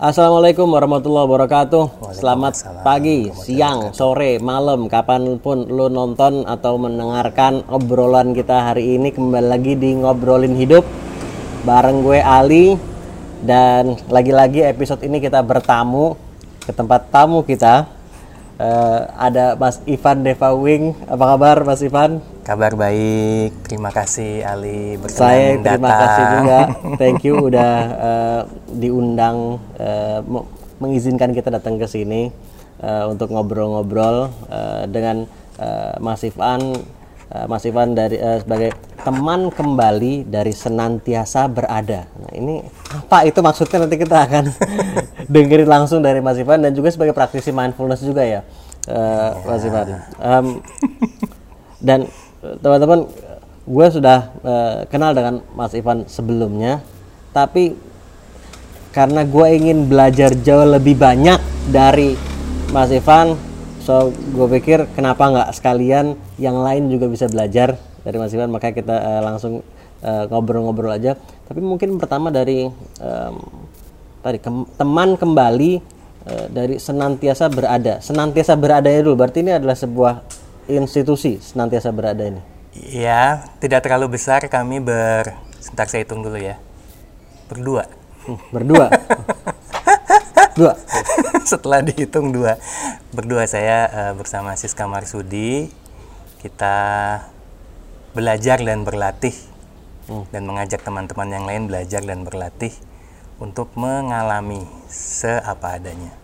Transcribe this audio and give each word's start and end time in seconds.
Assalamualaikum 0.00 0.64
warahmatullahi 0.64 1.28
wabarakatuh. 1.28 2.16
Selamat 2.16 2.56
pagi, 2.80 3.28
siang, 3.36 3.92
sore, 3.92 4.40
malam, 4.40 4.88
kapan 4.88 5.36
pun 5.36 5.68
lu 5.68 5.92
nonton 5.92 6.48
atau 6.48 6.80
mendengarkan 6.80 7.60
obrolan 7.68 8.32
kita 8.32 8.72
hari 8.72 8.96
ini 8.96 9.12
kembali 9.12 9.44
lagi 9.44 9.76
di 9.76 10.00
ngobrolin 10.00 10.56
hidup 10.56 10.88
bareng 11.68 12.00
gue 12.00 12.16
Ali 12.16 12.80
dan 13.44 14.00
lagi-lagi 14.08 14.64
episode 14.64 15.04
ini 15.04 15.20
kita 15.20 15.44
bertamu 15.44 16.16
ke 16.64 16.72
tempat 16.72 17.12
tamu 17.12 17.44
kita. 17.44 17.84
Eh, 18.56 19.00
ada 19.20 19.52
Mas 19.60 19.84
Ivan 19.84 20.24
Deva 20.24 20.56
Wing. 20.56 20.96
Apa 21.12 21.36
kabar 21.36 21.60
Mas 21.60 21.84
Ivan? 21.84 22.24
Kabar 22.50 22.74
baik, 22.74 23.62
terima 23.62 23.94
kasih 23.94 24.42
Ali 24.42 24.98
berkenan 24.98 25.22
Saya 25.22 25.46
terima 25.54 25.86
datang. 25.86 26.00
kasih 26.02 26.24
juga. 26.34 26.58
Thank 27.00 27.22
you 27.22 27.34
udah 27.46 27.72
eh, 27.94 28.40
diundang 28.74 29.62
me- 30.26 30.48
mengizinkan 30.82 31.30
kita 31.30 31.46
datang 31.46 31.78
ke 31.78 31.86
sini 31.86 32.34
eh, 32.82 33.04
untuk 33.06 33.30
ngobrol-ngobrol 33.30 34.34
eh, 34.50 34.82
dengan 34.90 35.30
eh, 35.62 35.94
Mas 36.02 36.26
Ivan 36.26 36.74
eh, 37.30 37.46
Mas 37.46 37.62
Ivan 37.62 37.94
dari 37.94 38.18
eh, 38.18 38.42
sebagai 38.42 38.74
teman 38.98 39.54
kembali 39.54 40.26
dari 40.26 40.50
senantiasa 40.50 41.46
berada. 41.46 42.10
Nah, 42.18 42.34
ini 42.34 42.66
apa 42.90 43.30
itu 43.30 43.38
maksudnya 43.38 43.86
nanti 43.86 43.94
kita 43.94 44.26
akan 44.26 44.44
dengerin 45.38 45.70
langsung 45.70 46.02
dari 46.02 46.18
Mas 46.18 46.34
Ivan 46.34 46.66
dan 46.66 46.74
juga 46.74 46.90
sebagai 46.90 47.14
praktisi 47.14 47.54
mindfulness 47.54 48.02
juga 48.02 48.26
ya. 48.26 48.42
eh, 48.90 49.30
Mas 49.46 49.62
Ivan. 49.62 49.86
Em, 50.18 50.46
dan 51.78 52.10
teman-teman 52.40 53.04
gue 53.68 53.86
sudah 53.92 54.18
eh, 54.42 54.78
kenal 54.88 55.12
dengan 55.12 55.44
Mas 55.52 55.76
Ivan 55.76 56.08
sebelumnya 56.08 56.80
tapi 57.36 57.76
karena 58.90 59.22
gue 59.22 59.46
ingin 59.54 59.86
belajar 59.86 60.34
jauh 60.34 60.66
lebih 60.66 60.98
banyak 60.98 61.38
dari 61.70 62.16
Mas 62.72 62.90
Ivan 62.90 63.36
so 63.84 64.10
gue 64.10 64.46
pikir 64.58 64.88
kenapa 64.96 65.30
nggak 65.30 65.50
sekalian 65.54 66.16
yang 66.40 66.58
lain 66.64 66.90
juga 66.90 67.06
bisa 67.06 67.28
belajar 67.28 67.76
dari 68.02 68.16
Mas 68.16 68.32
Ivan 68.32 68.50
makanya 68.50 68.74
kita 68.74 68.96
eh, 68.96 69.22
langsung 69.22 69.60
eh, 70.00 70.24
ngobrol-ngobrol 70.26 70.90
aja. 70.90 71.14
Tapi 71.46 71.60
mungkin 71.60 71.98
pertama 71.98 72.30
dari 72.30 72.70
em, 73.02 73.34
tadi 74.22 74.38
kem- 74.38 74.70
teman 74.78 75.18
kembali 75.18 75.98
dari 76.54 76.78
senantiasa 76.78 77.50
berada. 77.50 77.98
Senantiasa 77.98 78.54
berada 78.54 78.86
dulu 78.86 79.18
berarti 79.18 79.42
ini 79.42 79.50
adalah 79.50 79.74
sebuah 79.74 80.22
institusi 80.70 81.42
senantiasa 81.42 81.90
berada 81.90 82.22
ini 82.22 82.60
Ya, 82.70 83.50
tidak 83.58 83.82
terlalu 83.82 84.14
besar 84.14 84.46
kami 84.46 84.78
ber... 84.78 85.34
Sebentar 85.58 85.90
saya 85.90 86.06
hitung 86.06 86.22
dulu 86.22 86.38
ya. 86.38 86.56
Berdua. 87.50 87.90
Hmm, 88.22 88.38
berdua 88.54 88.86
dua 90.58 90.76
Setelah 91.42 91.82
dihitung 91.82 92.30
dua. 92.30 92.62
Berdua 93.10 93.42
saya 93.50 93.90
eh, 93.90 94.12
bersama 94.14 94.54
Siska 94.54 94.86
Marsudi. 94.86 95.66
Kita 96.38 96.76
belajar 98.14 98.62
dan 98.62 98.86
berlatih. 98.86 99.34
Dan 100.30 100.46
mengajak 100.46 100.86
teman-teman 100.86 101.28
yang 101.30 101.44
lain 101.46 101.66
belajar 101.66 102.06
dan 102.06 102.22
berlatih 102.22 102.72
untuk 103.42 103.74
mengalami 103.74 104.62
seapa 104.86 105.74
adanya. 105.74 106.19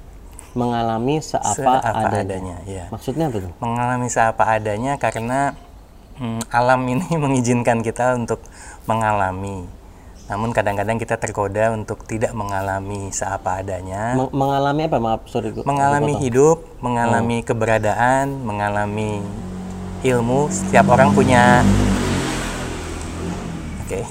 Mengalami 0.57 1.21
seapa, 1.21 1.53
Seapa 1.53 1.93
adanya. 1.93 2.25
adanya, 2.25 2.57
ya. 2.65 2.85
maksudnya 2.89 3.29
apa 3.29 3.39
tuh 3.45 3.53
mengalami 3.61 4.09
seapa 4.09 4.45
adanya 4.49 4.97
karena 4.97 5.53
hmm, 6.17 6.49
alam 6.49 6.81
ini 6.89 7.07
mengizinkan 7.25 7.85
kita 7.85 8.17
untuk 8.17 8.41
mengalami. 8.89 9.69
Namun 10.27 10.51
kadang-kadang 10.51 10.99
kita 10.99 11.23
tergoda 11.23 11.71
untuk 11.71 12.03
tidak 12.03 12.35
mengalami 12.35 13.15
seapa 13.15 13.63
adanya, 13.63 14.19
Meng- 14.19 14.35
mengalami 14.35 14.83
apa 14.91 14.99
maaf 14.99 15.23
sorry 15.31 15.55
mengalami 15.63 16.19
hidup, 16.19 16.67
mengalami 16.83 17.47
keberadaan, 17.47 18.43
mengalami 18.43 19.23
ilmu. 20.03 20.51
Setiap 20.51 20.91
orang 20.91 21.15
punya 21.15 21.63
Oke. 23.87 24.03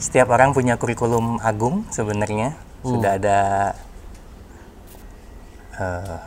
Setiap 0.00 0.32
orang 0.32 0.56
punya 0.56 0.80
kurikulum 0.80 1.36
agung 1.44 1.84
sebenarnya. 1.92 2.56
Sudah 2.80 3.20
ada 3.20 3.38
eh, 5.78 6.18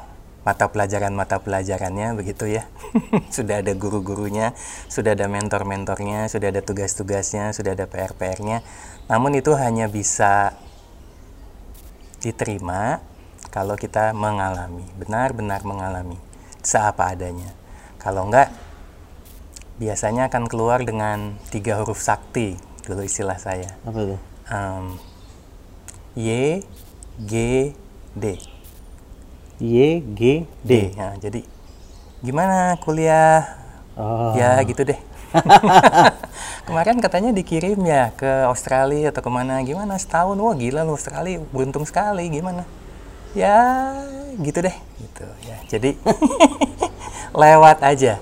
mata 0.42 0.66
pelajaran-mata 0.74 1.38
pelajarannya 1.44 2.18
begitu 2.18 2.50
ya. 2.50 2.66
sudah 3.36 3.62
ada 3.62 3.76
guru-gurunya, 3.78 4.58
sudah 4.90 5.14
ada 5.14 5.30
mentor-mentornya, 5.30 6.32
sudah 6.32 6.50
ada 6.50 6.66
tugas-tugasnya, 6.66 7.54
sudah 7.54 7.78
ada 7.78 7.86
PR-PR-nya. 7.86 8.66
Namun 9.12 9.38
itu 9.38 9.54
hanya 9.54 9.86
bisa 9.92 10.56
diterima 12.22 13.02
kalau 13.52 13.76
kita 13.76 14.16
mengalami, 14.16 14.88
benar-benar 14.98 15.62
mengalami 15.68 16.18
seapa 16.64 17.12
adanya. 17.12 17.52
Kalau 18.02 18.26
enggak, 18.26 18.50
biasanya 19.78 20.30
akan 20.30 20.46
keluar 20.50 20.82
dengan 20.82 21.38
tiga 21.50 21.78
huruf 21.82 22.02
sakti 22.02 22.58
dulu 22.86 23.06
istilah 23.06 23.38
saya. 23.38 23.78
apa 23.86 24.00
tuh 24.16 24.20
Em, 24.52 25.00
y, 26.18 26.60
G, 27.24 27.34
D. 28.12 28.26
Y 29.62 30.02
G 30.18 30.50
D. 30.66 30.90
Nah, 30.98 31.14
jadi 31.22 31.46
gimana 32.26 32.82
kuliah? 32.82 33.46
oh 33.94 34.34
Ya 34.34 34.58
gitu 34.66 34.82
deh. 34.82 34.98
Kemarin 36.68 36.98
katanya 36.98 37.30
dikirim 37.30 37.78
ya 37.86 38.10
ke 38.18 38.50
Australia 38.50 39.14
atau 39.14 39.22
ke 39.22 39.30
mana? 39.30 39.62
Gimana 39.62 40.02
setahun? 40.02 40.34
Wah 40.34 40.58
gila 40.58 40.82
lu 40.82 40.98
Australia, 40.98 41.38
beruntung 41.54 41.86
sekali. 41.86 42.26
Gimana? 42.34 42.66
Ya 43.38 43.94
gitu 44.42 44.66
deh. 44.66 44.76
Gitu 44.98 45.26
ya. 45.46 45.58
Jadi 45.70 45.94
lewat 47.42 47.86
aja. 47.86 48.18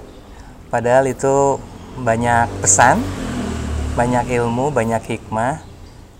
Padahal 0.69 1.07
itu 1.07 1.57
banyak 1.97 2.45
pesan, 2.61 3.01
banyak 3.97 4.27
ilmu, 4.37 4.69
banyak 4.69 5.01
hikmah, 5.17 5.65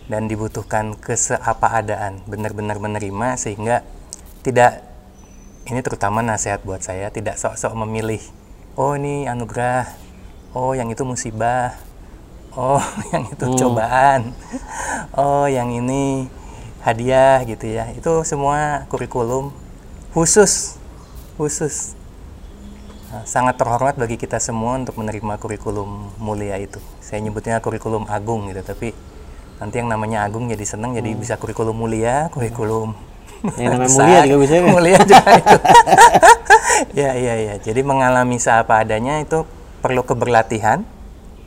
dan 0.10 0.26
dibutuhkan 0.26 0.98
keseapa-adaan. 0.98 2.26
Benar-benar 2.26 2.82
menerima 2.82 3.38
sehingga 3.38 3.86
tidak 4.42 4.89
ini 5.70 5.80
terutama 5.86 6.26
nasihat 6.26 6.62
buat 6.66 6.82
saya 6.82 7.14
tidak 7.14 7.38
sok-sok 7.38 7.78
memilih 7.78 8.22
oh 8.76 8.98
ini 8.98 9.30
anugerah 9.30 9.90
oh 10.58 10.74
yang 10.74 10.90
itu 10.90 11.06
musibah 11.06 11.78
oh 12.58 12.82
yang 13.14 13.30
itu 13.30 13.46
cobaan 13.58 14.34
oh 15.14 15.46
yang 15.46 15.70
ini 15.70 16.30
hadiah 16.84 17.44
gitu 17.44 17.66
ya. 17.68 17.92
Itu 17.96 18.24
semua 18.24 18.88
kurikulum 18.88 19.52
khusus 20.16 20.80
khusus. 21.36 21.96
Nah, 23.10 23.26
sangat 23.26 23.58
terhormat 23.58 23.98
bagi 23.98 24.22
kita 24.22 24.38
semua 24.38 24.78
untuk 24.78 25.00
menerima 25.02 25.42
kurikulum 25.42 26.14
mulia 26.22 26.62
itu. 26.62 26.78
Saya 27.02 27.24
nyebutnya 27.26 27.58
kurikulum 27.60 28.06
agung 28.06 28.48
gitu 28.52 28.62
tapi 28.62 28.94
nanti 29.60 29.76
yang 29.82 29.90
namanya 29.92 30.24
agung 30.24 30.48
jadi 30.48 30.64
seneng 30.64 30.96
jadi 30.96 31.20
bisa 31.20 31.36
kurikulum 31.36 31.76
mulia 31.76 32.32
kurikulum 32.32 32.96
Yang 33.56 33.72
namanya 33.76 33.90
mulia 33.96 34.20
juga 34.28 34.38
bisa 34.44 34.54
kan? 34.54 34.66
mulia 34.72 35.00
juga 35.04 35.32
itu. 35.38 35.58
Ya 36.96 37.12
ya 37.12 37.36
ya. 37.36 37.54
Jadi 37.60 37.84
mengalami 37.84 38.40
seapa 38.40 38.80
adanya 38.80 39.20
itu 39.20 39.44
perlu 39.84 40.04
keberlatihan. 40.08 40.88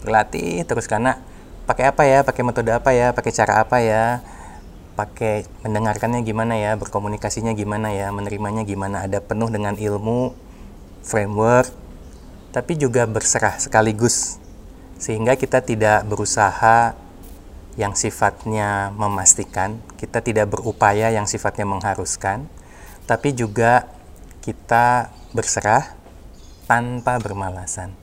Berlatih 0.04 0.60
terus 0.69 0.84
karena 0.84 1.25
pakai 1.64 1.88
apa 1.88 2.04
ya? 2.04 2.20
Pakai 2.20 2.42
metode 2.44 2.69
apa 2.72 2.92
ya? 2.92 3.16
Pakai 3.16 3.32
cara 3.32 3.64
apa 3.64 3.81
ya? 3.81 4.20
Pakai 4.92 5.48
mendengarkannya 5.64 6.20
gimana 6.20 6.60
ya? 6.60 6.76
Berkomunikasinya 6.76 7.56
gimana 7.56 7.97
ya? 7.97 8.12
Menerimanya 8.12 8.62
gimana? 8.69 9.08
Ada 9.08 9.25
penuh 9.25 9.48
dengan 9.48 9.72
ilmu 9.72 10.36
framework 11.00 11.72
tapi 12.52 12.76
juga 12.76 13.08
berserah 13.08 13.56
sekaligus. 13.56 14.36
Sehingga 15.00 15.34
kita 15.34 15.64
tidak 15.64 16.04
berusaha 16.04 16.94
yang 17.77 17.97
sifatnya 17.97 18.93
memastikan, 18.93 19.81
kita 19.97 20.21
tidak 20.21 20.53
berupaya 20.53 21.09
yang 21.09 21.25
sifatnya 21.25 21.65
mengharuskan, 21.65 22.44
tapi 23.08 23.32
juga 23.32 23.88
kita 24.44 25.08
berserah 25.32 25.96
tanpa 26.69 27.17
bermalasan. 27.20 27.96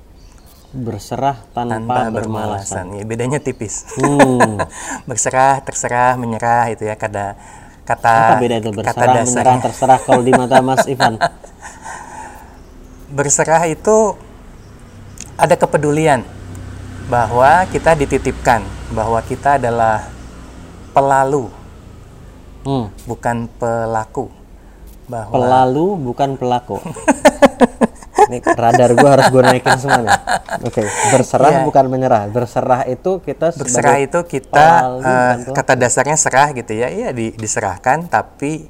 berserah 0.70 1.34
tanpa, 1.50 1.82
Tanpa 1.82 2.14
bermalasan 2.14 2.94
bermalasan. 2.94 3.02
Ya, 3.02 3.04
bedanya 3.06 3.40
tipis. 3.42 3.90
Hmm. 3.98 4.62
berserah, 5.10 5.66
terserah, 5.66 6.14
menyerah 6.14 6.70
itu 6.70 6.86
ya 6.86 6.94
kata 6.94 7.34
kata 7.90 8.14
apa 8.14 8.34
beda 8.38 8.56
itu 8.62 8.70
kata 8.70 8.78
berserah 8.78 9.02
menyerah 9.02 9.26
dasarnya. 9.26 9.60
terserah 9.66 10.00
kalau 10.06 10.22
di 10.22 10.30
mata 10.30 10.62
Mas 10.62 10.86
Ivan 10.86 11.18
Berserah 13.18 13.66
itu 13.66 14.14
ada 15.34 15.56
kepedulian 15.58 16.22
bahwa 17.10 17.66
kita 17.68 17.98
dititipkan 17.98 18.62
bahwa 18.94 19.20
kita 19.26 19.58
adalah 19.58 20.06
pelalu 20.94 21.50
hmm. 22.64 22.86
bukan 23.10 23.50
pelaku 23.58 24.30
bahwa 25.10 25.34
pelalu 25.34 25.86
bukan 25.98 26.30
pelaku 26.38 26.78
Ini 28.30 28.46
radar 28.46 28.94
gue 28.94 29.10
harus 29.10 29.26
gue 29.34 29.42
naikin 29.42 29.74
semua 29.82 30.06
nih. 30.06 30.14
Oke, 30.62 30.86
berserah 30.86 31.50
Iya. 31.50 31.66
bukan 31.66 31.86
menyerah. 31.90 32.30
Berserah 32.30 32.86
itu 32.86 33.18
kita 33.26 33.58
berserah 33.58 33.98
itu 33.98 34.20
kita 34.22 34.68
pelaku. 35.02 35.54
kata 35.58 35.74
dasarnya 35.74 36.14
serah 36.14 36.54
gitu 36.54 36.78
ya 36.78 36.94
iya 36.94 37.10
di- 37.10 37.34
diserahkan 37.34 38.06
tapi 38.06 38.70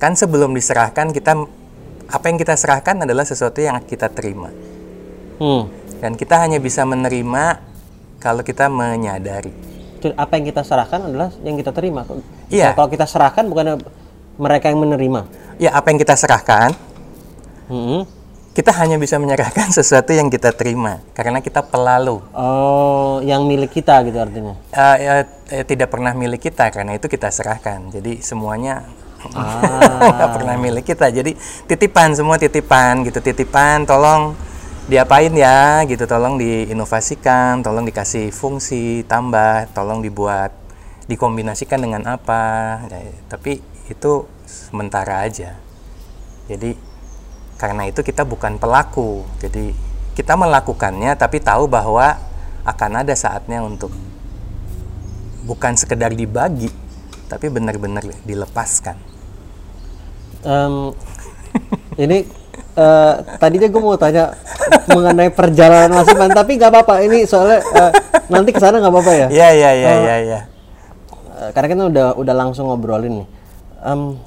kan 0.00 0.16
sebelum 0.16 0.56
diserahkan 0.56 1.12
kita 1.12 1.44
apa 2.08 2.24
yang 2.24 2.40
kita 2.40 2.56
serahkan 2.56 3.04
adalah 3.04 3.28
sesuatu 3.28 3.60
yang 3.60 3.76
kita 3.84 4.08
terima 4.08 4.48
Hmm. 5.34 5.66
Dan 6.04 6.20
kita 6.20 6.36
hanya 6.36 6.60
bisa 6.60 6.84
menerima 6.84 7.64
kalau 8.20 8.44
kita 8.44 8.68
menyadari 8.68 9.72
apa 10.04 10.36
yang 10.36 10.52
kita 10.52 10.60
serahkan 10.60 11.00
adalah 11.08 11.32
yang 11.40 11.56
kita 11.56 11.72
terima. 11.72 12.04
Iya. 12.52 12.76
Kalau 12.76 12.92
kita 12.92 13.08
serahkan 13.08 13.48
bukan 13.48 13.80
mereka 14.36 14.68
yang 14.68 14.84
menerima. 14.84 15.24
ya 15.56 15.72
apa 15.72 15.88
yang 15.88 15.96
kita 15.96 16.12
serahkan 16.12 16.76
Hmm. 17.64 18.04
kita 18.52 18.68
hanya 18.76 19.00
bisa 19.00 19.16
menyerahkan 19.16 19.72
sesuatu 19.80 20.12
yang 20.12 20.28
kita 20.28 20.52
terima 20.52 21.00
karena 21.16 21.40
kita 21.40 21.64
pelalu 21.64 22.20
Oh, 22.36 23.24
yang 23.24 23.48
milik 23.48 23.72
kita 23.72 24.04
gitu 24.04 24.20
artinya. 24.20 24.60
Eh, 24.76 24.96
ya, 25.00 25.14
eh, 25.48 25.64
tidak 25.64 25.88
pernah 25.88 26.12
milik 26.12 26.52
kita 26.52 26.68
karena 26.68 27.00
itu 27.00 27.08
kita 27.08 27.32
serahkan 27.32 27.88
jadi 27.88 28.20
semuanya 28.20 28.84
Ah. 29.32 30.12
nggak 30.20 30.30
pernah 30.36 30.60
milik 30.60 30.84
kita 30.84 31.08
jadi 31.08 31.32
titipan 31.64 32.12
semua 32.12 32.36
titipan 32.36 33.00
gitu 33.08 33.24
titipan 33.24 33.88
tolong 33.88 34.36
diapain 34.84 35.32
ya 35.32 35.82
gitu. 35.88 36.04
Tolong 36.04 36.36
diinovasikan 36.36 37.64
tolong 37.64 37.88
dikasih 37.88 38.28
fungsi 38.30 39.04
tambah 39.08 39.70
tolong 39.72 40.04
dibuat 40.04 40.52
dikombinasikan 41.08 41.80
dengan 41.80 42.02
apa. 42.08 42.84
Ya, 42.88 43.12
tapi 43.28 43.60
itu 43.88 44.28
sementara 44.44 45.24
aja. 45.24 45.56
Jadi 46.48 46.76
karena 47.56 47.88
itu 47.88 48.04
kita 48.04 48.24
bukan 48.28 48.60
pelaku. 48.60 49.24
Jadi 49.40 49.72
kita 50.14 50.36
melakukannya 50.36 51.16
tapi 51.16 51.40
tahu 51.40 51.66
bahwa 51.66 52.16
akan 52.64 53.04
ada 53.04 53.12
saatnya 53.12 53.60
untuk 53.60 53.92
bukan 55.44 55.76
sekedar 55.76 56.16
dibagi 56.16 56.72
tapi 57.28 57.48
benar-benar 57.48 58.04
dilepaskan. 58.24 58.96
Em, 60.44 60.92
ini 61.96 62.43
eh, 62.74 63.12
tadinya 63.38 63.68
gue 63.70 63.82
mau 63.82 63.96
tanya 63.98 64.34
mengenai 64.90 65.30
perjalanan 65.30 65.90
Mas 65.94 66.10
Iman, 66.10 66.30
tapi 66.30 66.58
nggak 66.58 66.70
apa-apa. 66.70 66.94
Ini 67.06 67.24
soalnya 67.26 67.58
eh, 67.62 67.92
nanti 68.30 68.50
ke 68.50 68.60
sana 68.60 68.82
nggak 68.82 68.92
apa-apa 68.92 69.12
ya. 69.14 69.28
Iya 69.30 69.48
iya 69.54 69.70
iya 69.74 69.92
iya 70.02 70.16
iya. 70.20 70.40
Eh, 71.40 71.50
karena 71.54 71.68
kita 71.70 71.82
udah 71.90 72.08
udah 72.18 72.34
langsung 72.34 72.70
ngobrolin 72.70 73.22
nih. 73.22 73.28
Em, 73.84 74.18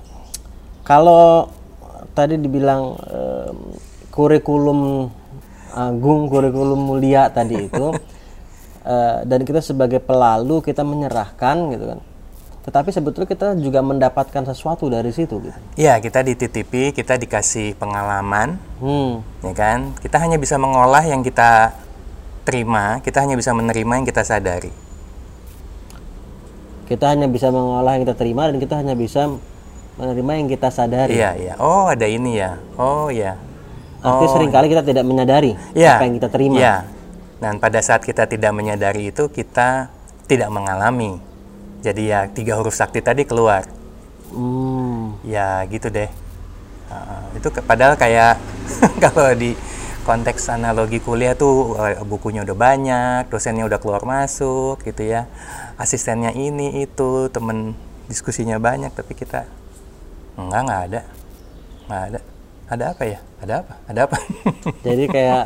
kalau 0.83 1.51
tadi 2.15 2.39
dibilang 2.39 2.95
em, 3.07 3.57
kurikulum 4.11 5.11
agung, 5.77 6.25
kurikulum 6.31 6.79
mulia 6.89 7.29
tadi 7.29 7.69
itu, 7.69 7.87
eh, 8.87 9.17
dan 9.27 9.39
kita 9.45 9.61
sebagai 9.61 10.01
pelalu 10.01 10.63
kita 10.65 10.81
menyerahkan 10.81 11.69
gitu 11.75 11.85
kan. 11.95 11.99
Tetapi 12.67 12.91
sebetulnya 12.91 13.31
kita 13.31 13.55
juga 13.55 13.79
mendapatkan 13.79 14.43
sesuatu 14.43 14.91
dari 14.91 15.07
situ 15.15 15.39
gitu. 15.39 15.55
Iya, 15.79 16.03
kita 16.03 16.19
dititipi, 16.19 16.91
kita 16.91 17.15
dikasih 17.15 17.79
pengalaman, 17.79 18.59
Hmm. 18.83 19.23
ya 19.39 19.55
kan? 19.55 19.95
Kita 20.03 20.19
hanya 20.19 20.35
bisa 20.35 20.59
mengolah 20.59 20.99
yang 21.07 21.23
kita 21.23 21.71
terima, 22.43 22.99
kita 22.99 23.23
hanya 23.23 23.39
bisa 23.39 23.55
menerima 23.55 24.03
yang 24.03 24.07
kita 24.07 24.19
sadari. 24.27 24.75
Kita 26.91 27.15
hanya 27.15 27.31
bisa 27.31 27.51
mengolah 27.55 27.95
yang 27.95 28.03
kita 28.03 28.15
terima 28.19 28.51
dan 28.51 28.59
kita 28.59 28.79
hanya 28.83 28.99
bisa 28.99 29.31
menerima 29.95 30.31
yang 30.35 30.47
kita 30.51 30.67
sadari. 30.67 31.15
Iya, 31.15 31.31
iya. 31.39 31.53
Oh, 31.59 31.87
ada 31.87 32.03
ini 32.03 32.35
ya. 32.35 32.59
Oh, 32.75 33.07
ya. 33.07 33.39
Artinya 34.03 34.29
sering 34.35 34.51
kali 34.51 34.67
kita 34.71 34.83
tidak 34.83 35.03
menyadari 35.07 35.55
Iya. 35.71 35.99
apa 35.99 36.03
yang 36.03 36.15
kita 36.19 36.29
terima. 36.31 36.55
Iya. 36.59 36.75
Dan 37.39 37.63
pada 37.63 37.79
saat 37.79 38.03
kita 38.03 38.27
tidak 38.27 38.51
menyadari 38.51 39.11
itu, 39.11 39.31
kita 39.31 39.87
tidak 40.27 40.51
mengalami. 40.51 41.26
Jadi 41.81 42.09
ya 42.09 42.25
tiga 42.29 42.57
huruf 42.57 42.73
sakti 42.73 42.99
tadi 42.99 43.23
keluar. 43.23 43.65
Hmm. 44.33 45.17
Ya 45.23 45.61
gitu 45.69 45.87
deh. 45.87 46.09
Uh, 46.87 47.35
itu 47.35 47.47
ke- 47.51 47.63
padahal 47.63 47.99
kayak 47.99 48.39
kalau 49.03 49.35
di 49.35 49.53
konteks 50.07 50.47
analogi 50.47 51.03
kuliah 51.03 51.35
tuh 51.35 51.75
eh, 51.83 51.99
bukunya 52.07 52.47
udah 52.47 52.55
banyak, 52.55 53.27
dosennya 53.27 53.67
udah 53.67 53.79
keluar 53.79 54.07
masuk 54.07 54.79
gitu 54.83 55.03
ya. 55.03 55.27
Asistennya 55.75 56.31
ini 56.31 56.81
itu, 56.81 57.27
temen 57.27 57.75
diskusinya 58.07 58.55
banyak 58.55 58.89
tapi 58.95 59.13
kita 59.13 59.43
enggak 60.39 60.61
nggak 60.63 60.81
ada. 60.91 61.01
nggak 61.87 62.03
ada. 62.13 62.19
Ada 62.67 62.83
apa 62.91 63.03
ya? 63.07 63.19
Ada 63.43 63.53
apa? 63.63 63.73
Ada 63.87 63.99
apa? 64.07 64.17
Jadi 64.87 65.03
kayak 65.07 65.43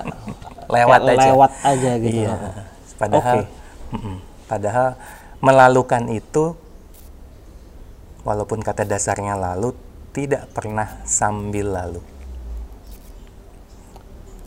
lewat 0.69 0.99
kayak 1.03 1.17
aja. 1.17 1.27
lewat 1.29 1.51
aja 1.65 1.91
gitu. 1.99 2.17
Iya. 2.21 2.33
Padahal. 2.97 3.37
Mm-mm. 3.91 4.17
padahal 4.47 4.89
melalukan 5.41 6.05
itu 6.07 6.53
walaupun 8.21 8.61
kata 8.61 8.85
dasarnya 8.85 9.33
lalu 9.33 9.73
tidak 10.13 10.45
pernah 10.53 11.01
sambil 11.03 11.73
lalu. 11.73 12.01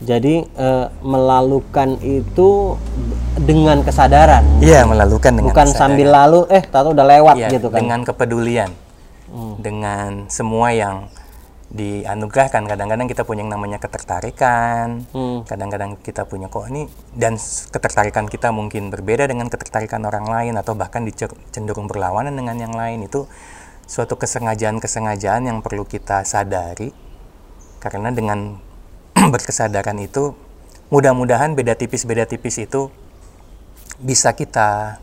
Jadi 0.05 0.43
eh, 0.44 0.87
melalukan 1.00 1.96
itu 2.02 2.76
dengan 3.38 3.81
kesadaran, 3.81 4.43
Iya, 4.61 4.85
melalukan 4.85 5.32
dengan 5.32 5.49
bukan 5.49 5.67
kesadaran. 5.70 5.81
sambil 5.81 6.08
lalu 6.11 6.41
eh 6.50 6.62
tahu 6.67 6.93
udah 6.93 7.06
lewat 7.06 7.35
Iya, 7.38 7.49
gitu 7.56 7.69
kan. 7.70 7.79
dengan 7.81 8.00
kepedulian. 8.02 8.70
Dengan 9.58 10.31
semua 10.31 10.70
yang 10.70 11.11
dianugerahkan. 11.75 12.62
Kadang-kadang 12.71 13.11
kita 13.11 13.26
punya 13.26 13.43
yang 13.43 13.53
namanya 13.59 13.82
ketertarikan. 13.82 15.05
Hmm. 15.11 15.43
kadang-kadang 15.43 15.99
kita 15.99 16.25
punya 16.25 16.47
kok 16.47 16.71
ini 16.71 16.87
dan 17.19 17.35
ketertarikan 17.75 18.31
kita 18.31 18.55
mungkin 18.55 18.94
berbeda 18.94 19.26
dengan 19.26 19.50
ketertarikan 19.50 20.06
orang 20.06 20.31
lain 20.31 20.55
atau 20.55 20.79
bahkan 20.79 21.03
cenderung 21.50 21.91
berlawanan 21.91 22.32
dengan 22.32 22.56
yang 22.56 22.73
lain. 22.73 23.05
Itu 23.11 23.26
suatu 23.85 24.15
kesengajaan-kesengajaan 24.15 25.50
yang 25.50 25.59
perlu 25.61 25.82
kita 25.85 26.23
sadari. 26.23 26.94
Karena 27.82 28.15
dengan 28.15 28.56
berkesadaran 29.35 29.99
itu 29.99 30.32
mudah-mudahan 30.94 31.59
beda 31.59 31.75
tipis 31.75 32.06
beda 32.06 32.25
tipis 32.25 32.62
itu 32.62 32.88
bisa 33.99 34.31
kita 34.32 35.03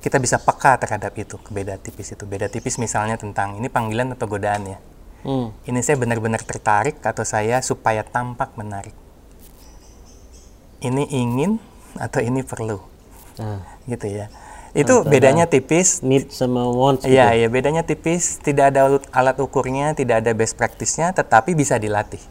kita 0.00 0.16
bisa 0.16 0.40
peka 0.40 0.80
terhadap 0.80 1.14
itu 1.14 1.38
beda 1.54 1.78
tipis 1.78 2.18
itu. 2.18 2.26
Beda 2.26 2.50
tipis 2.50 2.82
misalnya 2.82 3.14
tentang 3.14 3.62
ini 3.62 3.70
panggilan 3.70 4.18
atau 4.18 4.26
godaan 4.26 4.74
ya 4.74 4.89
Hmm. 5.20 5.52
ini 5.68 5.80
saya 5.84 6.00
benar-benar 6.00 6.40
tertarik 6.42 7.00
atau 7.04 7.22
saya 7.28 7.60
supaya 7.60 8.00
tampak 8.00 8.56
menarik 8.56 8.96
ini 10.80 11.04
ingin 11.12 11.60
atau 11.98 12.24
ini 12.24 12.40
perlu 12.40 12.80
Nah, 13.40 13.64
gitu 13.88 14.04
ya 14.04 14.28
itu 14.70 15.02
bedanya 15.02 15.50
tipis 15.50 15.98
need 16.06 16.30
sama 16.30 16.62
wants 16.70 17.02
gitu. 17.02 17.18
Iya, 17.18 17.34
iya 17.34 17.48
bedanya 17.50 17.82
tipis, 17.82 18.38
tidak 18.38 18.70
ada 18.70 19.02
alat, 19.10 19.36
ukurnya, 19.42 19.98
tidak 19.98 20.22
ada 20.22 20.30
best 20.30 20.54
practice-nya, 20.54 21.10
tetapi 21.10 21.58
bisa 21.58 21.74
dilatih. 21.74 22.22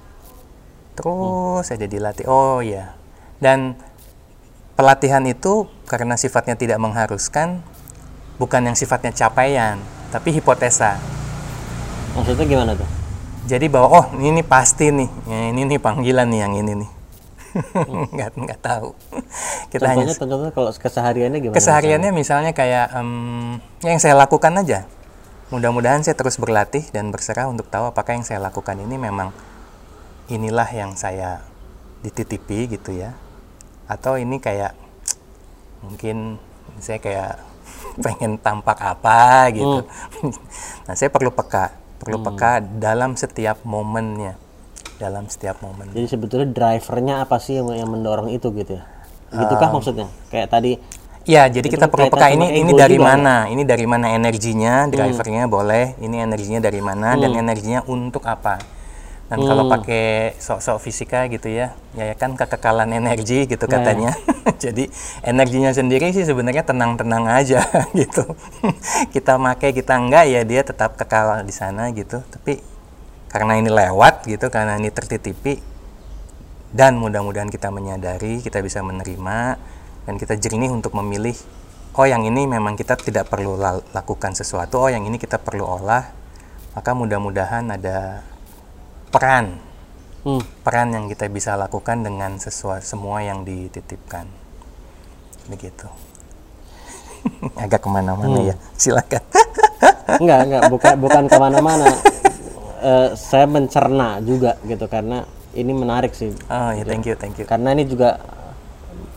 Terus 0.95 1.67
saja 1.67 1.83
dilatih. 1.83 2.31
Oh 2.31 2.63
iya. 2.63 2.95
Dan 3.43 3.75
pelatihan 4.79 5.23
itu 5.27 5.67
karena 5.83 6.15
sifatnya 6.15 6.55
tidak 6.55 6.79
mengharuskan, 6.79 7.59
bukan 8.39 8.71
yang 8.71 8.75
sifatnya 8.79 9.11
capaian, 9.11 9.75
tapi 10.15 10.31
hipotesa. 10.31 10.95
Maksudnya 12.19 12.45
gimana 12.45 12.71
tuh? 12.75 12.89
Jadi 13.47 13.65
bahwa 13.71 13.87
oh 14.03 14.05
ini 14.19 14.43
pasti 14.43 14.91
nih, 14.91 15.09
ya, 15.25 15.39
ini 15.55 15.61
nih 15.65 15.79
panggilan 15.79 16.27
nih 16.27 16.39
yang 16.43 16.53
ini 16.59 16.73
nih. 16.85 16.89
nggak 18.13 18.29
nggak 18.37 18.59
tahu. 18.61 18.93
Kita 19.73 19.89
hanya 19.89 20.05
Contohnya, 20.05 20.15
contohnya 20.21 20.51
kalau 20.53 20.69
kesehariannya 20.69 21.39
gimana? 21.41 21.57
Kesehariannya 21.57 22.11
misalnya 22.13 22.51
kayak 22.53 22.93
ya 22.93 23.01
yang 23.89 23.99
saya 24.01 24.13
lakukan 24.19 24.53
aja. 24.59 24.85
Mudah-mudahan 25.49 26.05
saya 26.05 26.13
terus 26.13 26.37
berlatih 26.37 26.85
dan 26.93 27.09
berserah 27.09 27.49
untuk 27.49 27.65
tahu 27.73 27.89
apakah 27.89 28.13
yang 28.13 28.25
saya 28.27 28.37
lakukan 28.37 28.77
ini 28.77 29.01
memang 29.01 29.33
inilah 30.29 30.69
yang 30.69 30.93
saya 30.93 31.41
dititipi 32.05 32.69
gitu 32.69 32.93
ya. 32.93 33.17
Atau 33.89 34.21
ini 34.21 34.37
kayak 34.37 34.77
mungkin 35.81 36.37
saya 36.77 37.01
kayak 37.01 37.41
pengen 38.05 38.37
tampak 38.37 38.77
apa 38.77 39.49
gitu. 39.57 39.89
nah, 40.85 40.93
saya 40.93 41.09
perlu 41.09 41.33
peka, 41.33 41.73
perlu 41.99 42.23
peka 42.23 42.63
dalam 42.63 43.19
setiap 43.19 43.61
momennya. 43.67 44.39
Dalam 44.99 45.27
setiap 45.31 45.63
momen. 45.63 45.91
Jadi 45.95 46.07
sebetulnya 46.11 46.47
drivernya 46.51 47.23
apa 47.23 47.39
sih 47.39 47.55
yang, 47.55 47.71
yang 47.71 47.87
mendorong 47.87 48.31
itu 48.31 48.51
gitu 48.51 48.79
ya? 48.79 48.83
Gitukah 49.31 49.69
maksudnya? 49.71 50.07
Kayak 50.27 50.49
tadi 50.51 50.73
Ya, 51.29 51.45
jadi 51.45 51.69
kita 51.69 51.91
perlu 51.91 52.09
peka 52.09 52.33
ini 52.33 52.57
ini 52.57 52.73
dari 52.73 52.97
juga 52.97 53.05
ya? 53.05 53.09
mana? 53.13 53.35
Ini 53.51 53.61
dari 53.61 53.85
mana 53.85 54.07
energinya? 54.17 54.89
Drivernya 54.89 55.45
boleh. 55.45 55.93
Ini 56.01 56.25
energinya 56.25 56.57
dari 56.63 56.81
mana 56.81 57.13
dan 57.13 57.37
energinya 57.37 57.85
untuk 57.85 58.25
apa? 58.25 58.78
Dan 59.29 59.45
kalau 59.45 59.69
pakai 59.69 60.33
sok-sok 60.41 60.81
fisika 60.81 61.29
gitu 61.29 61.53
ya, 61.53 61.77
ya 61.93 62.17
kan 62.17 62.33
kekekalan 62.33 62.89
energi 62.89 63.45
gitu 63.45 63.69
katanya. 63.69 64.09
jadi 64.63 64.89
energinya 65.21 65.69
sendiri 65.69 66.09
sih 66.09 66.25
sebenarnya 66.25 66.65
tenang-tenang 66.65 67.29
aja 67.29 67.61
gitu. 67.99 68.25
kita 69.13 69.37
pakai 69.37 69.69
kita 69.77 70.01
enggak 70.01 70.25
ya 70.33 70.41
dia 70.41 70.65
tetap 70.65 70.97
kekal 70.97 71.45
di 71.45 71.53
sana 71.53 71.93
gitu. 71.93 72.25
Tapi 72.25 72.57
karena 73.29 73.61
ini 73.61 73.69
lewat 73.69 74.25
gitu, 74.25 74.49
karena 74.49 74.81
ini 74.81 74.89
tertitipi, 74.89 75.61
dan 76.73 76.97
mudah-mudahan 76.97 77.53
kita 77.53 77.69
menyadari, 77.69 78.41
kita 78.41 78.61
bisa 78.65 78.81
menerima, 78.81 79.57
dan 80.09 80.13
kita 80.17 80.33
jernih 80.37 80.73
untuk 80.73 80.97
memilih, 80.97 81.37
oh 81.93 82.09
yang 82.09 82.25
ini 82.25 82.49
memang 82.49 82.73
kita 82.73 82.97
tidak 82.97 83.29
perlu 83.29 83.53
la- 83.53 83.85
lakukan 83.93 84.33
sesuatu, 84.33 84.81
oh 84.81 84.89
yang 84.89 85.05
ini 85.05 85.21
kita 85.21 85.37
perlu 85.37 85.61
olah, 85.61 86.09
maka 86.73 86.91
mudah-mudahan 86.97 87.69
ada 87.69 88.25
peran. 89.09 89.45
Hmm. 90.19 90.43
peran 90.67 90.91
yang 90.91 91.07
kita 91.07 91.31
bisa 91.31 91.55
lakukan 91.55 92.03
dengan 92.03 92.35
sesuai 92.35 92.83
semua 92.83 93.23
yang 93.23 93.47
dititipkan. 93.47 94.27
Begitu. 95.47 95.87
Agak 97.63 97.87
ke 97.87 97.89
mana-mana 97.89 98.43
ya 98.43 98.55
silakan. 98.75 99.23
Enggak, 100.19 100.39
enggak, 100.49 100.63
bukan 100.73 100.93
bukan 100.99 101.23
ke 101.29 101.37
mana-mana. 101.37 101.87
Eh, 102.79 103.09
saya 103.13 103.45
mencerna 103.45 104.17
juga 104.25 104.57
gitu 104.65 104.89
karena 104.89 105.23
ini 105.53 105.69
menarik 105.69 106.17
sih. 106.17 106.31
oh 106.31 106.71
ya 106.73 106.83
thank 106.83 107.05
you 107.05 107.15
thank 107.15 107.37
you. 107.37 107.45
Karena 107.45 107.77
ini 107.77 107.85
juga 107.85 108.17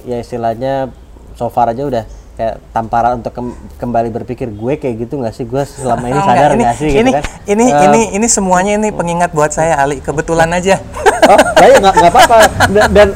ya 0.04 0.20
istilahnya 0.20 0.92
so 1.34 1.48
far 1.48 1.70
aja 1.72 1.86
udah 1.86 2.04
kayak 2.32 2.64
tamparan 2.70 3.20
untuk 3.20 3.30
kem- 3.30 3.56
kembali 3.76 4.08
berpikir 4.10 4.48
gue 4.48 4.74
kayak 4.74 5.04
gitu 5.04 5.20
nggak 5.20 5.32
sih 5.32 5.44
gue 5.44 5.62
selama 5.62 6.08
ini 6.08 6.20
sadar 6.20 6.50
nggak 6.56 6.74
sih 6.74 6.88
ini, 6.88 6.96
gitu 6.96 7.00
ini, 7.02 7.10
kan 7.12 7.22
ini, 7.44 7.64
Eh, 7.68 7.84
ini, 7.84 8.02
ini 8.16 8.26
semuanya 8.26 8.72
ini 8.74 8.88
pengingat 8.88 9.30
buat 9.30 9.52
saya 9.52 9.76
Ali. 9.76 10.00
Kebetulan 10.00 10.48
aja. 10.48 10.80
oh 11.22 11.38
ya 11.60 11.66
ya, 11.66 11.76
nggak 11.78 11.94
nggak 11.94 12.12
apa-apa 12.12 12.36
dan, 12.74 12.88
dan 12.90 13.08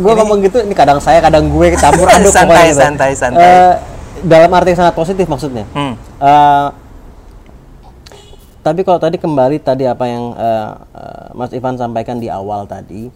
gue 0.00 0.12
ngomong 0.14 0.38
gitu 0.42 0.58
ini 0.60 0.74
kadang 0.74 0.98
saya 0.98 1.20
kadang 1.20 1.46
gue 1.46 1.76
campur 1.76 2.08
aduk 2.08 2.32
Santai, 2.32 2.48
pokoknya 2.50 2.66
gitu. 2.66 2.80
santai, 2.80 3.10
santai. 3.14 3.44
Eh, 3.44 3.74
dalam 4.24 4.50
arti 4.50 4.72
yang 4.72 4.80
sangat 4.80 4.94
positif 4.94 5.26
maksudnya 5.26 5.68
Hmm. 5.70 5.94
Eh, 6.18 6.68
tapi 8.64 8.80
kalau 8.80 8.96
tadi 8.96 9.20
kembali 9.20 9.60
tadi 9.60 9.84
apa 9.84 10.04
yang 10.08 10.32
eh, 10.32 10.68
eh, 10.96 11.24
Mas 11.36 11.52
Ivan 11.52 11.76
sampaikan 11.76 12.16
di 12.16 12.26
awal 12.26 12.64
tadi 12.64 13.12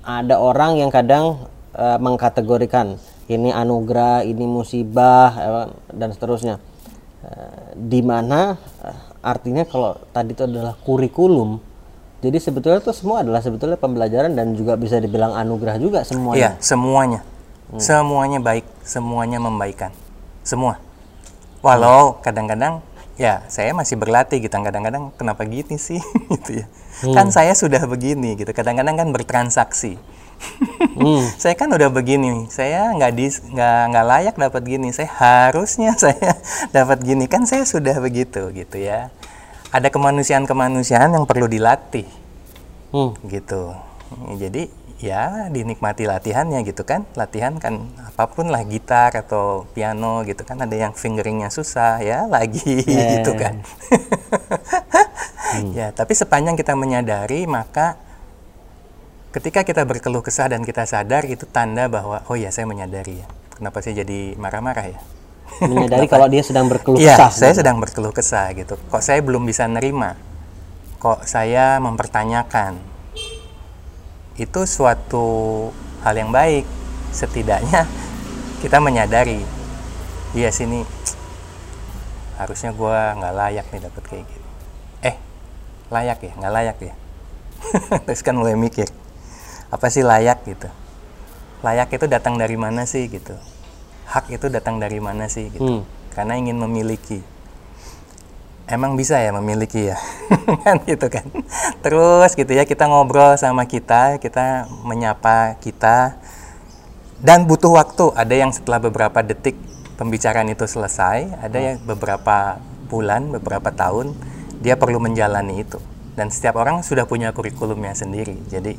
ada 0.00 0.38
orang 0.38 0.78
yang 0.78 0.88
kadang 0.88 1.44
eh, 1.74 1.98
mengkategorikan 1.98 2.96
ini 3.30 3.54
anugerah, 3.54 4.26
ini 4.26 4.42
musibah 4.42 5.30
dan 5.94 6.10
seterusnya. 6.10 6.58
Eh, 7.20 7.76
di 7.76 8.00
mana 8.02 8.58
eh, 8.82 8.98
artinya 9.22 9.62
kalau 9.68 9.94
tadi 10.10 10.34
itu 10.34 10.42
adalah 10.42 10.74
kurikulum. 10.74 11.60
Jadi 12.20 12.36
sebetulnya 12.36 12.80
itu 12.82 12.92
semua 12.92 13.24
adalah 13.24 13.40
sebetulnya 13.40 13.78
pembelajaran 13.80 14.34
dan 14.36 14.52
juga 14.52 14.76
bisa 14.76 15.00
dibilang 15.00 15.32
anugerah 15.32 15.76
juga 15.80 16.04
Iya, 16.04 16.08
semuanya. 16.10 16.50
semuanya. 16.60 17.20
Hmm. 17.70 17.80
Semuanya 17.80 18.38
baik, 18.42 18.66
semuanya 18.84 19.38
membaikan. 19.40 19.94
Semua. 20.44 20.82
Walau 21.62 22.18
kadang-kadang 22.24 22.80
ya 23.20 23.44
saya 23.52 23.76
masih 23.76 24.00
berlatih 24.00 24.40
gitu. 24.40 24.52
Kadang-kadang 24.52 25.12
kenapa 25.16 25.44
gini 25.44 25.76
sih 25.76 26.00
gitu 26.34 26.64
ya. 26.64 26.66
Hmm. 27.04 27.14
Kan 27.14 27.26
saya 27.32 27.52
sudah 27.52 27.84
begini 27.84 28.36
gitu. 28.36 28.50
Kadang-kadang 28.52 28.96
kan 28.96 29.08
bertransaksi. 29.12 29.96
Hmm. 30.96 31.24
saya 31.42 31.54
kan 31.56 31.68
udah 31.72 31.92
begini, 31.92 32.48
saya 32.48 32.90
nggak 32.96 33.10
nggak 33.52 33.80
nggak 33.92 34.06
layak 34.06 34.36
dapat 34.36 34.62
gini. 34.64 34.88
Saya 34.90 35.08
harusnya 35.12 35.96
saya 36.02 36.36
dapat 36.72 37.00
gini 37.04 37.28
kan 37.28 37.44
saya 37.44 37.62
sudah 37.68 37.96
begitu 38.00 38.48
gitu 38.52 38.76
ya. 38.80 39.12
Ada 39.70 39.92
kemanusiaan-kemanusiaan 39.92 41.14
yang 41.14 41.24
perlu 41.30 41.46
dilatih 41.46 42.20
Hmm. 42.90 43.14
gitu 43.30 43.70
jadi 44.34 44.66
ya 44.98 45.46
dinikmati 45.48 46.10
latihannya 46.10 46.66
gitu 46.66 46.82
kan 46.82 47.06
latihan 47.14 47.54
kan 47.62 47.86
apa 48.02 48.26
pun 48.26 48.50
lah 48.50 48.66
gitar 48.66 49.14
atau 49.14 49.64
piano 49.72 50.26
gitu 50.26 50.42
kan 50.42 50.58
ada 50.58 50.74
yang 50.74 50.90
fingeringnya 50.90 51.54
susah 51.54 52.02
ya 52.02 52.26
lagi 52.34 52.82
Yeah. 52.82 53.22
gitu 53.22 53.38
kan 53.38 53.62
ya 55.70 55.94
tapi 55.94 56.18
sepanjang 56.18 56.58
kita 56.58 56.74
menyadari 56.74 57.46
maka 57.46 57.94
ketika 59.30 59.62
kita 59.62 59.86
berkeluh 59.86 60.22
kesah 60.22 60.50
dan 60.50 60.66
kita 60.66 60.82
sadar 60.86 61.22
itu 61.26 61.46
tanda 61.46 61.86
bahwa 61.86 62.22
oh 62.26 62.34
ya 62.34 62.50
saya 62.50 62.66
menyadari 62.66 63.22
ya 63.22 63.26
kenapa 63.54 63.78
saya 63.78 64.02
jadi 64.02 64.34
marah-marah 64.34 64.86
ya 64.90 65.00
Menyadari 65.60 66.06
kalau 66.06 66.30
dia 66.30 66.46
sedang 66.46 66.70
berkeluh 66.70 66.96
Iya, 66.96 67.18
kesah. 67.18 67.30
saya 67.34 67.52
sedang 67.58 67.82
berkeluh 67.82 68.14
kesah 68.14 68.54
gitu. 68.54 68.78
Kok 68.86 69.02
saya 69.02 69.18
belum 69.18 69.42
bisa 69.44 69.66
nerima? 69.66 70.14
Kok 71.02 71.26
saya 71.26 71.76
mempertanyakan? 71.82 72.78
Itu 74.38 74.64
suatu 74.64 75.68
hal 76.06 76.14
yang 76.16 76.30
baik. 76.30 76.64
Setidaknya 77.10 77.84
kita 78.62 78.78
menyadari, 78.78 79.42
iya 80.32 80.54
sini 80.54 80.86
harusnya 82.38 82.70
gua 82.70 83.18
nggak 83.18 83.34
layak 83.34 83.66
nih 83.74 83.80
dapat 83.90 84.02
kayak 84.06 84.24
gini. 84.30 84.48
Eh, 85.02 85.16
layak 85.90 86.18
ya? 86.22 86.32
Nggak 86.38 86.52
layak 86.54 86.78
ya? 86.78 86.94
Terus 88.06 88.22
kan 88.22 88.38
mulai 88.38 88.54
mikir, 88.54 88.86
apa 89.70 89.86
sih 89.86 90.02
layak 90.02 90.42
gitu? 90.44 90.66
Layak 91.62 91.94
itu 91.94 92.10
datang 92.10 92.34
dari 92.36 92.58
mana 92.58 92.84
sih 92.84 93.06
gitu? 93.06 93.38
Hak 94.10 94.26
itu 94.34 94.50
datang 94.50 94.82
dari 94.82 94.98
mana 94.98 95.30
sih 95.30 95.48
gitu? 95.50 95.62
Hmm. 95.62 95.82
karena 96.10 96.34
ingin 96.34 96.58
memiliki. 96.58 97.22
Emang 98.66 98.98
bisa 98.98 99.18
ya 99.18 99.30
memiliki 99.30 99.94
ya, 99.94 99.98
kan 100.66 100.82
gitu 100.82 101.06
kan. 101.06 101.26
Terus 101.82 102.34
gitu 102.34 102.50
ya 102.50 102.66
kita 102.66 102.90
ngobrol 102.90 103.38
sama 103.38 103.66
kita, 103.66 104.18
kita 104.18 104.66
menyapa 104.82 105.58
kita, 105.62 106.18
dan 107.22 107.46
butuh 107.46 107.70
waktu. 107.78 108.10
Ada 108.14 108.34
yang 108.34 108.50
setelah 108.50 108.82
beberapa 108.82 109.22
detik 109.22 109.54
pembicaraan 109.98 110.50
itu 110.50 110.66
selesai, 110.66 111.30
ada 111.38 111.58
yang 111.58 111.76
beberapa 111.82 112.58
bulan, 112.90 113.30
beberapa 113.30 113.70
tahun 113.70 114.14
dia 114.62 114.74
perlu 114.74 114.98
menjalani 114.98 115.62
itu. 115.62 115.78
Dan 116.18 116.30
setiap 116.30 116.58
orang 116.58 116.82
sudah 116.82 117.06
punya 117.06 117.30
kurikulumnya 117.30 117.94
sendiri, 117.94 118.34
jadi 118.50 118.74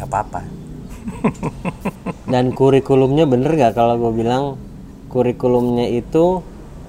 nggak 0.00 0.08
apa-apa. 0.08 0.40
Dan 2.32 2.56
kurikulumnya 2.56 3.28
bener 3.28 3.52
nggak 3.52 3.76
kalau 3.76 4.00
gue 4.00 4.12
bilang 4.16 4.56
kurikulumnya 5.12 5.92
itu 5.92 6.40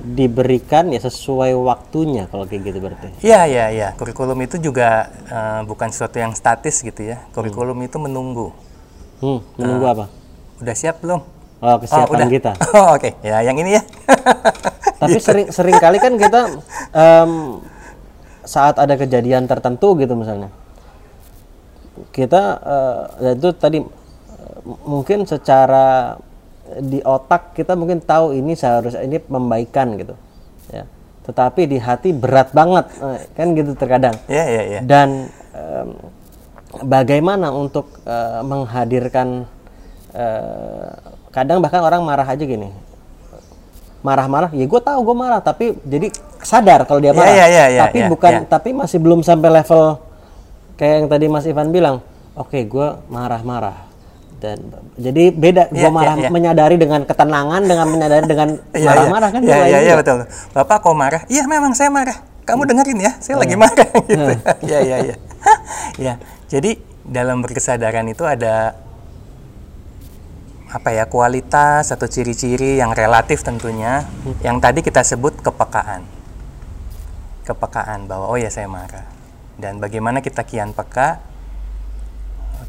diberikan 0.02 0.90
ya 0.90 0.98
sesuai 0.98 1.54
waktunya 1.62 2.26
kalau 2.32 2.50
kayak 2.50 2.74
gitu 2.74 2.80
berarti. 2.82 3.08
Iya, 3.22 3.46
iya, 3.46 3.66
iya. 3.70 3.88
Kurikulum 3.94 4.40
itu 4.42 4.58
juga 4.58 5.14
eh, 5.30 5.62
bukan 5.68 5.94
sesuatu 5.94 6.18
yang 6.18 6.34
statis 6.34 6.82
gitu 6.82 7.06
ya. 7.06 7.22
Kurikulum 7.36 7.78
itu 7.86 8.02
menunggu. 8.02 8.50
Hmm, 9.22 9.46
menunggu 9.62 9.86
apa? 9.86 10.06
Udah 10.58 10.74
siap 10.74 11.06
belum? 11.06 11.22
Oh, 11.62 11.78
kesiapan 11.78 12.18
udah. 12.26 12.30
kita. 12.30 12.52
Oh, 12.74 12.98
Oke, 12.98 13.14
ya 13.22 13.46
yang 13.46 13.54
ini 13.62 13.78
ya. 13.78 13.82
Tapi 15.02 15.18
sering 15.22 15.48
sering 15.54 15.78
kali 15.78 16.02
kan 16.02 16.18
kita 16.18 16.58
em, 16.94 17.62
saat 18.42 18.82
ada 18.82 18.98
kejadian 18.98 19.46
tertentu 19.46 19.94
gitu 20.02 20.18
misalnya, 20.18 20.50
kita 22.10 22.42
ya 23.22 23.32
itu 23.38 23.50
tadi 23.54 23.78
eh, 23.80 24.60
mungkin 24.90 25.30
secara 25.30 26.18
di 26.82 27.04
otak 27.04 27.54
kita 27.54 27.78
mungkin 27.78 28.02
tahu 28.02 28.34
ini 28.34 28.56
seharusnya 28.56 29.04
ini 29.04 29.20
membaikan 29.28 29.94
gitu, 30.00 30.16
ya. 30.72 30.88
Tetapi 31.22 31.68
di 31.68 31.78
hati 31.78 32.16
berat 32.16 32.56
banget, 32.56 32.88
eh, 32.98 33.28
kan 33.36 33.52
gitu 33.54 33.76
terkadang. 33.76 34.16
Iya, 34.32 34.46
iya, 34.48 34.62
iya. 34.64 34.80
Dan 34.80 35.28
em, 35.52 35.90
bagaimana 36.88 37.52
untuk 37.52 37.92
eh, 38.08 38.42
menghadirkan 38.42 39.44
eh, 40.16 40.90
kadang 41.36 41.60
bahkan 41.60 41.84
orang 41.84 42.04
marah 42.04 42.28
aja 42.28 42.44
gini 42.44 42.72
marah-marah 44.02 44.50
ya 44.52 44.66
gue 44.66 44.82
tahu 44.82 45.00
gue 45.06 45.16
marah 45.16 45.40
tapi 45.46 45.78
jadi 45.86 46.10
sadar 46.42 46.90
kalau 46.90 47.00
dia 47.00 47.14
Iya, 47.14 47.20
marah 47.22 47.34
iya, 47.38 47.46
iya, 47.46 47.66
iya, 47.70 47.82
tapi 47.86 48.00
iya, 48.02 48.10
bukan 48.10 48.34
iya. 48.34 48.50
tapi 48.50 48.70
masih 48.74 48.98
belum 48.98 49.22
sampai 49.22 49.62
level 49.62 50.02
kayak 50.82 51.06
yang 51.06 51.08
tadi 51.14 51.26
Mas 51.30 51.46
Ivan 51.46 51.70
bilang 51.70 52.02
oke 52.34 52.58
gue 52.66 52.88
marah-marah 53.14 53.86
dan 54.42 54.58
jadi 54.98 55.30
beda 55.30 55.70
gue 55.70 55.78
Iya, 55.78 55.94
marah 55.94 56.16
iya, 56.18 56.26
iya. 56.26 56.30
menyadari 56.34 56.76
dengan 56.82 57.06
ketenangan 57.06 57.62
dengan 57.70 57.86
menyadari 57.86 58.26
dengan 58.26 58.50
Iya, 58.74 58.90
marah-marah 58.90 59.30
iya. 59.30 59.36
kan 59.38 59.42
Iya, 59.46 59.54
iya, 59.54 59.66
iya, 59.70 59.80
juga. 59.94 60.00
betul. 60.02 60.18
Bapak 60.58 60.78
kok 60.82 60.98
marah? 60.98 61.22
Iya, 61.30 61.46
memang 61.46 61.78
saya 61.78 61.94
marah. 61.94 62.18
Kamu 62.42 62.66
dengerin 62.66 62.98
ya, 62.98 63.14
saya 63.22 63.38
lagi 63.38 63.54
marah 63.54 63.86
gitu. 64.10 64.34
Iya, 64.66 64.80
iya, 64.82 64.98
iya. 65.06 65.16
Ya, 66.02 66.14
jadi 66.50 66.82
dalam 67.06 67.46
berkesadaran 67.46 68.10
itu 68.10 68.26
ada 68.26 68.74
apa 70.72 70.90
ya 70.96 71.06
kualitas 71.06 71.94
atau 71.94 72.08
ciri-ciri 72.10 72.80
yang 72.80 72.96
relatif 72.96 73.44
tentunya 73.44 74.08
yang 74.40 74.64
tadi 74.64 74.80
kita 74.80 75.04
sebut 75.04 75.36
kepekaan 75.44 76.08
kepekaan 77.44 78.08
bahwa 78.08 78.32
oh 78.32 78.40
ya 78.40 78.48
saya 78.48 78.72
marah 78.72 79.04
dan 79.62 79.78
bagaimana 79.78 80.26
kita 80.26 80.42
kian 80.42 80.74
peka 80.74 81.22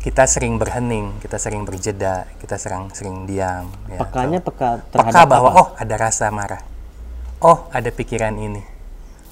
kita 0.04 0.28
sering 0.28 0.61
berhening 0.61 1.16
kita 1.25 1.40
sering 1.40 1.64
berjeda 1.64 2.28
kita 2.37 2.61
sering 2.61 2.92
sering 2.92 3.25
diam 3.25 3.72
ya, 3.88 3.99
pekanya 4.04 4.44
peka 4.44 4.84
peka 4.92 5.08
terhadap 5.08 5.26
bahwa 5.30 5.50
apa? 5.50 5.61
oh 5.64 5.68
ada 5.80 5.94
rasa 5.96 6.28
marah. 6.28 6.62
Oh 7.42 7.66
ada 7.75 7.90
pikiran 7.90 8.38
ini. 8.38 8.62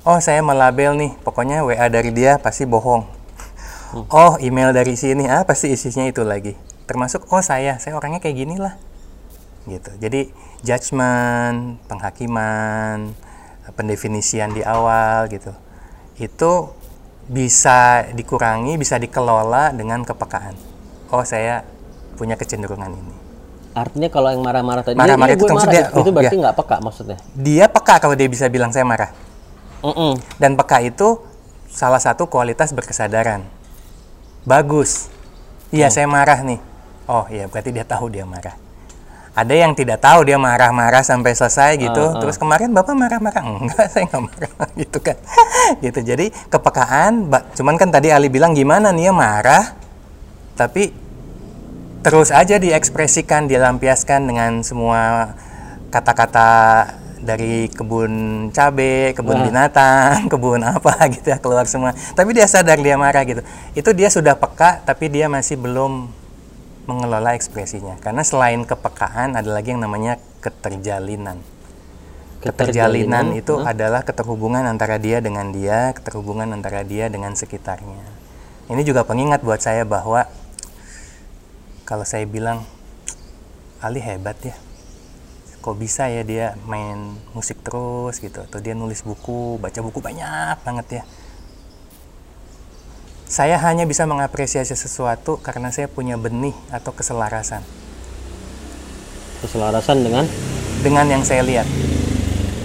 Oh 0.02 0.19
saya 0.19 0.43
melabel 0.43 0.99
nih 0.99 1.14
pokoknya 1.23 1.62
WA 1.62 1.87
dari 1.87 2.11
dia 2.11 2.43
pasti 2.43 2.67
bohong. 2.67 3.07
Oh 4.11 4.38
email 4.38 4.71
dari 4.71 4.95
sini 4.95 5.26
ah 5.26 5.43
pasti 5.47 5.71
isinya 5.71 6.07
itu 6.07 6.26
lagi. 6.26 6.59
Termasuk 6.90 7.31
oh 7.31 7.43
saya 7.43 7.79
saya 7.79 7.95
orangnya 7.95 8.19
kayak 8.19 8.37
gini 8.38 8.59
lah. 8.59 8.75
Gitu. 9.67 9.90
Jadi 10.02 10.31
judgement 10.67 11.79
penghakiman 11.87 13.14
pendefinisian 13.75 14.55
di 14.55 14.67
awal 14.67 15.31
gitu. 15.31 15.55
Itu 16.19 16.75
bisa 17.31 18.11
dikurangi 18.11 18.75
bisa 18.75 18.99
dikelola 18.99 19.71
dengan 19.71 20.03
kepekaan 20.03 20.59
oh 21.15 21.23
saya 21.23 21.63
punya 22.19 22.35
kecenderungan 22.35 22.91
ini 22.91 23.15
artinya 23.71 24.11
kalau 24.11 24.35
yang 24.35 24.43
marah-marah 24.43 24.83
tadi 24.83 24.99
Marah-marah 24.99 25.31
"Iya, 25.31 25.39
itu 25.39 25.47
marah," 25.47 25.71
dia- 25.71 25.87
itu 25.95 26.01
oh, 26.03 26.11
berarti 26.11 26.35
iya. 26.35 26.43
nggak 26.43 26.57
peka 26.59 26.77
maksudnya 26.83 27.17
dia 27.39 27.65
peka 27.71 27.95
kalau 28.03 28.19
dia 28.19 28.27
bisa 28.27 28.51
bilang 28.51 28.75
saya 28.75 28.83
marah 28.83 29.15
Mm-mm. 29.81 30.21
Dan 30.37 30.61
peka 30.61 30.85
itu 30.85 31.25
salah 31.73 31.97
satu 31.97 32.29
kualitas 32.29 32.69
berkesadaran. 32.77 33.41
Bagus. 34.45 35.09
Iya, 35.73 35.89
saya 35.89 36.05
marah 36.05 36.45
nih. 36.45 36.61
Oh, 37.09 37.25
iya 37.33 37.49
berarti 37.49 37.73
dia 37.73 37.89
tahu 37.89 38.13
dia 38.13 38.29
marah. 38.29 38.53
Ada 39.31 39.55
yang 39.55 39.79
tidak 39.79 40.03
tahu 40.03 40.27
dia 40.27 40.37
marah-marah 40.37 41.07
sampai 41.07 41.39
selesai 41.39 41.79
gitu. 41.79 42.03
Ah, 42.03 42.15
ah. 42.15 42.19
Terus 42.19 42.37
kemarin 42.37 42.75
Bapak 42.75 42.99
marah-marah. 42.99 43.43
Enggak, 43.47 43.87
saya 43.89 44.11
nggak 44.11 44.23
marah 44.27 44.69
gitu 44.83 44.99
kan. 44.99 45.17
gitu. 45.79 46.01
Jadi 46.03 46.35
kepekaan, 46.51 47.31
cuman 47.31 47.75
kan 47.79 47.89
tadi 47.95 48.11
Ali 48.11 48.27
bilang 48.27 48.53
gimana 48.53 48.91
nih 48.91 49.11
ya 49.11 49.13
marah 49.15 49.91
tapi 50.61 50.93
terus 52.05 52.29
aja 52.29 52.61
diekspresikan, 52.61 53.49
dilampiaskan 53.49 54.29
dengan 54.29 54.61
semua 54.61 55.33
kata-kata 55.89 56.51
dari 57.21 57.73
kebun 57.73 58.49
cabe, 58.53 59.17
kebun 59.17 59.41
Wah. 59.41 59.45
binatang, 59.49 60.25
kebun 60.33 60.61
apa 60.61 61.01
gitu 61.09 61.33
ya 61.33 61.41
keluar 61.41 61.65
semua. 61.65 61.97
Tapi 62.13 62.37
dia 62.37 62.45
sadar 62.45 62.77
dia 62.77 63.01
marah 63.01 63.25
gitu. 63.25 63.41
Itu 63.73 63.97
dia 63.97 64.13
sudah 64.13 64.37
peka, 64.37 64.85
tapi 64.85 65.09
dia 65.09 65.33
masih 65.33 65.57
belum 65.57 66.13
mengelola 66.90 67.38
ekspresinya. 67.38 68.02
Karena 68.02 68.26
selain 68.26 68.66
kepekaan 68.66 69.38
ada 69.38 69.47
lagi 69.47 69.70
yang 69.70 69.87
namanya 69.87 70.18
keterjalinan. 70.42 71.38
Keterjalinan 72.42 73.37
itu 73.37 73.61
Hah? 73.61 73.76
adalah 73.76 74.02
keterhubungan 74.02 74.66
antara 74.66 74.99
dia 74.99 75.23
dengan 75.23 75.54
dia, 75.54 75.94
keterhubungan 75.94 76.50
antara 76.50 76.82
dia 76.82 77.06
dengan 77.06 77.37
sekitarnya. 77.37 78.02
Ini 78.66 78.82
juga 78.82 79.04
pengingat 79.04 79.44
buat 79.44 79.61
saya 79.61 79.85
bahwa 79.85 80.25
kalau 81.85 82.02
saya 82.09 82.25
bilang 82.25 82.64
Ali 83.85 84.00
hebat 84.00 84.40
ya, 84.40 84.56
kok 85.61 85.76
bisa 85.76 86.09
ya 86.09 86.25
dia 86.25 86.56
main 86.64 87.16
musik 87.37 87.61
terus 87.61 88.16
gitu, 88.20 88.40
atau 88.40 88.56
dia 88.61 88.73
nulis 88.73 89.04
buku, 89.04 89.61
baca 89.61 89.80
buku 89.85 90.00
banyak 90.00 90.56
banget 90.64 90.87
ya. 91.00 91.02
Saya 93.31 93.63
hanya 93.63 93.87
bisa 93.87 94.11
mengapresiasi 94.11 94.75
sesuatu 94.75 95.39
karena 95.39 95.71
saya 95.71 95.87
punya 95.87 96.19
benih 96.19 96.51
atau 96.75 96.91
keselarasan 96.91 97.63
Keselarasan 99.39 100.03
dengan 100.03 100.27
dengan 100.83 101.07
yang 101.07 101.23
saya 101.23 101.47
lihat. 101.47 101.63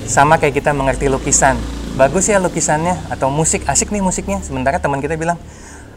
Sama 0.09 0.41
kayak 0.41 0.57
kita 0.57 0.73
mengerti 0.73 1.05
lukisan. 1.05 1.61
Bagus 2.01 2.33
ya 2.33 2.41
lukisannya 2.41 2.97
atau 3.13 3.29
musik 3.29 3.61
asik 3.69 3.93
nih 3.93 4.01
musiknya. 4.01 4.41
Sementara 4.41 4.81
teman 4.81 5.05
kita 5.05 5.13
bilang, 5.21 5.37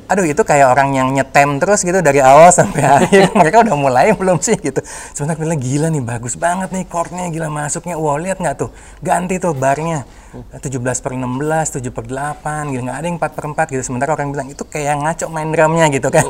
aduh 0.08 0.24
itu 0.24 0.40
kayak 0.40 0.72
orang 0.72 0.96
yang 0.96 1.08
nyetem 1.12 1.60
terus 1.60 1.84
gitu 1.84 2.00
dari 2.00 2.18
awal 2.24 2.48
sampai 2.50 2.82
akhir. 3.04 3.36
Mereka 3.36 3.68
udah 3.68 3.76
mulai 3.76 4.16
belum 4.16 4.40
sih 4.40 4.56
gitu. 4.56 4.80
Sementara 5.14 5.36
kita 5.36 5.44
bilang 5.46 5.60
gila 5.60 5.88
nih 5.92 6.02
bagus 6.02 6.34
banget 6.34 6.72
nih 6.72 6.84
chordnya 6.88 7.28
gila 7.28 7.48
masuknya. 7.52 7.94
Wow 8.00 8.16
lihat 8.18 8.40
nggak 8.40 8.56
tuh 8.56 8.72
ganti 9.04 9.36
tuh 9.36 9.52
barnya 9.52 10.08
17 10.56 10.64
per 10.80 11.12
16, 11.16 11.80
7 11.80 11.94
per 11.94 12.04
8 12.04 12.72
gitu 12.72 12.82
nggak 12.84 12.98
ada 12.98 13.06
yang 13.06 13.16
4 13.20 13.36
per 13.36 13.44
4 13.52 13.74
gitu. 13.76 13.82
Sementara 13.84 14.16
orang 14.16 14.32
bilang 14.32 14.48
itu 14.48 14.64
kayak 14.64 14.98
ngaco 15.04 15.26
main 15.28 15.52
drumnya 15.52 15.86
gitu 15.92 16.08
kan. 16.10 16.26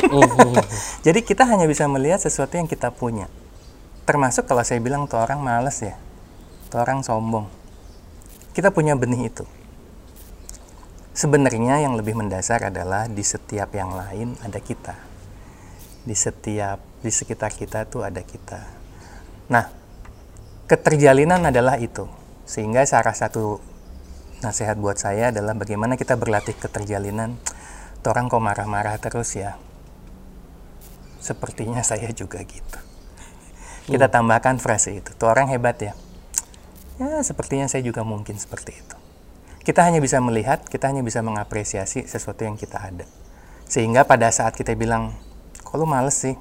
Jadi 1.06 1.22
kita 1.22 1.46
hanya 1.46 1.64
bisa 1.64 1.86
melihat 1.86 2.18
sesuatu 2.18 2.58
yang 2.58 2.66
kita 2.66 2.90
punya 2.90 3.30
termasuk 4.08 4.48
kalau 4.48 4.64
saya 4.64 4.80
bilang 4.80 5.04
tuh 5.04 5.20
orang 5.20 5.44
males 5.44 5.84
ya 5.84 5.92
tuh 6.72 6.80
orang 6.80 7.04
sombong 7.04 7.44
kita 8.56 8.72
punya 8.72 8.96
benih 8.96 9.28
itu 9.28 9.44
sebenarnya 11.18 11.82
yang 11.82 11.98
lebih 11.98 12.14
mendasar 12.14 12.70
adalah 12.70 13.10
di 13.10 13.26
setiap 13.26 13.74
yang 13.74 13.90
lain 13.90 14.38
ada 14.46 14.62
kita. 14.62 14.94
Di 16.06 16.14
setiap 16.14 16.78
di 17.02 17.10
sekitar 17.10 17.50
kita 17.50 17.90
tuh 17.90 18.06
ada 18.06 18.22
kita. 18.22 18.62
Nah 19.50 19.66
keterjalinan 20.70 21.42
adalah 21.50 21.74
itu. 21.82 22.06
Sehingga 22.46 22.86
salah 22.86 23.18
satu 23.18 23.58
nasihat 24.46 24.78
buat 24.78 24.94
saya 24.94 25.34
adalah 25.34 25.58
bagaimana 25.58 25.98
kita 25.98 26.14
berlatih 26.14 26.54
keterjalinan. 26.54 27.34
Orang 28.08 28.32
kok 28.32 28.40
marah-marah 28.40 28.96
terus 28.96 29.36
ya? 29.36 29.60
Sepertinya 31.20 31.84
saya 31.90 32.08
juga 32.14 32.40
gitu. 32.46 32.78
Kita 33.84 34.08
tambahkan 34.08 34.56
frase 34.62 34.96
itu. 34.96 35.12
Tuh 35.12 35.28
orang 35.28 35.52
hebat 35.52 35.76
ya. 35.82 35.92
Ya, 36.96 37.20
sepertinya 37.20 37.68
saya 37.68 37.84
juga 37.84 38.00
mungkin 38.00 38.40
seperti 38.40 38.80
itu. 38.80 38.97
Kita 39.68 39.84
hanya 39.84 40.00
bisa 40.00 40.16
melihat, 40.24 40.64
kita 40.64 40.88
hanya 40.88 41.04
bisa 41.04 41.20
mengapresiasi 41.20 42.08
sesuatu 42.08 42.40
yang 42.40 42.56
kita 42.56 42.80
ada. 42.80 43.04
Sehingga 43.68 44.08
pada 44.08 44.32
saat 44.32 44.56
kita 44.56 44.72
bilang, 44.72 45.12
kok 45.60 45.76
lu 45.76 45.84
males 45.84 46.16
sih? 46.16 46.32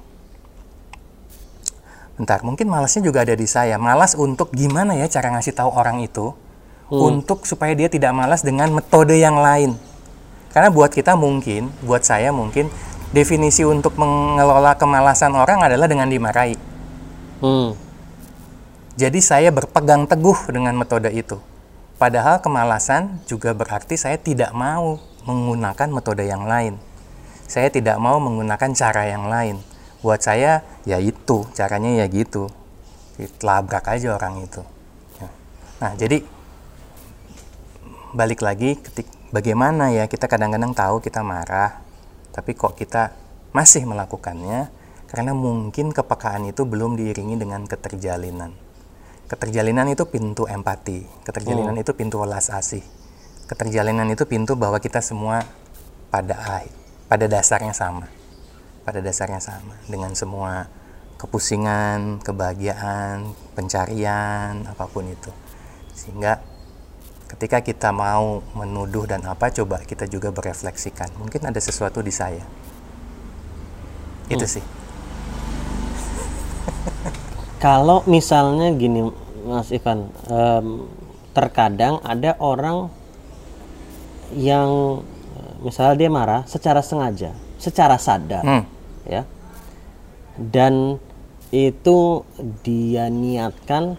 Bentar, 2.16 2.40
mungkin 2.48 2.72
malesnya 2.72 3.04
juga 3.04 3.28
ada 3.28 3.36
di 3.36 3.44
saya. 3.44 3.76
Malas 3.76 4.16
untuk 4.16 4.56
gimana 4.56 4.96
ya 4.96 5.12
cara 5.12 5.36
ngasih 5.36 5.60
tahu 5.60 5.76
orang 5.76 6.00
itu 6.08 6.32
untuk 6.88 7.44
supaya 7.44 7.76
dia 7.76 7.92
tidak 7.92 8.16
malas 8.16 8.48
dengan 8.48 8.72
metode 8.72 9.20
yang 9.20 9.36
lain. 9.36 9.76
Karena 10.56 10.72
buat 10.72 10.96
kita 10.96 11.20
mungkin, 11.20 11.68
buat 11.84 12.08
saya 12.08 12.32
mungkin 12.32 12.72
definisi 13.12 13.68
untuk 13.68 14.00
mengelola 14.00 14.80
kemalasan 14.80 15.36
orang 15.36 15.68
adalah 15.68 15.92
dengan 15.92 16.08
dimarahi. 16.08 16.56
Hmm. 17.44 17.76
Jadi 18.96 19.20
saya 19.20 19.52
berpegang 19.52 20.08
teguh 20.08 20.48
dengan 20.48 20.80
metode 20.80 21.12
itu. 21.12 21.38
Padahal 21.98 22.46
kemalasan 22.46 23.26
juga 23.26 23.58
berarti 23.58 23.98
saya 23.98 24.22
tidak 24.22 24.54
mau 24.54 25.02
menggunakan 25.26 25.90
metode 25.90 26.30
yang 26.30 26.46
lain. 26.46 26.78
Saya 27.50 27.74
tidak 27.74 27.98
mau 27.98 28.22
menggunakan 28.22 28.70
cara 28.78 29.10
yang 29.10 29.26
lain. 29.26 29.58
Buat 30.06 30.22
saya 30.22 30.62
ya 30.86 31.02
itu, 31.02 31.50
caranya 31.58 31.98
ya 31.98 32.06
gitu. 32.06 32.54
Labrak 33.42 33.90
aja 33.90 34.14
orang 34.14 34.46
itu. 34.46 34.62
Ya. 35.18 35.30
Nah, 35.82 35.92
jadi 35.98 36.22
balik 38.14 38.46
lagi 38.46 38.78
ketik 38.78 39.10
bagaimana 39.34 39.90
ya 39.90 40.06
kita 40.06 40.30
kadang-kadang 40.30 40.78
tahu 40.78 41.02
kita 41.02 41.26
marah, 41.26 41.82
tapi 42.30 42.54
kok 42.54 42.78
kita 42.78 43.10
masih 43.58 43.90
melakukannya 43.90 44.70
karena 45.10 45.34
mungkin 45.34 45.90
kepekaan 45.90 46.46
itu 46.46 46.62
belum 46.62 46.94
diiringi 46.94 47.42
dengan 47.42 47.66
keterjalinan. 47.66 48.67
Keterjalinan 49.28 49.92
itu 49.92 50.08
pintu 50.08 50.48
empati, 50.48 51.04
keterjalinan 51.28 51.76
itu 51.76 51.92
pintu 51.92 52.24
welas 52.24 52.48
asih. 52.48 52.80
Keterjalinan 53.52 54.08
itu 54.08 54.24
pintu 54.24 54.56
bahwa 54.56 54.80
kita 54.80 55.04
semua 55.04 55.44
pada 56.08 56.40
akhir, 56.40 56.72
pada 57.12 57.28
dasarnya 57.28 57.76
sama. 57.76 58.08
Pada 58.88 59.04
dasarnya 59.04 59.44
sama 59.44 59.76
dengan 59.92 60.16
semua 60.16 60.72
kepusingan, 61.20 62.24
kebahagiaan, 62.24 63.36
pencarian, 63.52 64.64
apa 64.64 64.88
pun 64.88 65.12
itu. 65.12 65.32
Sehingga 65.92 66.40
ketika 67.28 67.60
kita 67.60 67.92
mau 67.92 68.40
menuduh 68.56 69.12
dan 69.12 69.28
apa 69.28 69.52
coba 69.52 69.84
kita 69.84 70.08
juga 70.08 70.32
berefleksikan. 70.32 71.12
Mungkin 71.20 71.52
ada 71.52 71.60
sesuatu 71.60 72.00
di 72.00 72.16
saya. 72.16 72.48
Itu 74.32 74.48
sih. 74.48 74.64
Kalau 77.58 78.06
misalnya 78.06 78.70
gini, 78.78 79.10
Mas 79.48 79.74
Ivan, 79.74 80.14
em, 80.30 80.68
terkadang 81.34 81.98
ada 82.06 82.38
orang 82.38 82.90
yang 84.36 85.02
misalnya 85.64 85.96
dia 85.98 86.10
marah 86.12 86.42
secara 86.46 86.82
sengaja, 86.86 87.34
secara 87.58 87.98
sadar, 87.98 88.44
Hmm. 88.46 88.64
ya, 89.08 89.26
dan 90.38 91.02
itu 91.50 92.22
dia 92.62 93.10
niatkan 93.10 93.98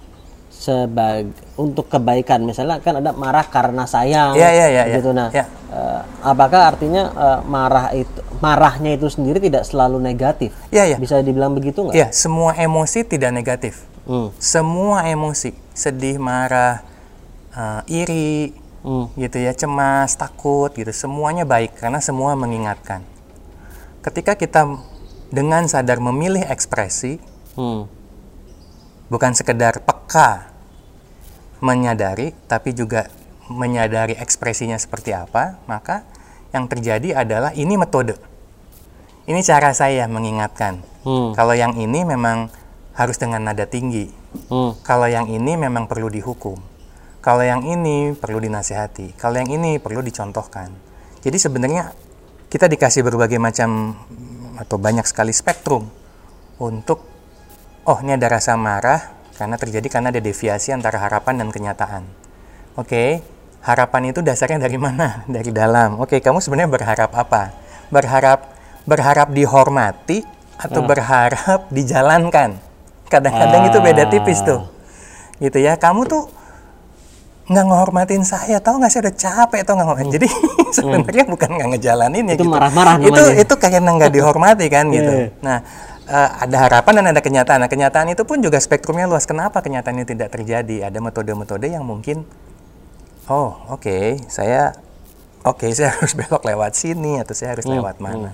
sebagai 0.53 1.33
untuk 1.59 1.91
kebaikan. 1.91 2.47
Misalnya 2.47 2.79
kan 2.79 3.03
ada 3.03 3.11
marah 3.13 3.45
karena 3.51 3.85
sayang, 3.85 4.39
Iya, 4.39 4.49
iya, 4.55 4.67
iya, 4.71 4.83
iya. 4.87 4.97
gitu. 5.03 5.11
Nah, 5.11 5.29
Iya. 5.35 5.45
eh, 5.75 6.01
apakah 6.23 6.71
artinya 6.71 7.11
eh, 7.11 7.39
marah 7.45 7.91
itu 7.93 8.21
marahnya 8.39 8.95
itu 8.95 9.11
sendiri 9.11 9.43
tidak 9.43 9.67
selalu 9.67 9.99
negatif? 9.99 10.55
Iya, 10.71 10.95
iya. 10.95 10.97
Bisa 10.97 11.19
dibilang 11.19 11.53
begitu 11.59 11.83
nggak? 11.83 11.99
Ya, 11.99 12.07
semua 12.15 12.55
emosi 12.55 13.03
tidak 13.03 13.35
negatif. 13.35 13.83
Hmm. 14.07 14.31
Semua 14.39 15.05
emosi, 15.05 15.53
sedih, 15.75 16.17
marah, 16.17 16.81
eh, 17.53 17.83
iri, 17.91 18.55
Hmm. 18.81 19.11
gitu 19.19 19.37
ya, 19.43 19.53
cemas, 19.53 20.15
takut, 20.15 20.71
gitu, 20.73 20.95
semuanya 20.95 21.43
baik 21.43 21.75
karena 21.77 21.99
semua 21.99 22.33
mengingatkan. 22.39 23.03
Ketika 24.01 24.39
kita 24.39 24.65
dengan 25.29 25.67
sadar 25.69 25.99
memilih 26.01 26.41
ekspresi, 26.47 27.19
Hmm. 27.53 27.85
bukan 29.11 29.35
sekedar 29.35 29.83
peka 29.83 30.48
menyadari, 31.59 32.35
tapi 32.47 32.75
juga 32.75 33.11
menyadari 33.49 34.15
ekspresinya 34.15 34.77
seperti 34.77 35.17
apa, 35.17 35.59
maka 35.65 36.05
yang 36.53 36.69
terjadi 36.69 37.25
adalah 37.25 37.53
ini 37.57 37.77
metode. 37.77 38.17
Ini 39.29 39.41
cara 39.45 39.77
saya 39.77 40.09
mengingatkan. 40.09 40.81
Hmm. 41.05 41.37
Kalau 41.37 41.53
yang 41.53 41.77
ini 41.77 42.05
memang 42.05 42.49
harus 42.97 43.21
dengan 43.21 43.45
nada 43.45 43.69
tinggi. 43.69 44.09
Hmm. 44.49 44.77
Kalau 44.81 45.05
yang 45.09 45.29
ini 45.29 45.57
memang 45.61 45.85
perlu 45.85 46.09
dihukum. 46.09 46.57
Kalau 47.21 47.45
yang 47.45 47.61
ini 47.67 48.17
perlu 48.17 48.41
dinasihati. 48.41 49.19
Kalau 49.21 49.37
yang 49.37 49.53
ini 49.53 49.77
perlu 49.77 50.01
dicontohkan. 50.01 50.73
Jadi 51.21 51.37
sebenarnya 51.37 51.93
kita 52.49 52.65
dikasih 52.65 53.05
berbagai 53.05 53.37
macam 53.37 53.93
atau 54.57 54.81
banyak 54.81 55.05
sekali 55.05 55.37
spektrum 55.37 55.87
untuk 56.57 57.05
oh 57.85 57.99
ini 58.01 58.17
ada 58.17 58.27
rasa 58.33 58.57
marah 58.57 59.18
karena 59.39 59.55
terjadi 59.55 59.87
karena 59.89 60.11
ada 60.11 60.19
deviasi 60.19 60.75
antara 60.75 60.99
harapan 60.99 61.39
dan 61.39 61.49
kenyataan. 61.49 62.03
Oke, 62.75 63.23
harapan 63.63 64.11
itu 64.11 64.19
dasarnya 64.21 64.59
dari 64.59 64.75
mana? 64.77 65.23
Dari 65.31 65.55
dalam. 65.55 66.03
Oke, 66.03 66.19
kamu 66.19 66.43
sebenarnya 66.43 66.67
berharap 66.69 67.11
apa? 67.15 67.55
Berharap 67.89 68.51
berharap 68.83 69.31
dihormati 69.31 70.27
atau 70.59 70.83
berharap 70.83 71.67
dijalankan? 71.77 72.59
Kadang-kadang 73.07 73.71
itu 73.71 73.79
beda 73.79 74.05
tipis 74.11 74.43
tuh. 74.43 74.67
Gitu 75.39 75.63
ya. 75.63 75.79
Kamu 75.79 76.03
tuh 76.05 76.27
nggak 77.49 77.65
ngehormatin 77.65 78.21
saya 78.29 78.61
tahu 78.61 78.77
nggak 78.77 78.93
sih 78.93 79.01
udah 79.01 79.15
capek 79.17 79.65
tau 79.65 79.73
nggak 79.73 79.87
ngehormatin 79.89 80.13
jadi 80.21 80.29
sebenarnya 80.69 81.25
bukan 81.25 81.49
nggak 81.57 81.69
ngejalanin 81.73 82.25
ya 82.29 82.35
Itu 82.37 82.45
gitu. 82.45 82.53
marah-marah 82.53 82.95
itu 83.01 83.09
namanya. 83.09 83.41
itu 83.41 83.55
karena 83.57 83.91
nggak 83.97 84.13
dihormati 84.13 84.67
kan 84.69 84.85
gitu 84.93 85.13
Iya. 85.17 85.27
nah 85.41 85.59
eh, 86.09 86.31
ada 86.49 86.57
harapan 86.67 87.05
dan 87.05 87.07
ada 87.13 87.21
kenyataan. 87.21 87.61
Nah 87.63 87.71
kenyataan 87.71 88.09
itu 88.11 88.25
pun 88.25 88.41
juga 88.41 88.57
spektrumnya 88.59 89.05
luas. 89.05 89.29
Kenapa 89.29 89.61
kenyataan 89.61 90.01
ini 90.01 90.09
tidak 90.09 90.33
terjadi? 90.33 90.89
Ada 90.89 90.99
metode-metode 90.99 91.69
yang 91.69 91.85
mungkin 91.85 92.25
oh 93.29 93.61
oke 93.69 94.25
saya 94.33 94.73
oke 95.45 95.69
saya 95.77 95.93
harus 95.93 96.17
belok 96.17 96.43
lewat 96.49 96.73
sini 96.73 97.21
atau 97.21 97.37
saya 97.37 97.55
harus 97.55 97.69
lewat 97.69 98.01
mana. 98.01 98.33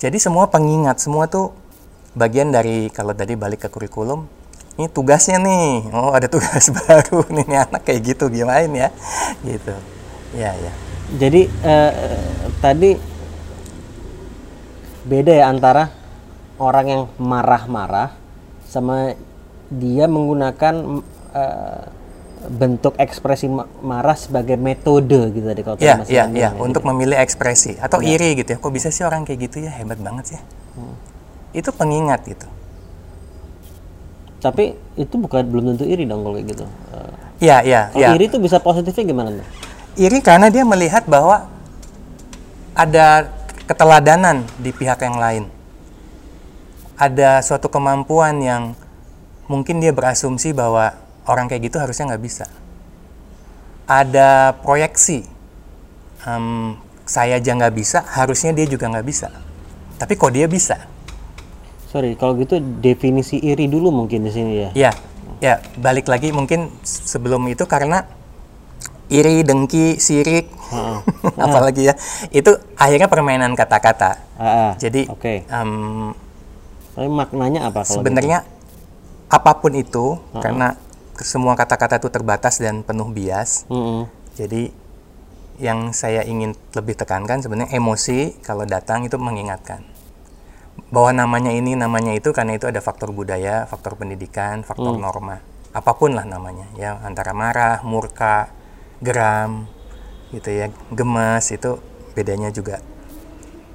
jadi 0.00 0.16
semua 0.16 0.48
pengingat 0.48 1.04
semua 1.04 1.28
tuh 1.28 1.52
bagian 2.16 2.48
dari 2.48 2.88
kalau 2.88 3.12
tadi 3.12 3.36
balik 3.36 3.64
ke 3.64 3.68
kurikulum 3.68 4.24
ini 4.80 4.88
tugasnya 4.88 5.36
nih. 5.36 5.92
Oh 5.92 6.16
ada 6.16 6.32
tugas 6.32 6.72
baru 6.88 7.28
nih, 7.28 7.44
nih 7.44 7.58
anak 7.60 7.82
kayak 7.84 8.00
gitu 8.08 8.32
gimana 8.32 8.64
ya? 8.64 8.88
Gitu. 9.44 9.74
Ya 10.32 10.56
ya 10.56 10.72
Jadi 11.20 11.44
eh, 11.44 11.92
tadi 12.64 12.96
beda 15.04 15.32
ya 15.44 15.52
antara 15.52 15.92
orang 16.62 16.86
yang 16.86 17.02
marah-marah 17.18 18.14
sama 18.70 19.18
dia 19.72 20.06
menggunakan 20.06 21.02
eh, 21.34 21.82
bentuk 22.42 22.98
ekspresi 22.98 23.46
ma- 23.46 23.70
marah 23.82 24.18
sebagai 24.18 24.58
metode 24.58 25.30
gitu 25.30 25.46
tadi 25.46 25.62
kalau 25.62 25.76
tadi 25.78 25.86
ya 25.86 25.94
Mas 25.98 26.08
ya 26.10 26.50
untuk 26.58 26.82
memilih 26.86 27.18
ekspresi. 27.18 27.78
Atau 27.78 28.02
iri 28.02 28.38
gitu 28.38 28.54
ya. 28.54 28.58
Kok 28.58 28.72
bisa 28.74 28.90
sih 28.90 29.06
orang 29.06 29.22
kayak 29.22 29.50
gitu 29.50 29.62
ya? 29.62 29.70
Hebat 29.70 29.98
banget 30.02 30.34
sih. 30.34 30.40
Itu 31.54 31.70
pengingat 31.70 32.26
gitu. 32.26 32.46
Tapi 34.42 34.74
itu 34.98 35.14
bukan 35.14 35.46
belum 35.46 35.64
tentu 35.74 35.86
iri 35.86 36.02
dong 36.02 36.26
kalau 36.26 36.34
kayak 36.34 36.48
gitu. 36.50 36.64
Eh, 36.66 37.14
ya 37.46 37.56
ya 37.62 37.80
kalau 37.94 38.02
ya 38.02 38.08
iri 38.18 38.26
itu 38.26 38.38
bisa 38.42 38.58
positifnya 38.58 39.04
gimana 39.06 39.30
tuh? 39.34 39.46
iri 39.92 40.24
karena 40.24 40.48
dia 40.48 40.64
melihat 40.64 41.04
bahwa 41.04 41.52
ada 42.72 43.28
keteladanan 43.68 44.42
di 44.58 44.72
pihak 44.72 44.98
yang 45.04 45.20
lain. 45.20 45.44
Ada 46.96 47.44
suatu 47.44 47.68
kemampuan 47.72 48.40
yang 48.40 48.62
mungkin 49.50 49.82
dia 49.82 49.90
berasumsi 49.92 50.54
bahwa 50.54 50.96
orang 51.28 51.48
kayak 51.48 51.72
gitu 51.72 51.76
harusnya 51.82 52.14
nggak 52.14 52.24
bisa. 52.24 52.46
Ada 53.88 54.56
proyeksi, 54.62 55.26
Em, 56.22 56.78
saya 57.02 57.42
aja 57.42 57.50
nggak 57.50 57.74
bisa, 57.74 57.98
harusnya 58.06 58.54
dia 58.54 58.66
juga 58.70 58.86
nggak 58.86 59.06
bisa. 59.06 59.28
Tapi 59.98 60.14
kok 60.14 60.30
dia 60.30 60.46
bisa? 60.46 60.86
Sorry, 61.90 62.14
kalau 62.14 62.38
gitu 62.38 62.62
definisi 62.78 63.42
iri 63.42 63.66
dulu 63.66 63.90
mungkin 63.90 64.22
di 64.22 64.30
sini 64.30 64.52
ya. 64.54 64.70
Ya, 64.72 64.92
ya 65.42 65.54
balik 65.76 66.06
lagi 66.06 66.30
mungkin 66.30 66.70
sebelum 66.86 67.42
itu 67.50 67.66
karena 67.66 68.06
iri, 69.10 69.42
dengki, 69.42 69.98
sirik, 69.98 70.46
apalagi 71.44 71.90
ya, 71.90 71.94
itu 72.30 72.54
akhirnya 72.78 73.10
permainan 73.10 73.52
kata-kata. 73.58 74.22
Ah, 74.38 74.46
ah, 74.46 74.70
Jadi 74.78 75.10
oke. 75.10 75.42
em, 75.42 75.70
Tapi 76.92 77.08
maknanya 77.08 77.68
apa 77.68 77.82
sebenarnya 77.82 78.38
apa 79.28 79.52
pun 79.56 79.72
itu 79.72 80.20
karena 80.38 80.76
ke- 81.12 81.24
semua 81.24 81.56
kata-kata 81.56 81.96
itu 81.96 82.08
terbatas 82.08 82.60
dan 82.60 82.84
penuh 82.84 83.08
bias. 83.08 83.64
gitu? 83.64 83.72
Mm-mm. 83.72 84.00
Jadi 84.32 84.62
yang 85.56 85.92
saya 85.92 86.24
ingin 86.24 86.52
lebih 86.72 86.96
tekankan 86.96 87.40
sebenarnya 87.40 87.72
emosi 87.72 88.40
kalau 88.40 88.64
datang 88.64 89.04
itu 89.04 89.14
mengingatkan 89.14 89.84
bahwa 90.88 91.12
namanya 91.14 91.52
ini 91.52 91.72
namanya 91.74 92.12
itu 92.12 92.32
karena 92.32 92.56
itu 92.56 92.66
ada 92.66 92.80
faktor 92.80 93.12
budaya, 93.12 93.64
faktor 93.64 93.94
pendidikan, 93.94 94.60
faktor 94.60 94.96
norma, 94.98 95.40
apa 95.70 95.92
pun 95.92 96.12
lah 96.12 96.24
namanya 96.24 96.68
ya 96.74 97.00
antara 97.00 97.32
marah, 97.32 97.80
murka, 97.82 98.48
geram, 98.98 99.68
gitu 100.30 100.48
ya, 100.50 100.66
gemes 100.90 101.48
itu 101.48 101.80
bedanya 102.12 102.48
juga 102.48 102.80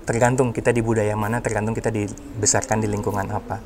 tergantung 0.07 0.55
kita 0.55 0.71
di 0.71 0.79
budaya 0.79 1.11
mana, 1.19 1.43
tergantung 1.43 1.75
kita 1.75 1.91
dibesarkan 1.91 2.79
di 2.79 2.87
lingkungan 2.87 3.27
apa. 3.27 3.59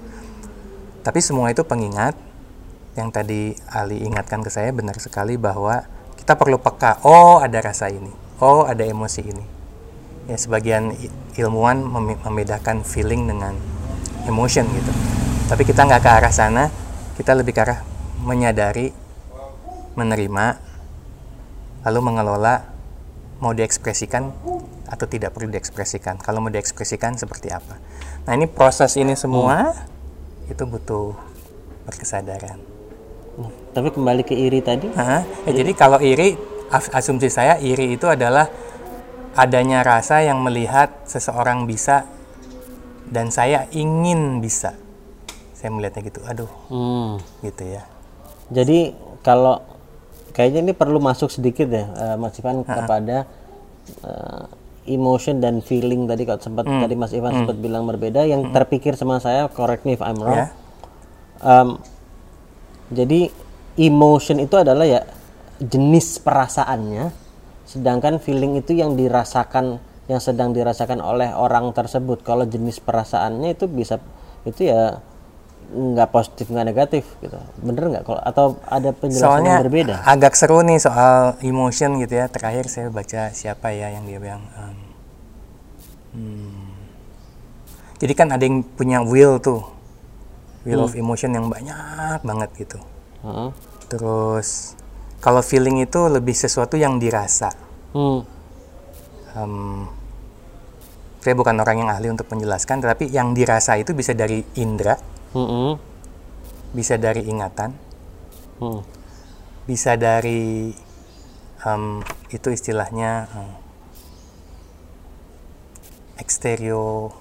Tapi 1.05 1.19
semua 1.21 1.53
itu 1.53 1.61
pengingat 1.61 2.17
yang 2.97 3.13
tadi 3.13 3.53
Ali 3.69 4.01
ingatkan 4.01 4.41
ke 4.41 4.49
saya 4.49 4.73
benar 4.73 4.97
sekali 4.97 5.37
bahwa 5.37 5.85
kita 6.17 6.33
perlu 6.33 6.57
peka. 6.57 6.97
Oh, 7.05 7.37
ada 7.37 7.61
rasa 7.61 7.93
ini. 7.93 8.09
Oh, 8.41 8.65
ada 8.65 8.81
emosi 8.81 9.21
ini. 9.21 9.45
Ya, 10.25 10.37
sebagian 10.37 10.97
ilmuwan 11.37 11.85
mem- 11.85 12.17
membedakan 12.25 12.81
feeling 12.81 13.29
dengan 13.29 13.53
emotion 14.25 14.65
gitu. 14.65 14.91
Tapi 15.45 15.61
kita 15.61 15.85
nggak 15.85 16.01
ke 16.01 16.09
arah 16.09 16.33
sana. 16.33 16.73
Kita 17.13 17.37
lebih 17.37 17.53
ke 17.53 17.61
arah 17.61 17.79
menyadari, 18.25 18.89
menerima, 19.93 20.45
lalu 21.85 21.99
mengelola 22.01 22.65
mau 23.41 23.53
diekspresikan 23.53 24.29
atau 24.91 25.07
tidak 25.07 25.31
perlu 25.31 25.47
diekspresikan. 25.47 26.19
Kalau 26.19 26.43
mau 26.43 26.51
diekspresikan 26.51 27.15
seperti 27.15 27.47
apa. 27.47 27.79
Nah, 28.27 28.31
ini 28.35 28.45
proses 28.45 28.99
ini 28.99 29.15
semua 29.15 29.71
itu 30.51 30.67
butuh 30.67 31.15
berkesadaran. 31.87 32.59
Tapi 33.71 33.87
kembali 33.89 34.27
ke 34.27 34.35
iri 34.35 34.59
tadi? 34.59 34.91
Ya, 35.47 35.51
jadi 35.55 35.71
kalau 35.71 35.97
iri, 36.03 36.35
as- 36.67 36.91
asumsi 36.91 37.31
saya 37.31 37.55
iri 37.57 37.95
itu 37.95 38.03
adalah 38.05 38.51
adanya 39.31 39.79
rasa 39.79 40.19
yang 40.19 40.43
melihat 40.43 40.91
seseorang 41.07 41.63
bisa 41.63 42.03
dan 43.07 43.31
saya 43.31 43.71
ingin 43.71 44.43
bisa. 44.43 44.75
Saya 45.55 45.71
melihatnya 45.71 46.03
gitu, 46.03 46.19
aduh, 46.27 46.51
hmm, 46.67 47.21
gitu 47.47 47.63
ya. 47.69 47.85
jadi 48.49 48.91
kalau 49.21 49.61
kayaknya 50.33 50.67
ini 50.67 50.73
perlu 50.73 50.97
masuk 50.99 51.29
sedikit 51.29 51.69
ya, 51.69 51.85
eh, 51.85 52.15
Mas 52.19 52.35
Ivan 52.41 52.65
kepada 52.65 53.29
eh, 54.03 54.43
emotion 54.89 55.37
dan 55.37 55.61
feeling 55.61 56.09
tadi 56.09 56.25
kalau 56.25 56.41
sempat 56.41 56.65
Hmm. 56.65 56.81
tadi 56.81 56.95
Mas 56.97 57.13
Ivan 57.13 57.45
sempat 57.45 57.57
bilang 57.57 57.85
berbeda. 57.85 58.25
Yang 58.25 58.49
terpikir 58.49 58.97
sama 58.97 59.21
saya, 59.21 59.45
correct 59.49 59.85
me 59.85 59.93
if 59.93 60.01
I'm 60.01 60.17
wrong. 60.17 60.37
Ya. 60.37 60.47
Em, 61.41 61.69
jadi 62.89 63.29
emotion 63.77 64.41
itu 64.41 64.57
adalah 64.57 64.85
ya 64.85 65.01
jenis 65.61 66.17
perasaannya, 66.21 67.13
sedangkan 67.65 68.17
feeling 68.17 68.57
itu 68.57 68.73
yang 68.73 68.97
dirasakan, 68.97 69.77
yang 70.09 70.21
sedang 70.21 70.51
dirasakan 70.51 70.99
oleh 70.99 71.29
orang 71.31 71.69
tersebut. 71.71 72.25
Kalau 72.25 72.45
jenis 72.45 72.81
perasaannya 72.81 73.53
itu 73.53 73.69
bisa 73.69 74.01
itu 74.41 74.65
ya 74.65 74.97
nggak 75.71 76.09
positif 76.11 76.51
nggak 76.51 76.67
negatif 76.67 77.03
gitu, 77.23 77.37
bener 77.61 77.83
nggak? 77.93 78.03
Kalau 78.03 78.21
atau 78.21 78.45
ada 78.67 78.89
penjelasan 78.91 79.23
Soalnya 79.23 79.53
yang 79.55 79.65
berbeda? 79.69 79.95
agak 80.03 80.33
seru 80.35 80.59
nih 80.65 80.79
soal 80.81 81.39
emotion 81.45 81.95
gitu 82.01 82.13
ya. 82.17 82.25
Terakhir 82.27 82.67
saya 82.67 82.87
baca 82.91 83.31
siapa 83.31 83.71
ya 83.71 83.93
yang 83.93 84.03
dia 84.03 84.19
bilang. 84.19 84.43
em, 84.51 84.77
hmm, 86.11 86.71
jadi 88.03 88.13
kan 88.17 88.27
ada 88.35 88.43
yang 88.43 88.65
punya 88.65 88.99
will 89.05 89.39
tuh, 89.39 89.63
will 90.67 90.89
of 90.89 90.97
emotion 90.97 91.31
yang 91.31 91.47
banyak 91.47 92.19
banget 92.25 92.49
gitu. 92.67 92.79
Heeh. 93.23 93.49
Terus 93.87 94.73
kalau 95.21 95.39
feeling 95.45 95.79
itu 95.85 96.09
lebih 96.09 96.33
sesuatu 96.33 96.75
yang 96.75 96.99
dirasa. 96.99 97.53
Hmm. 97.93 98.25
Em, 99.31 99.87
saya 101.21 101.37
bukan 101.37 101.53
orang 101.61 101.85
yang 101.85 101.89
ahli 101.93 102.09
untuk 102.09 102.25
menjelaskan, 102.33 102.81
tetapi 102.81 103.13
yang 103.13 103.37
dirasa 103.37 103.77
itu 103.77 103.93
bisa 103.93 104.17
dari 104.17 104.41
indera, 104.57 104.97
Mm-mm. 105.31 105.79
bisa 106.71 106.95
dari 106.95 107.23
ingatan, 107.27 107.75
Hmm. 108.61 108.83
bisa 109.65 109.97
dari 109.97 110.71
em, 111.63 111.83
itu 112.29 112.47
istilahnya 112.51 113.25
em, 113.31 113.49
ekstereo, 116.21 117.11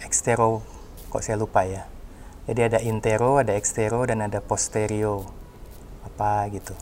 ekstero, 0.00 0.64
kok 1.12 1.22
saya 1.22 1.36
lupa 1.36 1.62
ya. 1.68 1.84
Jadi 2.48 2.60
ada 2.66 2.78
intero, 2.82 3.38
ada 3.38 3.54
ekstero, 3.54 4.02
dan 4.08 4.24
ada 4.26 4.42
posterio, 4.42 5.22
apa 6.02 6.48
gitu. 6.50 6.74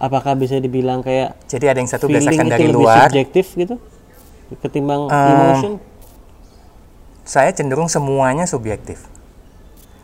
Apakah 0.00 0.32
bisa 0.32 0.56
dibilang 0.56 1.04
kayak 1.04 1.36
Jadi 1.44 1.64
ada 1.68 1.76
yang 1.76 1.90
satu 1.90 2.08
berdasarkan 2.08 2.48
dari 2.48 2.72
lebih 2.72 2.76
luar, 2.80 3.12
subjektif 3.12 3.52
gitu 3.52 3.76
ketimbang 4.64 5.12
Eh, 5.12 5.28
emotion? 5.28 5.72
Saya 7.30 7.54
cenderung 7.54 7.86
semuanya 7.86 8.44
subjektif. 8.50 9.06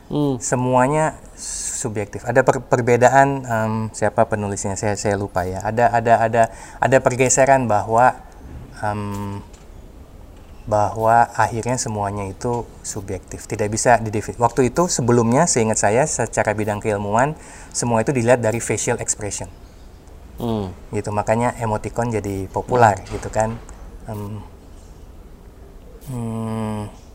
Hmm. 0.06 0.38
semuanya 0.38 1.18
subjektif. 1.82 2.22
Ada 2.22 2.46
per- 2.46 2.62
perbedaan 2.62 3.42
em, 3.42 3.72
siapa 3.90 4.22
penulisnya 4.30 4.78
saya 4.78 4.94
saya 4.94 5.18
lupa 5.18 5.42
ya. 5.42 5.58
Ada 5.66 5.90
ada 5.90 6.14
ada 6.22 6.42
ada 6.78 6.96
pergeseran 7.02 7.66
bahwa 7.66 8.14
em, 8.86 9.42
bahwa 10.70 11.26
akhirnya 11.34 11.74
semuanya 11.74 12.30
itu 12.30 12.62
subjektif. 12.86 13.50
Tidak 13.50 13.66
bisa 13.66 13.98
didefinisi. 13.98 14.38
Waktu 14.38 14.70
itu 14.70 14.86
sebelumnya 14.86 15.50
seingat 15.50 15.82
saya 15.82 16.06
secara 16.06 16.54
bidang 16.54 16.78
keilmuan 16.78 17.34
semua 17.74 17.98
itu 18.06 18.14
dilihat 18.14 18.38
dari 18.38 18.62
facial 18.62 19.02
expression. 19.02 19.50
Hmm. 20.36 20.68
gitu 20.92 21.16
makanya 21.16 21.56
emoticon 21.64 22.12
jadi 22.12 22.44
populer 22.52 23.00
gitu 23.08 23.32
kan 23.32 23.56
Em, 24.06 24.38
hmm, 26.06 27.06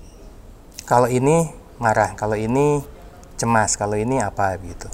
kalau 0.92 1.08
ini 1.08 1.48
marah 1.80 2.20
kalau 2.20 2.36
ini 2.36 2.84
cemas 3.40 3.80
kalau 3.80 3.96
ini 3.96 4.20
apa 4.20 4.60
gitu. 4.60 4.92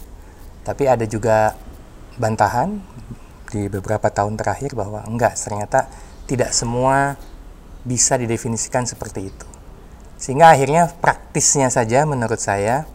Tapi 0.62 0.86
ada 0.86 1.10
juga 1.10 1.58
bantahan 2.22 2.78
di 3.50 3.66
beberapa 3.66 4.06
tahun 4.14 4.38
terakhir 4.38 4.78
bahwa 4.78 5.02
enggak 5.10 5.34
ternyata 5.42 5.90
tidak 6.30 6.54
semua 6.54 7.18
bisa 7.82 8.14
didefinisikan 8.14 8.86
seperti 8.86 9.34
itu. 9.34 9.48
Sehingga 10.22 10.54
akhirnya 10.54 10.94
praktisnya 11.02 11.74
saja 11.74 12.06
menurut 12.06 12.38
saya 12.38 12.86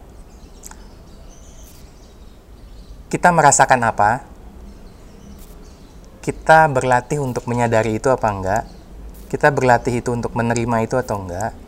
kita 3.11 3.35
merasakan 3.35 3.83
apa 3.83 4.23
kita 6.23 6.71
berlatih 6.71 7.19
untuk 7.19 7.51
menyadari 7.51 7.99
itu 7.99 8.07
apa 8.07 8.27
enggak 8.31 8.63
kita 9.27 9.51
berlatih 9.51 9.99
itu 9.99 10.09
untuk 10.15 10.31
menerima 10.39 10.87
itu 10.87 10.95
atau 10.95 11.19
enggak 11.19 11.62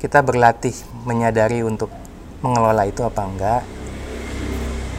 kita 0.00 0.24
berlatih 0.24 0.72
menyadari 1.04 1.60
untuk 1.60 1.92
mengelola 2.40 2.88
itu 2.88 3.04
apa 3.04 3.22
enggak 3.22 3.62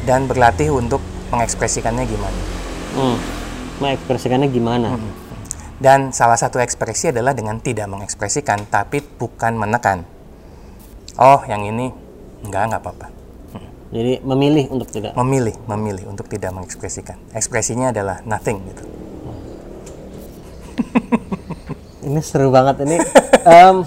dan 0.06 0.30
berlatih 0.30 0.70
untuk 0.72 1.02
mengekspresikannya 1.34 2.06
gimana 2.06 2.42
Hmm. 2.92 3.16
Mengekspresikannya 3.80 4.52
gimana? 4.52 5.00
dan 5.82 6.14
salah 6.14 6.38
satu 6.38 6.62
ekspresi 6.62 7.10
adalah 7.10 7.34
dengan 7.34 7.58
tidak 7.58 7.90
mengekspresikan 7.90 8.70
tapi 8.70 9.02
bukan 9.02 9.58
menekan 9.58 10.06
oh 11.18 11.42
yang 11.50 11.66
ini 11.66 11.90
enggak 12.46 12.70
enggak 12.70 12.82
apa-apa 12.86 13.08
Jadi 13.92 14.24
memilih 14.24 14.72
untuk 14.72 14.88
tidak. 14.88 15.18
memilih 15.18 15.58
memilih 15.68 16.08
untuk 16.08 16.30
tidak 16.30 16.54
mengekspresikan 16.54 17.18
ekspresinya 17.34 17.90
adalah 17.90 18.22
nothing 18.24 18.62
gitu 18.70 18.84
Ini 22.02 22.18
seru 22.20 22.50
banget 22.50 22.82
ini. 22.82 22.98
em, 23.46 23.86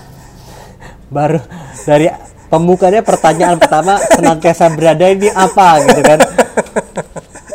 baru 1.15 1.39
dari 1.87 2.11
pembukanya 2.51 3.07
pertanyaan 3.07 3.57
pertama 3.63 4.03
senantiasa 4.03 4.75
berada 4.75 5.07
ini 5.07 5.31
apa 5.31 5.69
gitu 5.87 6.01
kan? 6.03 6.19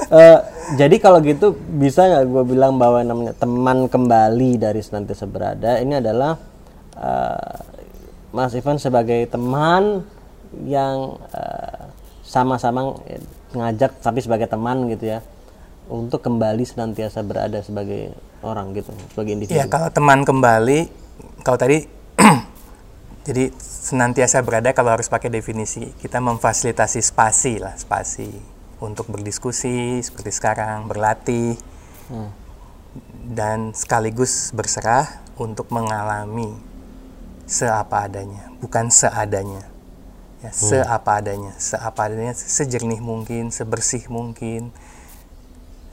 Eh, 0.10 0.40
jadi 0.80 0.96
kalau 0.98 1.22
gitu 1.22 1.54
bisa 1.54 2.08
nggak 2.08 2.26
gue 2.34 2.44
bilang 2.56 2.82
bahwa 2.82 3.04
namanya 3.06 3.34
teman 3.38 3.86
kembali 3.86 4.58
dari 4.58 4.82
senantiasa 4.82 5.30
berada 5.30 5.78
ini 5.78 6.02
adalah 6.02 6.34
eh, 6.98 7.56
Mas 8.34 8.58
Ivan 8.58 8.82
sebagai 8.82 9.28
teman 9.30 10.02
yang 10.66 11.20
eh, 11.30 11.84
sama-sama 12.26 12.98
ngajak 13.54 14.02
tapi 14.02 14.22
sebagai 14.22 14.50
teman 14.50 14.90
gitu 14.90 15.14
ya 15.14 15.20
untuk 15.90 16.22
kembali 16.22 16.62
senantiasa 16.62 17.26
berada 17.26 17.62
sebagai 17.66 18.14
orang 18.46 18.78
gitu 18.78 18.94
sebagai 19.14 19.34
individu. 19.34 19.58
Ya 19.58 19.66
kalau 19.66 19.90
teman 19.90 20.22
kembali, 20.22 20.86
kalau 21.42 21.58
tadi 21.58 21.86
jadi 23.30 23.54
senantiasa 23.62 24.42
berada 24.42 24.74
kalau 24.74 24.90
harus 24.90 25.06
pakai 25.06 25.30
definisi. 25.30 25.94
Kita 26.02 26.18
memfasilitasi 26.18 26.98
spasi 26.98 27.62
lah 27.62 27.78
spasi 27.78 28.26
untuk 28.82 29.06
berdiskusi 29.06 30.02
seperti 30.02 30.34
sekarang 30.34 30.90
berlatih 30.90 31.54
dan 33.30 33.70
sekaligus 33.78 34.50
berserah 34.50 35.22
untuk 35.38 35.70
mengalami 35.70 36.58
seapa 37.46 38.10
adanya 38.10 38.50
bukan 38.58 38.90
seadanya. 38.90 39.62
Ya 40.42 40.50
seapa 40.50 41.22
adanya. 41.22 41.54
Seapa 41.62 42.10
adanya 42.10 42.34
sejernih 42.34 42.98
mungkin 42.98 43.54
sebersih 43.54 44.10
mungkin 44.10 44.74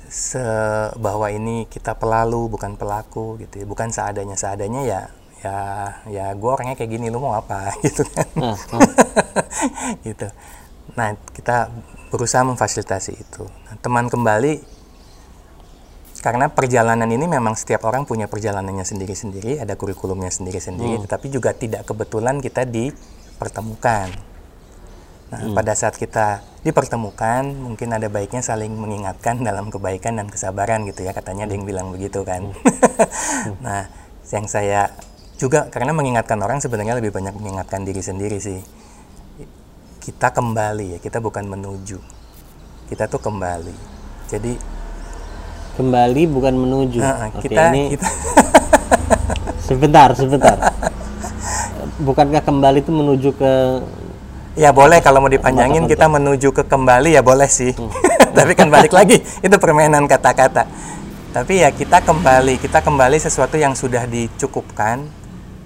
se 0.09 0.41
bahwa 0.97 1.29
ini 1.29 1.69
kita 1.69 1.99
pelalu 2.01 2.49
bukan 2.49 2.81
pelaku 2.81 3.37
gitu 3.45 3.61
ya. 3.61 3.67
bukan 3.69 3.93
seadanya. 3.93 4.41
Seadanya 4.41 4.89
ya 4.89 5.01
ya 5.47 5.59
ya 6.11 6.27
gue 6.35 6.51
orangnya 6.51 6.75
kayak 6.75 6.91
gini 6.91 7.07
lu 7.07 7.23
mau 7.23 7.39
apa? 7.39 7.71
Gitu 7.87 8.03
kan. 8.11 8.27
Nah, 8.35 8.59
nah. 8.75 8.91
gitu. 10.03 10.27
Nah 10.99 11.09
kita 11.31 11.71
berusaha 12.11 12.43
memfasilitasi 12.43 13.13
itu. 13.15 13.47
Nah, 13.47 13.75
teman 13.79 14.11
kembali 14.11 14.75
karena 16.23 16.51
perjalanan 16.51 17.07
ini 17.07 17.31
memang 17.31 17.55
setiap 17.55 17.87
orang 17.87 18.03
punya 18.03 18.27
perjalanannya 18.27 18.83
sendiri-sendiri 18.83 19.63
ada 19.63 19.79
kurikulumnya 19.79 20.33
sendiri-sendiri 20.33 21.07
tetapi 21.07 21.31
juga 21.31 21.55
tidak 21.55 21.87
kebetulan 21.87 22.43
kita 22.43 22.67
dipertemukan. 22.67 24.11
Nah, 25.27 25.43
pada 25.59 25.75
saat 25.75 25.99
kita 25.99 26.39
dipertemukan, 26.63 27.51
mungkin 27.51 27.91
ada 27.91 28.07
baiknya 28.07 28.47
saling 28.47 28.71
mengingatkan 28.71 29.43
dalam 29.43 29.75
kebaikan 29.75 30.23
dan 30.23 30.31
kesabaran 30.31 30.87
gitu 30.87 31.03
ya, 31.03 31.11
katanya 31.11 31.51
ada 31.51 31.55
yang 31.59 31.67
bilang 31.67 31.91
begitu 31.91 32.23
kan. 32.23 32.55
nah, 33.65 33.91
yang 34.31 34.47
saya 34.47 34.95
juga 35.37 35.69
karena 35.69 35.93
mengingatkan 35.93 36.41
orang 36.41 36.59
sebenarnya 36.65 36.97
lebih 36.97 37.13
banyak 37.13 37.37
mengingatkan 37.37 37.85
diri 37.85 38.01
sendiri 38.01 38.41
sih. 38.41 38.61
Kita 40.01 40.33
kembali 40.33 40.97
ya, 40.97 40.99
kita 40.99 41.21
bukan 41.21 41.45
menuju. 41.45 41.99
Kita 42.89 43.05
tuh 43.07 43.21
kembali. 43.21 43.77
Jadi 44.33 44.53
kembali 45.77 46.23
bukan 46.33 46.55
menuju. 46.57 47.01
nah, 47.05 47.29
Oke, 47.29 47.53
kita 47.53 47.71
ini 47.75 47.93
kita 47.93 48.09
sebentar, 49.69 50.09
sebentar. 50.17 50.57
Bukankah 52.01 52.43
kembali 52.45 52.81
itu 52.81 52.93
menuju 52.93 53.31
ke 53.37 53.53
Ya 54.57 54.73
boleh 54.73 55.05
kalau 55.05 55.21
mau 55.21 55.29
dipanjangin 55.29 55.85
kita 55.85 56.09
menuju 56.09 56.49
ke 56.49 56.65
kembali 56.65 57.13
ya 57.13 57.21
boleh 57.21 57.45
sih. 57.45 57.77
Tapi 58.37 58.57
kan 58.57 58.73
balik 58.73 58.97
lagi 58.97 59.21
itu 59.21 59.57
permainan 59.61 60.09
kata-kata. 60.09 60.65
Tapi 61.37 61.61
ya 61.61 61.69
kita 61.69 62.01
kembali, 62.01 62.57
kita 62.57 62.81
kembali 62.81 63.21
sesuatu 63.21 63.61
yang 63.61 63.77
sudah 63.77 64.09
dicukupkan, 64.09 65.05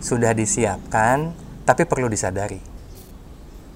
sudah 0.01 0.33
disiapkan, 0.33 1.37
tapi 1.69 1.85
perlu 1.85 2.09
disadari. 2.09 2.59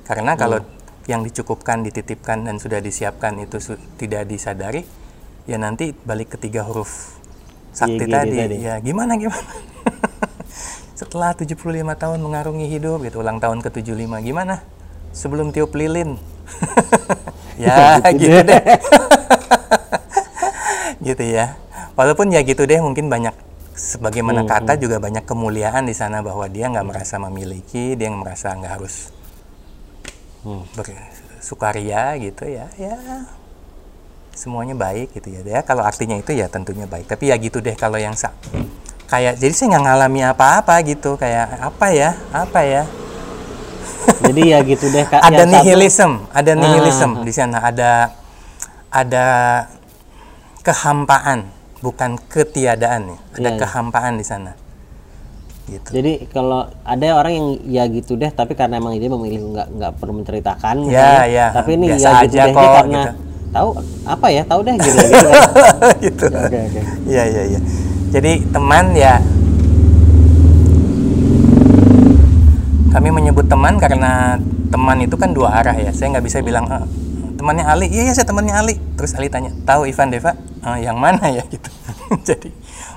Karena 0.09 0.37
kalau 0.37 0.61
yang 1.05 1.21
dicukupkan, 1.21 1.85
dititipkan 1.85 2.49
dan 2.49 2.57
sudah 2.57 2.81
disiapkan 2.81 3.37
itu 3.41 3.61
su- 3.61 3.81
tidak 4.01 4.25
disadari, 4.25 4.85
ya 5.45 5.61
nanti 5.61 5.93
balik 5.93 6.37
ketiga 6.37 6.65
huruf 6.65 7.21
sakti 7.77 8.09
YGD 8.09 8.13
tadi, 8.13 8.37
tadi. 8.41 8.57
ya 8.65 8.75
gimana 8.81 9.21
gimana. 9.21 9.45
Setelah 11.01 11.37
75 11.37 11.61
tahun 11.99 12.19
mengarungi 12.23 12.67
hidup 12.71 13.05
gitu, 13.05 13.21
ulang 13.21 13.43
tahun 13.43 13.61
ke-75 13.61 14.13
gimana? 14.25 14.65
Sebelum 15.13 15.53
tiup 15.53 15.75
lilin. 15.77 16.17
ya 17.65 17.99
gitu 18.21 18.41
deh. 18.41 18.63
gitu 21.05 21.25
ya. 21.27 21.59
Walaupun 21.95 22.33
ya 22.33 22.41
gitu 22.43 22.65
deh 22.65 22.81
mungkin 22.81 23.11
banyak 23.11 23.35
sebagaimana 23.75 24.47
kata 24.47 24.79
juga 24.79 24.97
banyak 24.97 25.27
kemuliaan 25.27 25.85
di 25.85 25.93
sana 25.93 26.23
bahwa 26.23 26.47
dia 26.47 26.71
nggak 26.71 26.87
merasa 26.87 27.19
memiliki, 27.19 27.99
dia 27.99 28.09
merasa 28.11 28.55
nggak 28.55 28.73
harus 28.81 29.11
bersukaria 30.75 32.15
gitu 32.19 32.47
ya. 32.47 32.67
Ya 32.79 32.97
semuanya 34.35 34.75
baik 34.75 35.15
gitu 35.15 35.31
ya. 35.31 35.41
Ya 35.43 35.61
kalau 35.63 35.83
artinya 35.83 36.19
itu 36.19 36.35
ya 36.35 36.47
tentunya 36.51 36.87
baik. 36.87 37.07
Tapi 37.07 37.31
ya 37.31 37.37
gitu 37.39 37.59
deh 37.59 37.75
kalau 37.75 37.99
yang 37.99 38.15
sa 38.15 38.35
kayak 39.05 39.37
jadi 39.37 39.53
saya 39.53 39.67
nggak 39.77 39.85
ngalami 39.85 40.21
apa-apa 40.25 40.75
gitu 40.83 41.15
kayak 41.21 41.61
apa 41.61 41.87
ya 41.93 42.17
apa 42.33 42.61
ya 42.65 42.83
jadi 44.25 44.43
ya 44.57 44.59
gitu 44.65 44.89
deh 44.89 45.05
Kak. 45.05 45.21
ada 45.29 45.45
satu- 45.45 45.53
nihilism, 45.53 46.13
ada 46.33 46.51
Ah, 46.53 46.59
nihilism 46.59 47.11
ah, 47.21 47.25
di 47.25 47.33
sana, 47.33 47.59
ada 47.61 47.91
ada 48.89 49.27
kehampaan, 50.65 51.45
bukan 51.85 52.17
ketiadaan 52.25 53.13
ya. 53.13 53.19
Ada 53.31 53.37
Iya, 53.37 53.51
iya. 53.51 53.61
kehampaan 53.61 54.17
di 54.17 54.25
sana. 54.25 54.53
Gitu. 55.65 55.89
Jadi 55.93 56.13
kalau 56.29 56.65
ada 56.81 57.07
orang 57.15 57.33
yang 57.33 57.47
ya 57.65 57.85
gitu 57.89 58.17
deh, 58.17 58.29
tapi 58.29 58.53
karena 58.53 58.77
emang 58.77 58.97
dia 58.97 59.09
memilih 59.09 59.53
nggak 59.53 59.69
nggak 59.71 59.93
perlu 59.97 60.13
menceritakan, 60.19 60.75
Ya, 60.83 60.85
misalnya. 60.89 61.25
ya. 61.27 61.47
Tapi 61.53 61.71
ini 61.75 61.87
Biasa 61.89 62.01
ya 62.01 62.13
gitu 62.21 62.35
aja 62.37 62.43
deh 62.43 62.53
kok, 62.53 62.73
karena 62.75 63.01
gitu. 63.01 63.13
tahu 63.51 63.69
apa 64.05 64.27
ya, 64.29 64.43
tahu 64.45 64.61
deh 64.61 64.75
gitu. 64.77 64.99
gitu 64.99 65.27
kan. 65.27 65.43
gitu. 66.05 66.27
Oke 66.29 66.59
oke. 66.65 66.81
Iya, 67.05 67.23
iya, 67.27 67.43
iya. 67.49 67.61
Jadi 68.13 68.33
teman 68.47 68.85
ya 68.95 69.15
kami 72.91 73.09
menyebut 73.11 73.45
teman 73.45 73.75
karena 73.75 74.39
teman 74.69 74.97
itu 75.01 75.17
kan 75.17 75.31
dua 75.33 75.49
arah 75.55 75.75
ya. 75.75 75.91
Saya 75.91 76.15
nggak 76.15 76.25
bisa 76.25 76.39
bilang 76.41 76.69
"Ah, 76.69 76.85
temannya 77.45 77.69
Ali, 77.69 77.87
iya, 77.89 78.03
iya 78.03 78.13
saya 78.13 78.25
temannya 78.25 78.57
Ali. 78.57 78.81
Terus 78.97 79.13
Ali 79.13 79.29
tanya, 79.29 79.53
tahu 79.63 79.85
Ivan 79.85 80.09
Deva? 80.09 80.33
"Ah, 80.59 80.81
yang 80.81 80.97
mana 80.97 81.29
ya 81.29 81.45
gitu. 81.53 81.69
Jadi 82.25 82.49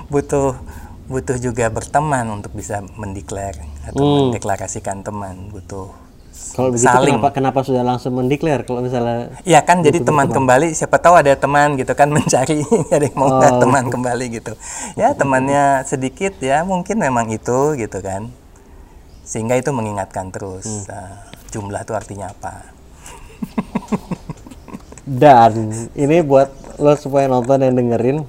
butuh 0.08 0.56
butuh 1.04 1.36
juga 1.36 1.68
berteman 1.68 2.24
untuk 2.30 2.52
bisa 2.52 2.80
mendeklar 2.94 3.52
atau 3.82 4.00
Hmm. 4.00 4.16
mendeklarasikan 4.26 5.00
teman. 5.00 5.48
Butuh 5.48 5.92
Kalau 6.48 6.70
begitu 6.70 6.86
saling. 6.86 7.12
kenapa 7.12 7.28
kenapa 7.30 7.60
sudah 7.60 7.82
langsung 7.82 8.12
mendeklar 8.14 8.62
kalau 8.62 8.80
misalnya 8.80 9.36
Iya 9.42 9.60
kan, 9.62 9.80
jadi 9.80 10.00
teman 10.00 10.28
kembali. 10.28 10.72
Siapa 10.72 10.96
tahu 10.96 11.12
ada 11.14 11.32
teman 11.34 11.76
gitu 11.76 11.92
kan 11.92 12.08
mencari 12.16 12.64
ada 12.88 13.04
yang 13.04 13.16
mau 13.16 13.28
Oh. 13.30 13.60
teman 13.60 13.84
kembali 13.86 14.32
gitu. 14.32 14.56
Ya 14.94 15.12
temannya 15.12 15.84
sedikit 15.84 16.40
ya 16.40 16.64
mungkin 16.64 16.96
memang 16.96 17.28
itu 17.28 17.72
gitu 17.74 18.00
kan. 18.00 18.32
Sehingga 19.22 19.54
itu 19.54 19.68
mengingatkan 19.70 20.32
terus 20.32 20.64
Hmm. 20.64 20.88
uh, 20.88 21.14
jumlah 21.50 21.84
itu 21.84 21.92
artinya 21.92 22.32
apa. 22.32 22.64
dan 25.08 25.52
ini 25.94 26.20
buat 26.20 26.52
lo 26.76 26.92
supaya 26.94 27.24
nonton 27.26 27.58
dan 27.58 27.72
dengerin 27.72 28.22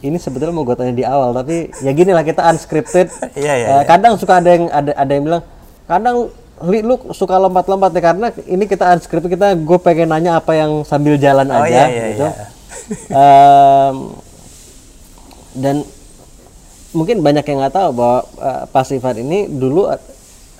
ini 0.00 0.16
sebetulnya 0.16 0.52
mau 0.52 0.62
gue 0.62 0.74
tanya 0.74 0.92
di 0.92 1.02
awal 1.02 1.32
tapi 1.32 1.72
ya 1.78 1.90
gini 1.90 2.10
lah 2.10 2.20
kita 2.20 2.44
unscripted. 2.44 3.08
Iya, 3.38 3.52
Eh, 3.54 3.58
iya. 3.64 3.82
Kadang 3.84 4.14
suka 4.14 4.38
ada 4.38 4.50
yang 4.50 4.66
ada 4.68 4.92
ada 4.92 5.10
yang 5.10 5.24
bilang 5.24 5.42
kadang 5.86 6.16
Li, 6.60 6.84
lu 6.84 6.92
suka 7.16 7.40
lompat-lompat 7.40 7.88
ya 7.90 8.02
karena 8.04 8.26
ini 8.44 8.68
kita 8.68 8.92
unscripted 8.92 9.32
kita 9.32 9.56
gue 9.56 9.78
pengen 9.80 10.12
nanya 10.12 10.36
apa 10.36 10.52
yang 10.52 10.84
sambil 10.84 11.16
jalan 11.16 11.48
Oh, 11.48 11.64
aja 11.64 11.72
iya, 11.72 11.84
iya, 11.88 12.04
gitu. 12.12 12.26
iya. 12.28 12.46
Em, 13.08 13.96
dan 15.56 15.76
mungkin 16.90 17.22
banyak 17.22 17.44
yang 17.44 17.58
nggak 17.58 17.74
tahu 17.74 17.88
bahwa 17.96 18.18
eh, 18.38 18.62
Pak 18.68 18.84
Sifat 18.84 19.16
ini 19.16 19.48
dulu 19.48 19.88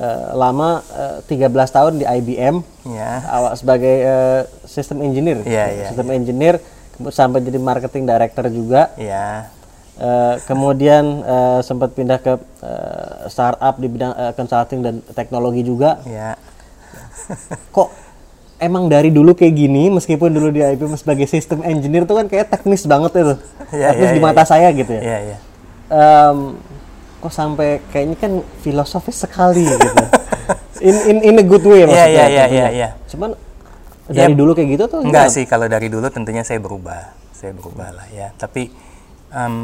eh, 0.00 0.28
lama 0.32 0.80
eh, 1.28 1.28
13 1.28 1.76
tahun 1.76 1.92
di 2.00 2.04
IBM 2.08 2.64
Ya. 2.88 3.20
awak 3.28 3.60
sebagai 3.60 3.96
eh, 4.00 4.40
sistem 4.64 5.04
engineer, 5.04 5.44
Iya, 5.44 5.64
iya, 5.68 5.86
sistem 5.92 6.08
engineer 6.16 6.56
sampai 7.12 7.44
jadi 7.44 7.60
marketing 7.60 8.04
director 8.08 8.48
juga. 8.48 8.92
Iya. 8.96 9.52
Eh, 10.00 10.34
kemudian 10.48 11.04
eh, 11.20 11.60
sempat 11.60 11.92
pindah 11.92 12.16
ke 12.24 12.40
eh, 12.64 13.28
startup 13.28 13.76
di 13.76 13.88
bidang 13.88 14.12
eh, 14.16 14.32
consulting 14.32 14.80
dan 14.80 14.94
teknologi 15.12 15.60
juga. 15.60 16.00
Iya. 16.08 16.40
Kok 17.76 17.88
emang 18.60 18.88
dari 18.88 19.08
dulu 19.08 19.32
kayak 19.32 19.54
gini 19.56 19.88
meskipun 19.88 20.32
dulu 20.32 20.52
di 20.52 20.60
IBM 20.60 20.96
sebagai 20.96 21.24
sistem 21.24 21.64
engineer 21.64 22.04
tuh 22.04 22.16
kan 22.16 22.26
kayak 22.28 22.48
teknis 22.48 22.84
banget 22.84 23.12
itu. 23.16 23.34
Iya, 23.76 23.86
teknis 23.92 24.08
iya, 24.08 24.16
di 24.16 24.22
mata 24.24 24.42
saya 24.44 24.68
gitu 24.72 24.92
ya. 24.92 25.36
Em, 25.90 26.38
kok 27.20 27.30
sampai 27.30 27.84
kayaknya 27.88 28.16
kan 28.16 28.32
filosofis 28.60 29.22
sekali 29.22 29.62
gitu. 29.62 29.86
In 30.80 30.96
in 31.06 31.18
in 31.22 31.34
a 31.36 31.44
good 31.44 31.60
way 31.62 31.84
Iya, 31.84 31.86
maksudnya. 31.86 32.08
iya, 32.08 32.24
iya, 32.26 32.44
iya, 32.48 32.66
iya. 32.72 32.88
Cuman 33.06 33.36
dari 34.08 34.32
dulu 34.32 34.56
kayak 34.56 34.68
gitu 34.74 34.84
tuh 34.88 35.00
Enggak 35.04 35.28
sih, 35.28 35.44
kalau 35.44 35.68
dari 35.68 35.86
dulu 35.86 36.08
tentunya 36.08 36.40
saya 36.40 36.56
berubah. 36.58 37.12
Saya 37.30 37.52
berubah 37.52 37.92
lah 37.92 38.08
ya. 38.08 38.32
Tapi 38.34 38.72
em, 39.30 39.54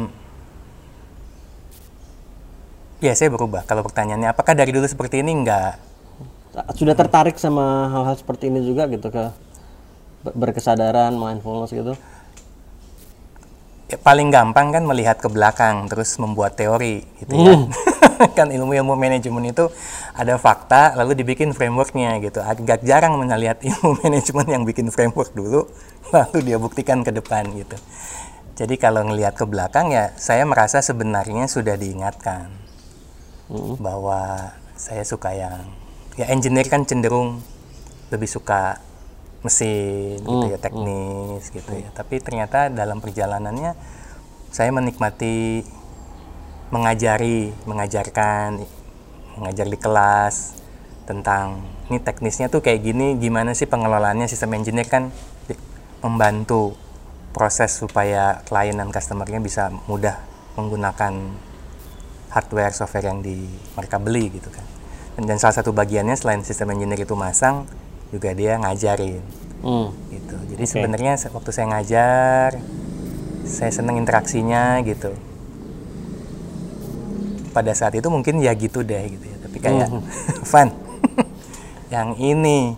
ya 2.99 3.13
saya 3.13 3.29
berubah. 3.29 3.65
Kalau 3.65 3.81
pertanyaannya 3.81 4.29
apakah 4.29 4.53
dari 4.53 4.69
dulu 4.69 4.85
seperti 4.85 5.21
ini? 5.21 5.33
Enggak. 5.33 5.81
sudah 6.73 6.97
tertarik 6.97 7.37
sama 7.37 7.85
hal-hal 7.93 8.17
seperti 8.17 8.49
ini 8.49 8.65
juga 8.65 8.89
gitu 8.89 9.13
ke 9.13 9.29
ber- 10.25 10.33
berkesadaran 10.33 11.13
mindfulness 11.13 11.69
gitu 11.69 11.93
Ya, 13.87 13.95
paling 13.95 14.27
gampang 14.35 14.75
kan 14.75 14.83
melihat 14.83 15.15
ke 15.23 15.31
belakang 15.31 15.87
terus 15.87 16.19
membuat 16.19 16.59
teori 16.59 17.07
gitu 17.23 17.39
ya. 17.39 17.55
kan 18.37 18.51
ilmu-ilmu 18.51 18.99
manajemen 18.99 19.47
itu 19.47 19.71
ada 20.11 20.35
fakta 20.35 20.91
lalu 20.99 21.15
dibikin 21.15 21.55
frameworknya 21.55 22.19
gitu. 22.19 22.43
Agak 22.43 22.83
jarang 22.83 23.15
melihat 23.15 23.63
ilmu 23.71 23.95
manajemen 24.03 24.47
yang 24.51 24.63
bikin 24.67 24.91
framework 24.91 25.31
dulu 25.31 25.71
lalu 26.15 26.37
dia 26.43 26.59
buktikan 26.59 26.99
ke 26.99 27.15
depan 27.15 27.47
gitu. 27.55 27.79
Jadi 28.59 28.75
kalau 28.75 29.07
ngelihat 29.07 29.39
ke 29.39 29.47
belakang 29.47 29.95
ya 29.95 30.11
saya 30.19 30.43
merasa 30.43 30.83
sebenarnya 30.83 31.47
sudah 31.47 31.79
diingatkan 31.79 32.51
bahwa 33.79 34.51
saya 34.75 35.07
suka 35.07 35.31
yang 35.31 35.63
ya 36.19 36.27
engineer 36.27 36.67
kan 36.67 36.83
cenderung 36.83 37.39
lebih 38.11 38.27
suka 38.27 38.83
mesin 39.45 40.17
gitu 40.21 40.45
ya 40.49 40.57
teknis 40.57 41.43
gitu 41.53 41.71
ya. 41.73 41.89
Tapi 41.93 42.21
ternyata 42.21 42.73
dalam 42.73 43.01
perjalanannya 43.01 43.77
saya 44.49 44.73
menikmati 44.73 45.61
mengajari 46.73 47.53
mengajarkan 47.63 48.63
mengajar 49.37 49.67
di 49.69 49.77
kelas 49.77 50.57
tentang 51.07 51.63
ini 51.87 52.03
teknisnya 52.03 52.51
tuh 52.51 52.59
kayak 52.59 52.83
gini 52.83 53.15
gimana 53.15 53.55
sih 53.55 53.69
pengelolaannya 53.69 54.27
sistem 54.27 54.57
engineer? 54.57 54.89
Kan 54.89 55.13
membantu 56.03 56.75
proses 57.31 57.77
supaya 57.77 58.41
klien 58.49 58.75
dan 58.75 58.89
customernya 58.89 59.39
bisa 59.39 59.69
mudah 59.85 60.17
menggunakan 60.57 61.13
hardware 62.33 62.73
software 62.73 63.13
yang 63.13 63.21
di 63.21 63.45
mereka 63.77 64.01
beli 64.01 64.33
gitu 64.33 64.49
kan. 64.49 64.65
Dan, 65.15 65.29
dan 65.29 65.37
salah 65.37 65.55
satu 65.61 65.71
bagiannya 65.71 66.17
selain 66.17 66.41
sistem 66.41 66.73
engineer 66.73 67.05
itu 67.05 67.13
masang 67.13 67.69
juga 68.09 68.31
dia 68.31 68.55
ngajarin. 68.57 69.23
Hmm. 69.57 69.89
gitu. 70.07 70.37
Jadi 70.53 70.63
sebenarnya 70.63 71.17
se- 71.17 71.33
waktu 71.33 71.49
saya 71.49 71.65
ngajar 71.67 72.61
saya 73.43 73.71
seneng 73.71 73.97
interaksinya 73.97 74.77
gitu. 74.81 75.17
Pada 77.49 77.73
saat 77.73 77.91
itu 77.91 78.05
mungkin 78.05 78.37
ya 78.37 78.53
gitu 78.53 78.81
deh 78.81 79.03
gitu 79.09 79.25
ya. 79.25 79.37
Tapi 79.39 79.57
kayak 79.57 79.89
fun 80.51 80.69
yang 81.93 82.13
ini. 82.17 82.77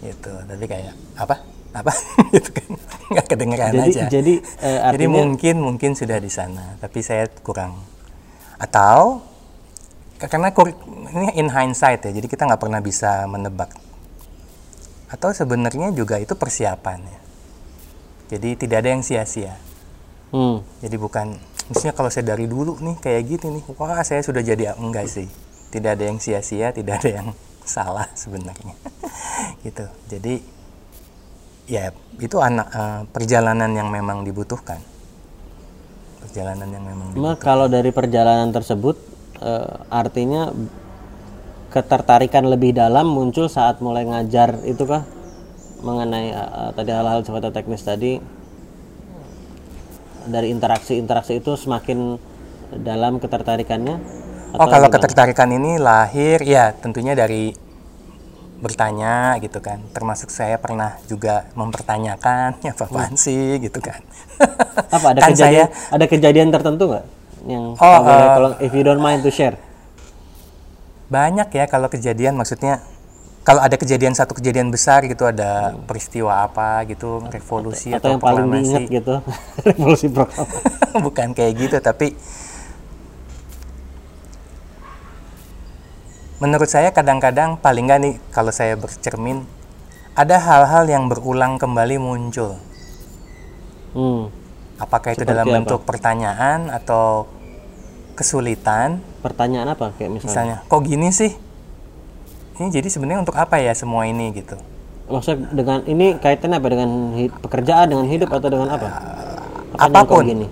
Gitu. 0.00 0.30
Tapi 0.30 0.64
kayak 0.64 0.94
apa? 1.16 1.40
Apa? 1.74 1.90
Gitu 2.30 2.50
kan. 2.52 2.70
Nggak 3.10 3.26
kedengeran 3.26 3.72
Jadi- 3.74 3.90
aja. 3.90 4.06
jadi, 4.08 4.34
eh, 4.62 4.78
jadi 4.94 5.06
mungkin 5.08 5.58
mungkin 5.58 5.90
sudah 5.98 6.22
di 6.22 6.30
sana. 6.30 6.78
Tapi 6.78 7.02
saya 7.02 7.26
kurang. 7.42 7.74
Atau 8.54 9.18
karena 10.22 10.54
ini 11.10 11.34
in 11.34 11.50
hindsight 11.50 12.00
ya. 12.00 12.12
Jadi 12.12 12.26
kita 12.28 12.46
nggak 12.46 12.62
pernah 12.62 12.78
bisa 12.78 13.26
menebak 13.26 13.74
atau 15.12 15.30
sebenarnya 15.32 15.92
juga 15.92 16.16
itu 16.20 16.32
persiapan 16.36 17.00
ya 17.04 17.24
jadi 18.28 18.56
tidak 18.56 18.76
ada 18.84 18.88
yang 18.96 19.04
sia-sia. 19.04 19.54
Hmm. 20.34 20.66
jadi 20.82 20.98
bukan 20.98 21.38
misalnya 21.70 21.94
kalau 21.94 22.10
saya 22.10 22.34
dari 22.34 22.50
dulu 22.50 22.74
nih 22.82 22.98
kayak 22.98 23.22
gini 23.22 23.62
nih 23.62 23.64
wah 23.78 24.02
saya 24.02 24.18
sudah 24.24 24.42
jadi 24.42 24.74
enggak 24.74 25.06
sih. 25.06 25.30
Tidak 25.70 25.90
ada 25.94 26.04
yang 26.10 26.18
sia-sia 26.18 26.74
tidak 26.74 27.02
ada 27.02 27.22
yang 27.22 27.28
salah 27.62 28.10
sebenarnya. 28.18 28.74
Gitu. 29.64 29.86
Jadi 30.10 30.34
ya 31.70 31.94
itu 32.18 32.36
anak 32.42 32.66
eh, 32.74 33.00
perjalanan 33.14 33.70
yang 33.70 33.88
memang 33.92 34.26
dibutuhkan. 34.26 34.82
Perjalanan 36.24 36.66
yang 36.66 36.82
memang 36.82 37.14
Cuma 37.14 37.38
kalau 37.38 37.70
dari 37.70 37.94
perjalanan 37.94 38.50
tersebut 38.50 38.98
eh, 39.38 39.74
artinya 39.94 40.50
ketertarikan 41.74 42.46
lebih 42.46 42.70
dalam 42.72 43.10
muncul 43.10 43.50
saat 43.50 43.82
mulai 43.82 44.06
ngajar 44.06 44.62
itu 44.62 44.86
kah 44.86 45.02
mengenai 45.82 46.30
eh, 46.30 46.70
tadi 46.72 46.90
hal-hal 46.94 47.20
sifatnya 47.20 47.50
teknis 47.50 47.82
tadi. 47.82 48.22
Dari 50.24 50.48
interaksi-interaksi 50.48 51.36
itu 51.36 51.52
semakin 51.52 52.16
dalam 52.80 53.20
ketertarikannya 53.20 54.22
Oh 54.54 54.70
kalau 54.70 54.86
ketertarikan 54.86 55.50
ini 55.50 55.82
lahir 55.82 56.38
ya 56.40 56.70
tentunya 56.72 57.12
dari 57.12 57.50
bertanya 58.56 59.34
gitu 59.42 59.58
kan. 59.58 59.82
Termasuk 59.90 60.30
saya 60.30 60.56
pernah 60.56 60.94
juga 61.04 61.50
mempertanyakan 61.52 62.56
ya 62.66 62.72
apaan 62.72 63.18
sih 63.18 63.58
gitu 63.58 63.82
kan. 63.82 63.98
apa 64.88 65.06
ada 65.10 65.20
Kan 65.20 65.34
kejadian 65.34 65.66
saya- 65.66 65.90
ada 65.90 66.04
kejadian 66.06 66.48
tertentu 66.54 66.86
nggak 66.86 67.04
yang 67.44 67.74
Oh, 67.76 67.98
eh, 68.00 68.28
kalau 68.30 68.50
if 68.62 68.72
you 68.72 68.86
don't 68.86 69.02
mind 69.02 69.20
to 69.20 69.28
share 69.28 69.58
Banyak 71.12 71.48
ya 71.52 71.64
kalau 71.68 71.88
kejadian 71.92 72.36
maksudnya 72.38 72.80
kalau 73.44 73.60
ada 73.60 73.76
kejadian 73.76 74.16
satu 74.16 74.32
kejadian 74.40 74.72
besar 74.72 75.04
gitu 75.04 75.28
ada 75.28 75.76
peristiwa 75.84 76.48
apa 76.48 76.80
gitu 76.88 77.20
revolusi 77.28 77.92
atau 77.92 78.00
atau, 78.00 78.10
yang 78.16 78.20
paling 78.24 78.46
diingat 78.48 78.88
gitu 78.88 79.14
revolusi 79.68 80.08
proklamasi 80.08 80.64
bukan 81.04 81.28
kayak 81.36 81.52
gitu 81.60 81.76
tapi 81.84 82.16
menurut 86.40 86.72
saya 86.72 86.88
kadang-kadang 86.90 87.60
paling 87.60 87.84
nggak 87.84 88.00
nih 88.00 88.14
kalau 88.32 88.50
saya 88.50 88.80
bercermin 88.80 89.44
ada 90.16 90.40
hal-hal 90.40 90.88
yang 90.88 91.04
berulang 91.12 91.60
kembali 91.60 92.00
muncul 92.00 92.56
hmm. 93.92 94.32
apakah 94.80 95.12
itu 95.12 95.20
Seperti 95.20 95.30
dalam 95.36 95.46
apa? 95.52 95.54
bentuk 95.60 95.80
pertanyaan 95.84 96.72
atau 96.72 97.28
kesulitan. 98.14 99.02
Pertanyaan 99.20 99.74
apa 99.74 99.90
kayak 99.94 100.18
misalnya? 100.18 100.30
Misalnya 100.30 100.56
kok 100.64 100.82
gini 100.82 101.08
sih? 101.10 101.32
Ini 102.54 102.70
jadi 102.70 102.86
sebenarnya 102.86 103.26
untuk 103.26 103.34
apa 103.34 103.58
ya 103.58 103.74
semua 103.74 104.06
ini? 104.06 104.30
Gitu. 104.30 104.54
Maksudnya 105.04 105.50
dengan 105.52 105.78
ini 105.84 106.16
kaitannya 106.16 106.56
apa? 106.56 106.68
Dengan 106.70 106.90
pekerjaan 107.42 107.86
dengan 107.90 108.06
hidup 108.06 108.30
atau 108.30 108.48
dengan 108.48 108.68
apa? 108.72 108.88
Apanya 109.74 110.06
kok 110.06 110.14
apa 110.14 110.14
pun. 110.14 110.24
gini? 110.24 110.46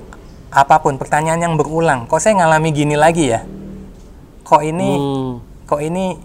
Apa 0.53 0.77
pun 0.83 0.95
pertanyaan 0.99 1.41
yang 1.41 1.55
berulang. 1.57 2.05
Kok 2.05 2.21
saya 2.21 2.37
ngalami 2.43 2.69
gini 2.75 2.99
lagi 2.99 3.33
ya? 3.33 3.41
Kok 4.43 4.63
ini 4.67 4.91
Hmm. 4.99 5.33
kok 5.65 5.81
ini 5.81 6.19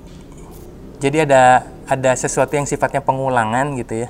jadi 0.98 1.24
ada 1.30 1.64
ada 1.88 2.12
sesuatu 2.18 2.52
yang 2.52 2.68
sifatnya 2.68 3.00
pengulangan 3.00 3.78
gitu 3.78 4.04
ya? 4.04 4.10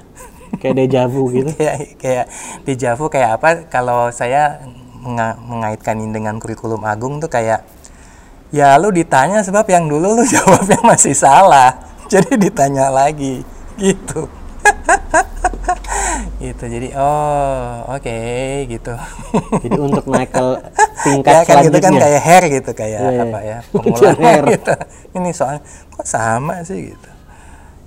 Kayak 0.63 0.87
dejavu 0.87 1.27
gitu? 1.35 1.51
Kayak 1.59 1.77
kayak 1.99 2.25
dejavu 2.63 3.05
kayak 3.11 3.29
apa? 3.37 3.49
Kalau 3.67 4.09
saya 4.09 4.63
menga- 5.07 5.39
mengaitkan 5.39 5.95
ini 5.95 6.11
dengan 6.11 6.35
kurikulum 6.37 6.83
agung 6.83 7.17
tuh 7.17 7.31
kayak 7.31 7.63
ya 8.49 8.75
lu 8.75 8.91
ditanya 8.91 9.39
sebab 9.39 9.63
yang 9.65 9.87
dulu 9.87 10.13
lu 10.13 10.23
jawabnya 10.35 10.83
masih 10.83 11.15
salah. 11.15 11.79
Jadi 12.11 12.35
ditanya 12.37 12.87
lagi 12.87 13.43
gitu. 13.75 14.27
Gitu 16.37 16.63
jadi 16.63 16.93
oh 16.93 17.89
oke 17.89 18.17
gitu. 18.67 18.93
Jadi 19.57 19.75
untuk 19.75 20.05
naik 20.05 20.29
ke 20.29 20.37
ya 20.37 20.61
tingkat 21.03 21.33
kan 21.43 21.65
gitu 21.65 21.77
kan 21.77 21.91
selanjutnya. 21.91 22.01
kayak 22.03 22.21
hair 22.21 22.43
gitu 22.47 22.71
kayak 22.71 22.99
Iya, 22.99 23.09
iya. 23.09 23.23
apa 23.25 23.39
ya 23.41 23.57
pengulangan 23.67 24.41
gitu. 24.47 24.73
Ini 25.13 25.29
soal 25.33 25.55
kok 25.89 26.05
sama 26.05 26.61
sih 26.61 26.93
gitu. 26.93 27.09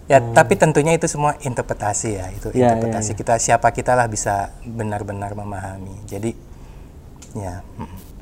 Ya 0.07 0.19
tapi 0.19 0.59
tentunya 0.59 0.93
itu 0.93 1.07
semua 1.07 1.39
interpretasi 1.39 2.09
ya 2.13 2.27
itu 2.29 2.51
Hmm. 2.51 2.59
Iya, 2.59 2.67
interpretasi 2.75 3.11
iya, 3.15 3.19
kita 3.19 3.35
siapa 3.39 3.69
kita 3.71 3.95
lah 3.95 4.11
bisa 4.11 4.51
benar-benar 4.61 5.31
memahami. 5.33 5.95
Jadi 6.05 6.35
Ya. 7.37 7.63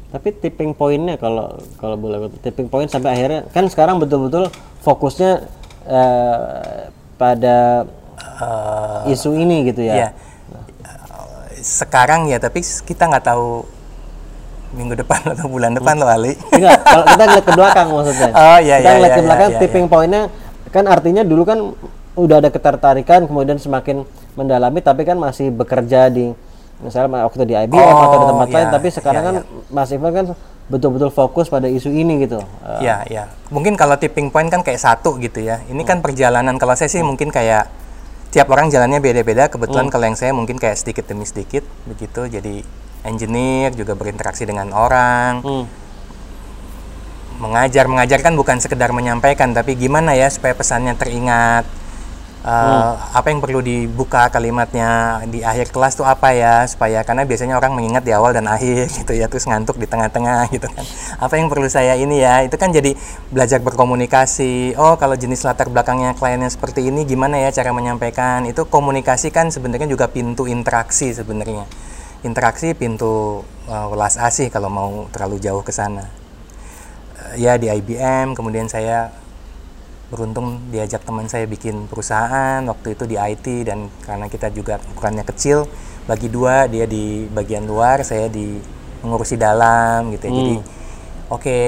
Tapi 0.08 0.28
tipping 0.40 0.72
pointnya 0.72 1.20
kalau 1.20 1.60
kalau 1.76 1.96
boleh 2.00 2.32
tipping 2.40 2.68
point 2.72 2.88
sampai 2.88 3.12
akhirnya 3.12 3.40
kan 3.52 3.68
sekarang 3.68 4.00
betul-betul 4.00 4.48
fokusnya 4.80 5.44
eh, 5.84 6.88
pada 7.20 7.84
isu 9.10 9.34
ini 9.34 9.68
gitu 9.68 9.84
ya. 9.84 9.94
Ya. 9.94 10.08
Sekarang 11.58 12.30
ya, 12.30 12.38
tapi 12.38 12.62
kita 12.62 13.10
nggak 13.10 13.26
tahu 13.26 13.66
minggu 14.78 14.94
depan 15.00 15.20
atau 15.34 15.46
bulan 15.50 15.74
depan 15.74 15.98
loh 15.98 16.06
Ali. 16.06 16.36
Enggak, 16.54 16.78
kalau 16.84 17.04
kita 17.08 17.22
ngeliat 17.24 17.44
ke 17.44 17.52
belakang 17.56 17.88
maksudnya. 17.90 18.30
Oh, 18.38 18.58
iya, 18.60 18.74
Kita 18.78 18.88
iya, 18.88 18.94
ngeliat 18.94 19.10
iya, 19.10 19.18
ke 19.18 19.22
belakang 19.24 19.50
iya, 19.50 19.58
tipping 19.60 19.86
pointnya 19.90 20.22
kan 20.68 20.84
artinya 20.84 21.22
dulu 21.24 21.42
kan 21.48 21.58
udah 22.18 22.36
ada 22.44 22.50
ketertarikan 22.52 23.24
kemudian 23.24 23.56
semakin 23.56 24.04
mendalami 24.36 24.84
tapi 24.84 25.06
kan 25.08 25.16
masih 25.16 25.48
bekerja 25.48 26.12
di 26.12 26.34
misalnya 26.78 27.26
waktu 27.26 27.42
di 27.42 27.54
IBM 27.58 27.74
atau 27.74 28.06
di 28.08 28.18
Oh, 28.18 28.30
tempat 28.30 28.48
lain 28.48 28.66
iya, 28.66 28.74
tapi 28.74 28.88
sekarang 28.88 29.22
iya, 29.22 29.28
kan 29.28 29.36
Mas 29.68 29.90
Ivan 29.90 30.12
kan 30.14 30.26
betul-betul 30.68 31.10
fokus 31.10 31.48
pada 31.48 31.66
isu 31.66 31.90
ini 31.90 32.22
gitu. 32.22 32.38
Eh, 32.62 32.86
Ya, 32.86 33.02
ya. 33.08 33.24
Mungkin 33.48 33.74
kalau 33.74 33.96
tipping 33.96 34.28
point 34.30 34.46
kan 34.46 34.62
kayak 34.62 34.78
satu 34.78 35.16
gitu 35.18 35.40
ya. 35.40 35.64
Ini 35.66 35.82
kan 35.82 35.98
perjalanan 35.98 36.54
kalau 36.54 36.76
saya 36.76 36.86
sih 36.86 37.00
mungkin 37.00 37.32
kayak 37.32 37.66
tiap 38.28 38.46
orang 38.52 38.68
jalannya 38.68 39.00
beda-beda. 39.00 39.48
Kebetulan 39.48 39.88
kalau 39.88 40.04
yang 40.06 40.14
saya 40.14 40.30
mungkin 40.36 40.60
kayak 40.60 40.76
sedikit 40.76 41.08
demi 41.08 41.24
sedikit 41.24 41.64
begitu. 41.88 42.28
Jadi 42.28 42.62
engineer 43.02 43.72
juga 43.72 43.96
berinteraksi 43.96 44.44
dengan 44.44 44.70
orang. 44.70 45.40
hmm, 45.40 45.64
Mengajar, 47.38 47.86
mengajar 47.86 48.18
kan 48.18 48.34
bukan 48.34 48.58
sekedar 48.58 48.90
menyampaikan, 48.90 49.54
tapi 49.54 49.78
gimana 49.78 50.10
ya 50.18 50.26
supaya 50.26 50.58
pesannya 50.58 50.98
teringat. 50.98 51.62
Eh, 52.48 52.92
Apa 53.12 53.28
yang 53.28 53.44
perlu 53.44 53.60
dibuka 53.60 54.32
kalimatnya 54.32 55.20
di 55.28 55.44
akhir 55.44 55.68
kelas 55.68 56.00
tuh 56.00 56.08
apa 56.08 56.32
ya? 56.32 56.64
Supaya 56.64 57.04
karena 57.04 57.28
biasanya 57.28 57.60
orang 57.60 57.76
mengingat 57.76 58.08
di 58.08 58.12
awal 58.16 58.32
dan 58.32 58.48
akhir 58.48 58.88
gitu 59.04 59.12
ya 59.12 59.28
terus 59.28 59.44
ngantuk 59.44 59.76
di 59.76 59.84
tengah-tengah 59.84 60.48
gitu 60.48 60.64
kan. 60.72 60.84
Apa 61.20 61.36
yang 61.36 61.52
perlu 61.52 61.68
saya 61.68 61.92
ini 62.00 62.24
ya? 62.24 62.40
Itu 62.48 62.56
kan 62.56 62.72
jadi 62.72 62.96
belajar 63.28 63.60
berkomunikasi. 63.60 64.80
Oh 64.80 64.96
kalau 64.96 65.12
jenis 65.20 65.44
latar 65.44 65.68
belakangnya 65.68 66.16
kliennya 66.16 66.48
seperti 66.48 66.88
ini 66.88 67.04
gimana 67.04 67.36
ya 67.36 67.52
cara 67.52 67.68
menyampaikan? 67.76 68.48
Itu 68.48 68.64
komunikasi 68.64 69.28
kan 69.28 69.52
sebenarnya 69.52 69.84
juga 69.84 70.08
pintu 70.08 70.48
interaksi 70.48 71.12
sebenarnya. 71.12 71.68
Interaksi 72.24 72.72
pintu 72.72 73.44
eh, 73.68 73.86
welas 73.92 74.16
asih 74.16 74.48
kalau 74.48 74.72
mau 74.72 75.04
terlalu 75.12 75.36
jauh 75.36 75.60
ke 75.60 75.72
sana. 75.76 76.08
Eh, 77.36 77.44
ya 77.44 77.60
di 77.60 77.68
IBM 77.68 78.32
kemudian 78.32 78.72
saya 78.72 79.12
beruntung 80.08 80.72
diajak 80.72 81.04
teman 81.04 81.28
saya 81.28 81.44
bikin 81.44 81.84
perusahaan 81.84 82.64
waktu 82.64 82.96
itu 82.96 83.04
di 83.04 83.20
IT 83.20 83.68
dan 83.68 83.92
karena 84.08 84.26
kita 84.32 84.48
juga 84.48 84.80
ukurannya 84.96 85.24
kecil 85.28 85.68
bagi 86.08 86.32
dua 86.32 86.64
dia 86.64 86.88
di 86.88 87.28
bagian 87.28 87.68
luar 87.68 88.00
saya 88.00 88.32
di 88.32 88.56
mengurusi 89.04 89.36
dalam 89.36 90.08
gitu 90.16 90.24
ya. 90.26 90.32
Jadi 90.32 90.54
oke 91.28 91.60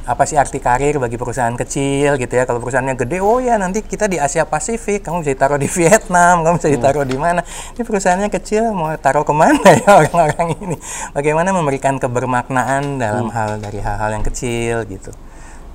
apa 0.00 0.26
sih 0.26 0.36
arti 0.36 0.58
karir 0.60 0.96
bagi 1.00 1.16
perusahaan 1.16 1.56
kecil 1.56 2.20
gitu 2.20 2.32
ya? 2.36 2.44
Kalau 2.44 2.60
perusahaannya 2.60 3.00
gede 3.00 3.24
oh 3.24 3.40
ya 3.40 3.56
nanti 3.56 3.80
kita 3.80 4.12
di 4.12 4.20
Asia 4.20 4.44
Pasifik 4.44 5.00
kamu 5.00 5.24
bisa 5.24 5.32
ditaruh 5.32 5.56
di 5.56 5.68
Vietnam 5.80 6.44
kamu 6.44 6.54
bisa 6.60 6.68
ditaruh 6.68 7.04
di 7.08 7.16
mana. 7.16 7.40
Ini 7.80 7.80
perusahaannya 7.80 8.28
kecil 8.28 8.76
mau 8.76 8.92
taruh 9.00 9.24
ke 9.24 9.32
mana 9.32 9.64
ya 9.80 10.04
orang-orang 10.04 10.52
ini? 10.60 10.76
Bagaimana 11.16 11.48
memberikan 11.56 11.96
kebermaknaan 11.96 13.00
dalam 13.00 13.32
hal 13.32 13.56
dari 13.56 13.80
hal-hal 13.80 14.20
yang 14.20 14.24
kecil 14.28 14.84
gitu 14.84 15.16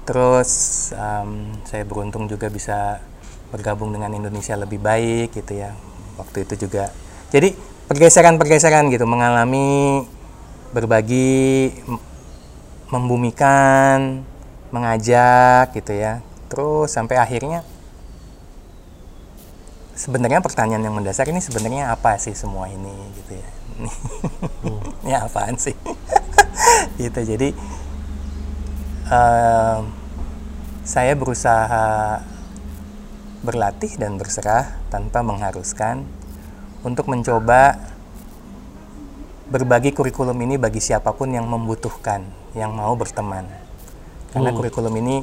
Terus 0.06 0.50
em, 0.94 1.50
saya 1.66 1.82
beruntung 1.82 2.30
juga 2.30 2.48
bisa 2.48 3.02
bergabung 3.50 3.90
dengan 3.90 4.14
Indonesia 4.14 4.54
lebih 4.54 4.78
baik 4.78 5.34
gitu 5.34 5.58
ya. 5.58 5.74
Waktu 6.22 6.46
itu 6.46 6.70
juga. 6.70 6.94
Jadi 7.34 7.58
pergeseran-pergeseran 7.90 8.90
gitu 8.94 9.06
mengalami 9.10 10.06
berbagi 10.74 11.74
membumikan, 12.94 14.22
mengajak 14.70 15.74
gitu 15.74 15.94
ya. 15.98 16.22
Terus 16.54 16.94
sampai 16.94 17.18
akhirnya 17.18 17.66
sebenarnya 19.96 20.44
pertanyaan 20.44 20.84
yang 20.86 20.96
mendasar 20.96 21.26
ini 21.32 21.40
sebenarnya 21.40 21.90
apa 21.90 22.20
sih 22.22 22.38
semua 22.38 22.70
ini 22.70 22.94
gitu 23.24 23.34
ya. 23.42 23.50
ini 25.04 25.14
apaan 25.18 25.58
sih? 25.58 25.74
gitu. 27.02 27.20
Jadi 27.26 27.56
Ehm, 29.06 29.94
saya 30.82 31.14
berusaha 31.14 32.18
berlatih 33.46 34.02
dan 34.02 34.18
berserah 34.18 34.82
tanpa 34.90 35.22
mengharuskan 35.22 36.10
untuk 36.82 37.06
mencoba 37.06 37.78
berbagi 39.46 39.94
kurikulum 39.94 40.34
ini 40.42 40.58
bagi 40.58 40.82
siapa 40.82 41.14
pun 41.14 41.30
yang 41.30 41.46
membutuhkan, 41.46 42.26
yang 42.58 42.74
mau 42.74 42.98
berteman. 42.98 43.46
Karena 44.34 44.50
kurikulum 44.50 44.98
ini 44.98 45.22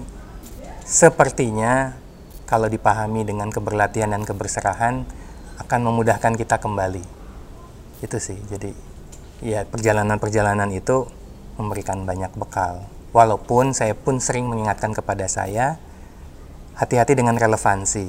sepertinya 0.87 1.99
kalau 2.47 2.71
dipahami 2.71 3.27
dengan 3.27 3.51
keberlatihan 3.51 4.15
dan 4.15 4.23
keberserahan 4.23 5.03
akan 5.59 5.81
memudahkan 5.83 6.39
kita 6.39 6.63
kembali. 6.63 7.03
Itu 7.99 8.23
sih. 8.23 8.39
Jadi 8.47 8.71
ya 9.43 9.67
perjalanan-perjalanan 9.67 10.71
itu 10.71 11.11
memberikan 11.59 12.07
banyak 12.07 12.31
bekal. 12.39 12.87
Walaupun 13.13 13.77
saya 13.77 13.93
pun 13.93 14.19
sering 14.19 14.49
mengingatkan 14.49 14.97
kepada 14.97 15.29
saya 15.29 15.77
hati-hati 16.77 17.13
dengan 17.13 17.37
relevansi. 17.37 18.09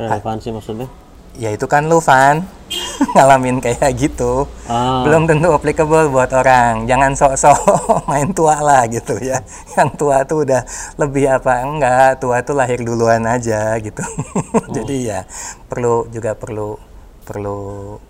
Relevansi 0.00 0.48
maksudnya? 0.50 0.88
Ya 1.34 1.50
itu 1.50 1.66
kan 1.66 1.90
lu 1.90 1.98
Van 1.98 2.46
ngalamin 3.14 3.58
kayak 3.58 3.90
gitu. 3.98 4.46
Ah. 4.70 5.02
Belum 5.02 5.26
tentu 5.26 5.50
applicable 5.50 6.06
buat 6.08 6.30
orang. 6.30 6.86
Jangan 6.86 7.18
sok-sok 7.18 7.58
main 8.10 8.30
tua 8.30 8.62
lah 8.62 8.86
gitu 8.86 9.18
ya. 9.18 9.42
Yang 9.74 9.90
tua 9.98 10.22
tuh 10.22 10.46
udah 10.46 10.62
lebih 10.94 11.26
apa 11.26 11.66
enggak, 11.66 12.22
tua 12.22 12.46
tuh 12.46 12.54
lahir 12.54 12.78
duluan 12.86 13.26
aja 13.26 13.74
gitu. 13.82 14.02
Jadi 14.78 15.10
ya 15.10 15.26
perlu 15.66 16.06
juga 16.14 16.38
perlu 16.38 16.78
perlu 17.26 17.58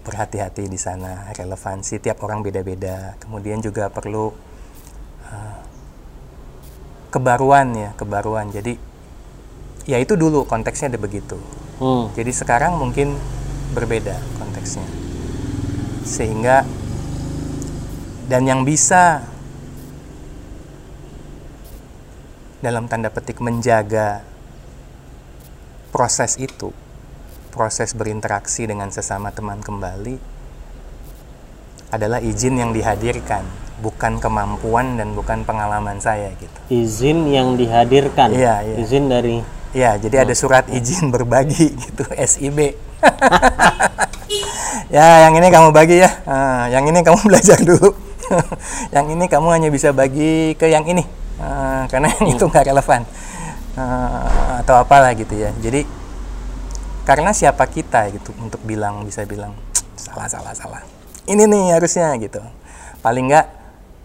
berhati-hati 0.04 0.68
di 0.68 0.76
sana. 0.76 1.32
Relevansi 1.32 2.04
tiap 2.04 2.20
orang 2.20 2.44
beda-beda. 2.44 3.16
Kemudian 3.24 3.64
juga 3.64 3.88
perlu 3.88 4.28
uh, 5.32 5.63
kebaruan 7.14 7.70
ya, 7.78 7.90
kebaruan. 7.94 8.50
Jadi 8.50 8.74
ya 9.86 10.02
itu 10.02 10.18
dulu 10.18 10.42
konteksnya 10.50 10.90
ada 10.90 10.98
begitu. 10.98 11.38
Hmm. 11.78 12.10
Jadi 12.18 12.34
sekarang 12.34 12.74
mungkin 12.74 13.14
berbeda 13.70 14.18
konteksnya. 14.42 14.86
Sehingga 16.02 16.66
dan 18.26 18.42
yang 18.50 18.66
bisa 18.66 19.22
dalam 22.64 22.88
tanda 22.88 23.12
petik 23.12 23.44
menjaga 23.44 24.24
proses 25.92 26.40
itu, 26.40 26.72
proses 27.54 27.92
berinteraksi 27.92 28.66
dengan 28.66 28.90
sesama 28.90 29.30
teman 29.30 29.60
kembali 29.60 30.16
adalah 31.92 32.18
izin 32.18 32.58
yang 32.58 32.72
dihadirkan, 32.74 33.46
bukan 33.85 34.16
kemampuan 34.16 34.97
dan 34.97 35.12
bukan 35.12 35.45
pengalaman 35.45 36.01
saya 36.01 36.32
gitu. 36.41 36.59
Izin 36.72 37.28
yang 37.28 37.61
dihadirkan. 37.61 38.32
Iya, 38.32 38.64
iya. 38.64 38.76
Izin 38.80 39.12
dari 39.12 39.45
Ya, 39.74 39.99
jadi 39.99 40.22
ada 40.22 40.30
surat 40.39 40.70
izin 40.70 41.11
berbagi 41.11 41.74
gitu, 41.91 42.07
SIB. 42.14 42.78
ya, 44.95 45.26
yang 45.26 45.35
ini 45.35 45.51
kamu 45.51 45.74
bagi 45.74 45.99
ya. 45.99 46.11
Ah, 46.30 46.70
yang 46.70 46.87
ini 46.87 47.03
kamu 47.03 47.18
belajar 47.28 47.59
dulu. 47.59 47.91
yang 48.95 49.11
ini 49.11 49.26
kamu 49.26 49.51
hanya 49.51 49.68
bisa 49.74 49.91
bagi 49.91 50.55
ke 50.55 50.70
yang 50.70 50.87
ini. 50.87 51.03
Ah, 51.43 51.91
karena 51.91 52.07
yang 52.22 52.39
itu 52.39 52.47
nggak 52.47 52.70
relevan. 52.70 53.03
Ah, 53.74 54.62
atau 54.62 54.78
apalah 54.78 55.11
gitu 55.18 55.35
ya. 55.35 55.51
Jadi 55.59 55.82
karena 57.03 57.35
siapa 57.35 57.66
kita 57.66 58.14
gitu 58.14 58.30
untuk 58.39 58.62
bilang 58.62 59.03
bisa 59.03 59.26
bilang 59.26 59.59
salah 59.99 60.30
salah 60.30 60.55
salah. 60.55 60.87
Ini 61.26 61.51
nih 61.51 61.74
harusnya 61.74 62.14
gitu. 62.22 62.39
Paling 63.03 63.26
nggak 63.26 63.63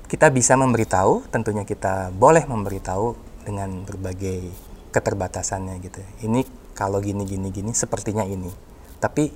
kita 0.10 0.34
bisa 0.34 0.58
memberitahu, 0.58 1.30
tentunya 1.30 1.62
kita 1.62 2.10
boleh 2.10 2.42
memberitahu 2.50 3.14
dengan 3.46 3.86
berbagai 3.86 4.50
keterbatasannya 4.90 5.78
gitu. 5.86 6.02
Ini 6.26 6.42
kalau 6.74 6.98
gini 6.98 7.30
gini 7.30 7.54
gini 7.54 7.72
sepertinya 7.78 8.26
ini. 8.26 8.50
Tapi 8.98 9.30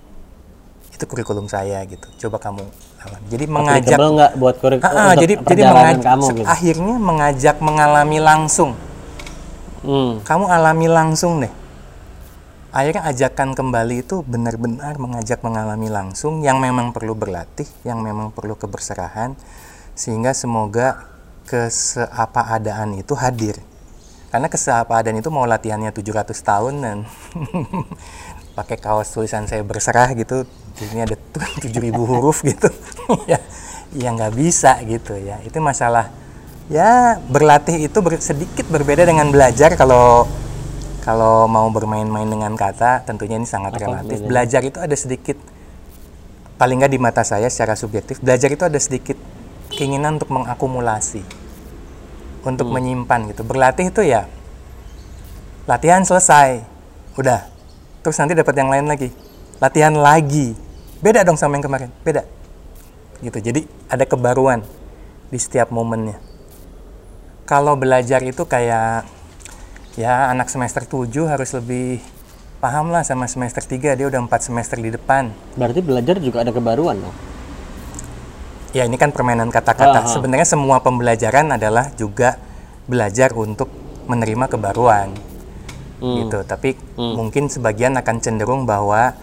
itu 0.90 1.04
kurikulum 1.06 1.46
saya 1.46 1.86
gitu. 1.86 2.26
Coba 2.26 2.42
kamu. 2.42 2.66
Jadi 3.30 3.46
mengajak 3.46 3.86
applicable 3.86 4.10
nggak 4.18 4.34
buat 4.42 4.56
kurik 4.58 4.80
Ah, 4.82 4.90
ah, 4.90 4.94
untuk 5.14 5.22
jadi 5.22 5.34
jadi 5.46 5.62
mengajak 5.70 6.02
kamu 6.02 6.26
gitu. 6.42 6.48
akhirnya 6.50 6.96
mengajak 6.98 7.56
mengalami 7.62 8.18
langsung. 8.18 8.72
Hmm. 9.86 10.26
Kamu 10.26 10.46
alami 10.50 10.88
langsung 10.90 11.44
deh. 11.46 11.54
Akhirnya 12.74 13.06
ajakan 13.06 13.54
kembali 13.54 14.02
itu 14.02 14.26
benar-benar 14.26 14.98
mengajak 14.98 15.46
mengalami 15.46 15.94
langsung 15.94 16.42
yang 16.42 16.58
memang 16.58 16.90
perlu 16.90 17.14
berlatih, 17.14 17.70
yang 17.86 18.02
memang 18.02 18.34
perlu 18.34 18.58
keberserahan 18.58 19.38
sehingga 19.94 20.34
semoga 20.34 21.08
keseapaadaan 21.50 22.98
itu 22.98 23.14
hadir. 23.18 23.58
Karena 24.34 24.50
keseapaadaan 24.50 25.22
itu 25.22 25.30
mau 25.30 25.46
latihannya 25.46 25.94
700 25.94 26.34
tahun 26.34 26.74
dan 26.82 26.98
pakai 28.58 28.78
kaos 28.82 29.14
tulisan 29.14 29.46
saya 29.46 29.62
berserah 29.62 30.10
gitu. 30.18 30.46
Ini 30.82 31.06
ada 31.06 31.16
7000 31.16 31.94
huruf 32.10 32.42
gitu. 32.42 32.70
ya. 33.32 33.38
ya 33.94 34.10
nggak 34.10 34.34
bisa 34.34 34.82
gitu 34.90 35.14
ya 35.22 35.38
itu 35.46 35.54
masalah 35.62 36.10
ya 36.66 37.22
berlatih 37.30 37.86
itu 37.86 37.98
ber- 38.02 38.18
sedikit 38.18 38.66
berbeda 38.66 39.06
dengan 39.06 39.30
belajar 39.30 39.78
kalau 39.78 40.26
kalau 41.06 41.46
mau 41.46 41.70
bermain-main 41.70 42.26
dengan 42.26 42.58
kata 42.58 43.06
tentunya 43.06 43.38
ini 43.38 43.46
sangat 43.46 43.78
Apa 43.78 43.86
relatif 43.86 44.24
belajar 44.26 44.66
itu 44.66 44.80
ada 44.82 44.96
sedikit 44.98 45.38
paling 46.56 46.82
nggak 46.82 46.94
di 46.96 46.98
mata 46.98 47.22
saya 47.22 47.52
secara 47.54 47.76
subjektif 47.76 48.18
belajar 48.24 48.50
itu 48.50 48.64
ada 48.64 48.80
sedikit 48.82 49.20
keinginan 49.74 50.22
untuk 50.22 50.30
mengakumulasi 50.32 51.22
untuk 52.44 52.70
Hmm. 52.70 52.76
menyimpan 52.80 53.32
gitu. 53.32 53.42
Berlatih 53.48 53.90
itu 53.90 54.02
ya 54.04 54.28
latihan 55.66 56.04
selesai 56.04 56.62
udah. 57.16 57.48
Terus 58.04 58.20
nanti 58.20 58.36
dapat 58.36 58.56
yang 58.60 58.70
lain 58.70 58.86
lagi. 58.86 59.10
Latihan 59.64 59.96
lagi. 59.96 60.56
Beda 61.00 61.24
dong 61.24 61.40
sama 61.40 61.56
yang 61.56 61.66
kemarin 61.66 61.90
beda. 62.04 62.28
Gitu 63.24 63.40
jadi 63.40 63.62
ada 63.88 64.04
kebaruan 64.04 64.64
di 65.32 65.40
setiap 65.40 65.72
momennya. 65.72 66.20
Kalau 67.44 67.76
belajar 67.76 68.24
itu 68.24 68.44
kayak 68.48 69.08
ya 70.00 70.32
anak 70.32 70.48
semester 70.52 70.84
7 70.84 71.28
harus 71.28 71.52
lebih 71.56 72.00
paham 72.64 72.96
lah 72.96 73.04
sama 73.04 73.28
semester 73.28 73.60
3 73.60 74.00
dia 74.00 74.08
udah 74.08 74.20
4 74.24 74.48
semester 74.52 74.80
di 74.80 74.92
depan. 74.92 75.32
Berarti 75.56 75.80
belajar 75.84 76.20
juga 76.20 76.44
ada 76.44 76.52
kebaruan 76.56 77.00
dong. 77.00 77.16
Ya 78.74 78.84
ini 78.90 78.98
kan 78.98 79.14
permainan 79.14 79.54
kata-kata. 79.54 80.10
Sebenarnya 80.10 80.50
semua 80.50 80.82
pembelajaran 80.82 81.54
adalah 81.54 81.94
juga 81.94 82.36
belajar 82.90 83.32
untuk 83.38 83.70
menerima 84.10 84.50
kebaruan. 84.50 85.14
Hmm. 86.04 86.20
gitu. 86.20 86.44
Tapi 86.44 86.76
mungkin 87.00 87.48
sebagian 87.48 87.96
akan 87.96 88.20
cenderung 88.20 88.68
bahwa 88.68 89.16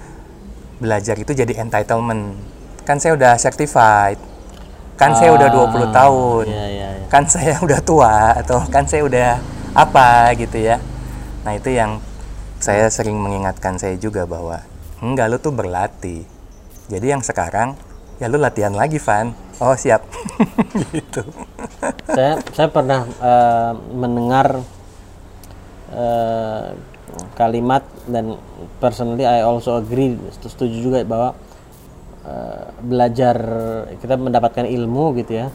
belajar 0.80 1.18
itu 1.20 1.36
jadi 1.36 1.61
entitlement. 1.61 2.40
Kan 2.88 2.96
saya 2.96 3.12
udah 3.18 3.36
certified. 3.36 4.16
Kan 4.96 5.12
saya 5.12 5.36
udah 5.36 5.48
20 5.53 5.92
tahun. 5.92 6.46
Iya, 6.48 6.66
iya, 6.72 6.88
iya. 6.96 7.07
kan 7.12 7.28
saya 7.28 7.61
udah 7.66 7.80
tua 7.84 8.38
atau 8.40 8.64
kan 8.72 8.88
saya 8.88 9.05
udah 9.05 9.36
apa 9.76 10.32
gitu 10.40 10.57
ya. 10.57 10.80
Nah 11.44 11.53
itu 11.53 11.68
yang 11.68 12.01
saya 12.61 12.88
sering 12.88 13.16
mengingatkan 13.20 13.76
saya 13.76 13.96
juga 14.01 14.24
bahwa 14.24 14.64
enggak 15.05 15.26
lu 15.28 15.36
tuh 15.36 15.53
berlatih. 15.53 16.24
Jadi 16.88 17.07
yang 17.12 17.20
sekarang 17.20 17.76
ya 18.21 18.29
lu 18.29 18.37
latihan 18.37 18.77
lagi 18.77 19.01
Van. 19.01 19.33
Oh 19.59 19.73
siap. 19.75 20.05
Gitu. 20.95 21.25
Saya 22.05 22.37
saya 22.53 22.68
pernah 22.68 23.09
eh, 23.09 23.73
mendengar 23.97 24.61
eh, 25.97 26.68
kalimat 27.35 27.83
dan 28.07 28.37
personally 28.79 29.25
I 29.25 29.41
also 29.43 29.81
agree 29.81 30.21
setuju 30.37 30.77
juga 30.77 30.99
bahwa 31.09 31.31
eh, 32.29 32.64
belajar 32.85 33.37
kita 33.99 34.21
mendapatkan 34.21 34.68
ilmu 34.68 35.16
gitu 35.25 35.41
ya. 35.41 35.49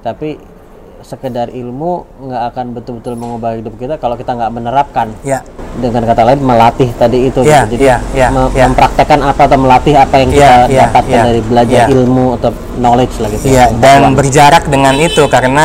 Tapi 0.00 0.57
sekedar 1.00 1.48
ilmu 1.48 2.02
nggak 2.20 2.42
akan 2.52 2.66
betul-betul 2.74 3.14
mengubah 3.14 3.54
hidup 3.54 3.74
kita 3.78 3.94
kalau 3.96 4.18
kita 4.18 4.34
nggak 4.34 4.50
menerapkan 4.50 5.14
ya 5.22 5.40
dengan 5.78 6.02
kata 6.02 6.22
lain 6.26 6.40
melatih 6.42 6.90
tadi 6.92 7.30
itu 7.30 7.40
Iya, 7.46 7.62
gitu. 7.64 7.78
jadi 7.78 7.84
iya, 7.86 7.96
iya, 8.10 8.28
mem- 8.34 8.50
iya. 8.50 8.66
mempraktekkan 8.66 9.20
apa 9.22 9.42
atau 9.46 9.58
melatih 9.62 9.94
apa 9.94 10.14
yang 10.18 10.30
Iya, 10.30 10.34
kita 10.34 10.54
iya, 10.66 10.80
dapatkan 10.90 11.14
iya, 11.14 11.22
dari 11.22 11.40
belajar 11.40 11.78
iya. 11.78 11.86
ilmu 11.94 12.26
atau 12.34 12.50
knowledge 12.76 13.14
lah 13.22 13.28
gitu 13.30 13.44
Iya, 13.46 13.64
ya. 13.70 13.78
dan 13.78 14.00
berjarak 14.12 14.64
dengan 14.66 14.94
itu 14.98 15.22
karena 15.30 15.64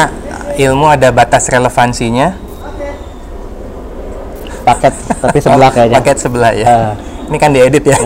ilmu 0.54 0.86
ada 0.88 1.10
batas 1.10 1.50
relevansinya. 1.50 2.30
paket 4.64 4.94
tapi 5.20 5.38
sebelah 5.44 5.70
kayaknya 5.76 5.96
Paket 6.00 6.18
sebelah 6.24 6.52
ya. 6.56 6.66
Ah. 6.66 6.94
Ini 7.28 7.36
kan 7.36 7.50
diedit 7.52 7.84
ya. 7.84 7.98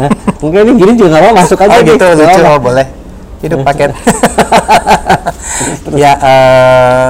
Hah? 0.00 0.10
Mungkin 0.40 0.58
ini 0.64 0.72
gini 0.80 0.92
juga 0.96 1.08
nggak 1.12 1.22
apa 1.24 1.32
masuk 1.34 1.58
aja 1.60 1.76
oh 1.76 1.80
gitu, 1.84 2.04
lucu. 2.08 2.40
Oh, 2.40 2.56
boleh. 2.56 2.86
Hidup 3.44 3.60
paket. 3.66 3.92
ya, 6.02 6.12
eh, 6.16 7.06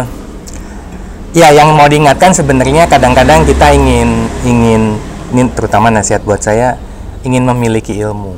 ya 1.36 1.48
yang 1.54 1.74
mau 1.76 1.86
diingatkan 1.86 2.34
sebenarnya 2.34 2.90
kadang-kadang 2.90 3.46
kita 3.46 3.70
ingin 3.74 4.26
ingin 4.42 4.82
ini 5.30 5.42
terutama 5.54 5.90
nasihat 5.90 6.22
buat 6.22 6.42
saya 6.42 6.78
ingin 7.22 7.46
memiliki 7.46 7.94
ilmu. 7.94 8.34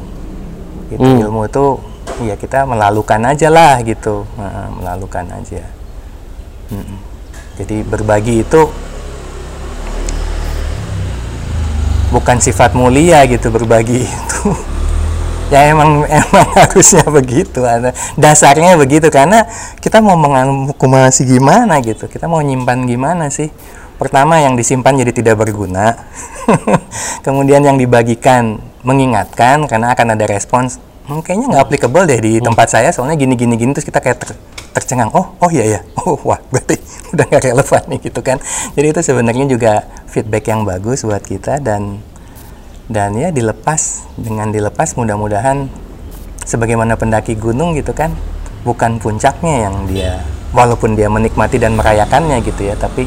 Gitu, 0.88 1.04
Hmm. 1.04 1.20
ilmu 1.28 1.44
itu 1.48 1.64
ya 2.24 2.34
kita 2.36 2.64
melalukan 2.64 3.20
aja 3.28 3.48
lah 3.52 3.76
gitu, 3.84 4.24
Nah, 4.40 4.72
melalukan 4.72 5.24
aja. 5.28 5.62
Mm-mm. 6.72 6.98
Jadi 7.60 7.84
berbagi 7.84 8.44
itu 8.44 8.68
bukan 12.08 12.40
sifat 12.40 12.72
mulia 12.72 13.20
gitu 13.28 13.52
berbagi 13.52 14.08
itu 14.08 14.40
ya 15.48 15.72
emang 15.72 16.04
emang 16.20 16.48
harusnya 16.54 17.04
begitu. 17.08 17.64
Ada 17.64 17.92
dasarnya 18.16 18.76
begitu. 18.76 19.08
Karena 19.08 19.44
kita 19.80 20.00
mau 20.04 20.16
mengakumulasi 20.16 21.24
gimana 21.24 21.80
gitu. 21.80 22.06
Kita 22.08 22.28
mau 22.28 22.40
nyimpan 22.40 22.84
gimana 22.84 23.32
sih? 23.32 23.48
Pertama 23.98 24.38
yang 24.38 24.54
disimpan 24.54 24.94
jadi 24.94 25.10
tidak 25.10 25.42
berguna. 25.42 26.06
Kemudian 27.26 27.66
yang 27.66 27.76
dibagikan 27.76 28.62
mengingatkan 28.86 29.66
karena 29.66 29.90
akan 29.92 30.14
ada 30.14 30.24
respons. 30.30 30.78
"Hmm, 31.10 31.24
kayaknya 31.24 31.50
nggak 31.50 31.62
applicable 31.66 32.04
deh 32.06 32.20
di 32.20 32.32
tempat 32.38 32.68
saya. 32.70 32.94
Soalnya 32.94 33.18
gini 33.18 33.34
gini 33.34 33.58
gini 33.58 33.74
terus 33.74 33.88
kita 33.88 33.98
kayak 33.98 34.22
ter- 34.22 34.38
tercengang. 34.70 35.10
Oh 35.16 35.34
oh 35.42 35.50
iya 35.50 35.64
ya 35.66 35.80
oh 35.98 36.14
wah 36.22 36.38
berarti 36.52 36.78
udah 37.16 37.24
nggak 37.26 37.42
relevan 37.50 37.82
nih 37.90 37.98
gitu 38.06 38.20
kan. 38.22 38.38
Jadi 38.78 38.86
itu 38.86 39.00
sebenarnya 39.02 39.46
juga 39.50 39.72
feedback 40.06 40.46
yang 40.46 40.62
bagus 40.62 41.02
buat 41.02 41.24
kita 41.24 41.58
dan 41.58 41.98
dan 42.88 43.14
ya 43.14 43.28
dilepas. 43.30 44.08
Dengan 44.18 44.50
dilepas 44.50 44.96
mudah-mudahan 44.98 45.68
sebagaimana 46.48 46.96
pendaki 46.96 47.36
gunung 47.36 47.76
gitu 47.76 47.92
kan 47.92 48.10
bukan 48.64 48.96
puncaknya 48.98 49.68
yang 49.68 49.76
dia 49.86 50.24
walaupun 50.56 50.96
dia 50.96 51.12
menikmati 51.12 51.60
dan 51.60 51.76
merayakannya 51.76 52.40
gitu 52.40 52.72
ya 52.72 52.74
tapi 52.74 53.04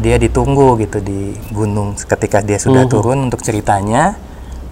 dia 0.00 0.16
ditunggu 0.16 0.80
gitu 0.80 1.04
di 1.04 1.36
gunung 1.52 1.92
ketika 1.92 2.40
dia 2.40 2.56
sudah 2.56 2.88
turun 2.88 3.28
untuk 3.28 3.44
ceritanya 3.44 4.16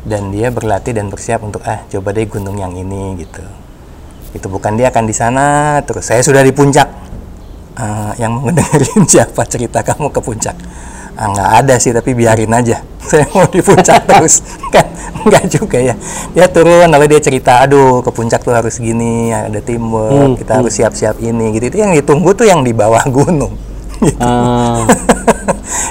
dan 0.08 0.32
dia 0.32 0.48
berlatih 0.48 0.96
dan 0.96 1.12
bersiap 1.12 1.44
untuk 1.44 1.60
ah 1.68 1.84
coba 1.92 2.16
deh 2.16 2.24
gunung 2.24 2.56
yang 2.56 2.72
ini 2.72 3.20
gitu. 3.20 3.44
Itu 4.32 4.48
bukan 4.48 4.80
dia 4.80 4.88
akan 4.88 5.04
di 5.04 5.12
sana 5.12 5.76
terus 5.84 6.08
saya 6.08 6.24
sudah 6.24 6.40
di 6.40 6.54
puncak. 6.56 6.88
Eh, 7.78 8.12
yang 8.18 8.34
mau 8.34 8.48
ngedengerin 8.48 9.06
siapa 9.12 9.46
cerita 9.46 9.84
kamu 9.86 10.10
ke 10.10 10.18
puncak 10.18 10.56
ah, 11.18 11.26
nggak 11.34 11.50
ada 11.64 11.74
sih 11.82 11.90
tapi 11.90 12.14
biarin 12.14 12.54
aja. 12.54 12.78
Saya 13.08 13.26
mau 13.34 13.44
di 13.50 13.58
puncak 13.58 14.06
terus. 14.06 14.40
Kan 14.74 14.86
nggak 15.26 15.44
juga 15.50 15.78
ya. 15.82 15.94
Dia 16.32 16.46
turun 16.46 16.86
lalu 16.86 17.10
dia 17.10 17.20
cerita 17.20 17.66
aduh 17.66 18.00
ke 18.06 18.10
puncak 18.14 18.40
tuh 18.46 18.54
harus 18.54 18.78
gini 18.78 19.34
ada 19.34 19.58
teamwork 19.58 20.14
Hmm, 20.14 20.32
kita 20.38 20.62
harus 20.62 20.72
siap-siap 20.78 21.18
ini 21.18 21.58
gitu. 21.58 21.74
Itu 21.74 21.78
yang 21.82 21.92
ditunggu 21.92 22.30
tuh 22.38 22.46
yang 22.46 22.62
di 22.62 22.70
bawah 22.70 23.02
gunung 23.16 23.58
gitu. 23.98 24.22
Ah, 24.22 24.86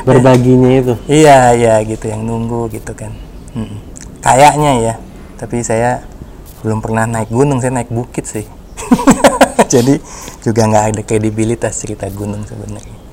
berbaginya 0.08 0.72
itu. 0.80 0.94
Iya 1.12 1.52
iya 1.60 1.74
gitu 1.84 2.08
yang 2.08 2.24
nunggu 2.24 2.72
gitu 2.72 2.96
kan. 2.96 3.12
Mm-mm. 3.58 3.80
kayaknya 4.22 4.72
ya 4.78 4.94
tapi 5.40 5.66
saya 5.66 6.06
belum 6.62 6.78
pernah 6.78 7.10
naik 7.10 7.34
gunung 7.34 7.58
saya 7.58 7.74
naik 7.74 7.90
bukit 7.90 8.30
sih. 8.30 8.46
Jadi 9.74 9.98
juga 10.46 10.62
nggak 10.70 10.86
ada 10.94 11.02
kredibilitas 11.04 11.76
cerita 11.82 12.08
gunung 12.14 12.46
sebenarnya 12.46 13.07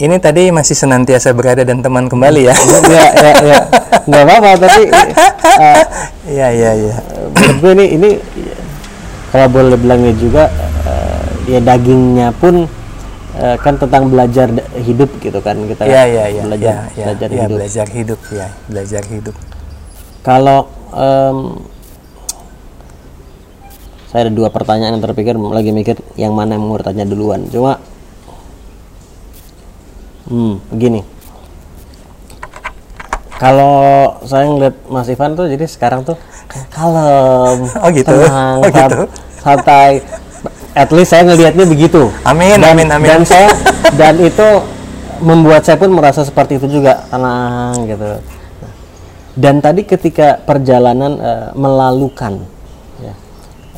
ini 0.00 0.16
tadi 0.16 0.48
masih 0.48 0.72
senantiasa 0.72 1.36
berada 1.36 1.60
dan 1.60 1.84
teman 1.84 2.08
kembali 2.08 2.48
ya? 2.48 2.56
Ya 2.90 3.06
ya 3.12 3.32
ya. 3.44 3.58
Nggak 4.08 4.22
apa-apa 4.24 4.50
tapi 4.64 4.82
eh, 5.60 5.84
iya 6.32 6.48
iya 6.50 6.70
iya. 6.72 6.96
menurut 7.36 7.56
gue 7.60 7.72
ini 7.76 7.86
ini 8.00 8.10
kalau 9.30 9.46
boleh 9.52 9.76
bilangnya 9.76 10.12
juga 10.16 10.48
eh, 10.88 11.52
ya 11.52 11.60
dagingnya 11.60 12.32
pun 12.40 12.64
eh, 13.36 13.56
kan 13.60 13.76
tentang 13.76 14.08
belajar 14.08 14.48
hidup 14.80 15.12
gitu 15.20 15.38
kan 15.44 15.60
kita. 15.68 15.84
Iya 15.84 16.02
iya 16.08 16.24
iya. 16.32 16.42
Belajar 16.48 16.72
iya, 16.72 16.76
iya, 16.96 17.04
belajar 17.04 17.28
iya, 17.28 17.42
hidup. 17.44 17.56
belajar 17.60 17.86
hidup 17.92 18.20
ya 18.32 18.48
belajar 18.72 19.02
hidup. 19.04 19.36
Kalau 20.24 20.60
em, 20.96 21.38
saya 24.08 24.26
ada 24.26 24.32
dua 24.32 24.48
pertanyaan 24.48 24.96
yang 24.96 25.04
terpikir 25.04 25.36
lagi 25.36 25.70
mikir 25.70 25.96
yang 26.16 26.32
mana 26.32 26.56
yang 26.56 26.64
mau 26.64 26.80
tanya 26.80 27.04
duluan. 27.04 27.46
Cuma 27.52 27.78
hmm. 30.30 30.54
Begini 30.72 31.02
kalau 33.40 34.20
saya 34.28 34.44
ngeliat 34.52 34.76
Mas 34.92 35.08
Ivan 35.08 35.32
tuh 35.32 35.48
jadi 35.48 35.64
sekarang 35.64 36.04
tuh 36.04 36.20
kalem 36.68 37.64
Oh 37.82 37.88
gitu? 37.88 38.12
tenang 38.12 38.60
Oh 38.60 38.68
gitu? 38.68 39.00
santai. 39.40 40.04
At 40.76 40.92
least 40.92 41.10
saya 41.16 41.24
ngelihatnya 41.24 41.64
begitu. 41.64 42.12
Amin 42.22 42.60
dan, 42.60 42.76
amin 42.76 42.88
amin. 42.92 43.08
dan 43.08 43.22
saya 43.24 43.48
dan 44.00 44.20
itu 44.20 44.48
membuat 45.24 45.64
saya 45.64 45.80
pun 45.80 45.90
merasa 45.90 46.20
seperti 46.22 46.60
itu 46.60 46.78
juga. 46.80 47.08
Tenang 47.08 47.88
gitu. 47.88 48.10
Dan 49.40 49.64
tadi 49.64 49.88
ketika 49.88 50.36
perjalanan 50.44 51.16
eh, 51.16 51.48
melalukan 51.56 52.44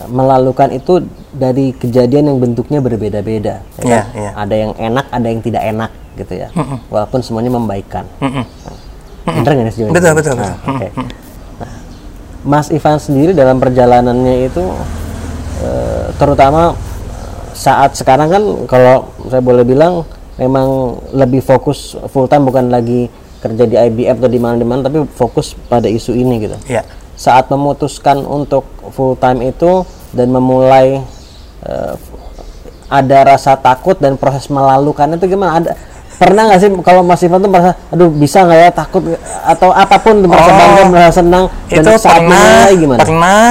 melalukan 0.07 0.70
itu 0.70 1.03
dari 1.30 1.70
kejadian 1.72 2.28
yang 2.28 2.38
bentuknya 2.38 2.78
berbeda-beda 2.78 3.61
ya 3.76 3.82
Iya, 3.82 4.00
kan? 4.03 4.05
iya. 4.14 4.30
ada 4.34 4.55
yang 4.55 4.72
enak 4.72 5.07
ada 5.09 5.26
yang 5.26 5.40
tidak 5.40 5.62
enak 5.64 5.90
gitu 6.14 6.34
ya 6.36 6.48
walaupun 6.88 7.20
semuanya 7.20 7.50
membaikkan 7.50 8.05
Mm-mm. 8.18 8.44
Bener 9.22 9.50
nggak 9.55 9.70
sejauh 9.70 9.86
ini? 9.86 9.94
Betul, 9.94 10.12
betul, 10.12 10.34
Nah, 10.34 10.50
betul. 10.59 10.72
oke. 10.74 10.86
Nah, 11.57 11.72
Mas 12.42 12.68
Ivan 12.68 12.98
sendiri 12.98 13.30
dalam 13.30 13.57
perjalanannya 13.57 14.50
itu 14.50 14.62
eh, 15.62 16.07
terutama 16.16 16.74
saat 17.53 17.94
sekarang 17.94 18.28
kan 18.28 18.42
kalau 18.66 18.96
saya 19.28 19.38
boleh 19.38 19.62
bilang 19.62 20.03
memang 20.34 20.66
lebih 21.12 21.38
fokus 21.38 21.94
full 22.11 22.26
time 22.26 22.42
bukan 22.42 22.66
lagi 22.66 23.07
kerja 23.38 23.62
di 23.62 23.76
IBM 23.76 24.18
atau 24.18 24.26
di 24.26 24.38
mana 24.38 24.55
di 24.55 24.64
mana 24.64 24.80
tapi 24.82 25.07
fokus 25.09 25.55
pada 25.68 25.86
isu 25.86 26.12
ini 26.12 26.42
gitu. 26.42 26.57
Ya. 26.66 26.82
Saat 27.22 27.46
memutuskan 27.48 28.18
untuk 28.20 28.66
full 28.90 29.14
time 29.14 29.46
itu 29.46 29.86
dan 30.10 30.28
memulai 30.28 30.98
eh, 31.62 31.94
ada 32.90 33.18
rasa 33.24 33.54
takut 33.56 33.94
dan 33.96 34.18
proses 34.18 34.50
melalukan 34.50 35.06
itu 35.14 35.30
gimana? 35.30 35.62
Ada 35.62 35.70
pernah 36.12 36.46
nggak 36.46 36.60
sih 36.60 36.70
kalau 36.82 37.02
Mas 37.02 37.22
Ivan 37.22 37.38
tuh 37.38 37.48
merasa 37.48 37.72
aduh 37.88 38.06
bisa 38.08 38.42
nggak 38.42 38.58
ya 38.60 38.70
takut 38.70 39.02
atau 39.44 39.70
apa 39.70 39.96
pun 39.96 40.18
tuh 40.18 40.28
merasa 40.28 40.46
Oh, 40.46 40.54
bangga 40.56 40.82
merasa 40.88 41.12
senang 41.18 41.44
dan 41.68 41.82
Itu 41.82 41.90
saat 41.96 42.14
pernah, 42.16 42.38
memulai 42.38 42.72
gimana? 42.76 42.98
pernah 43.00 43.44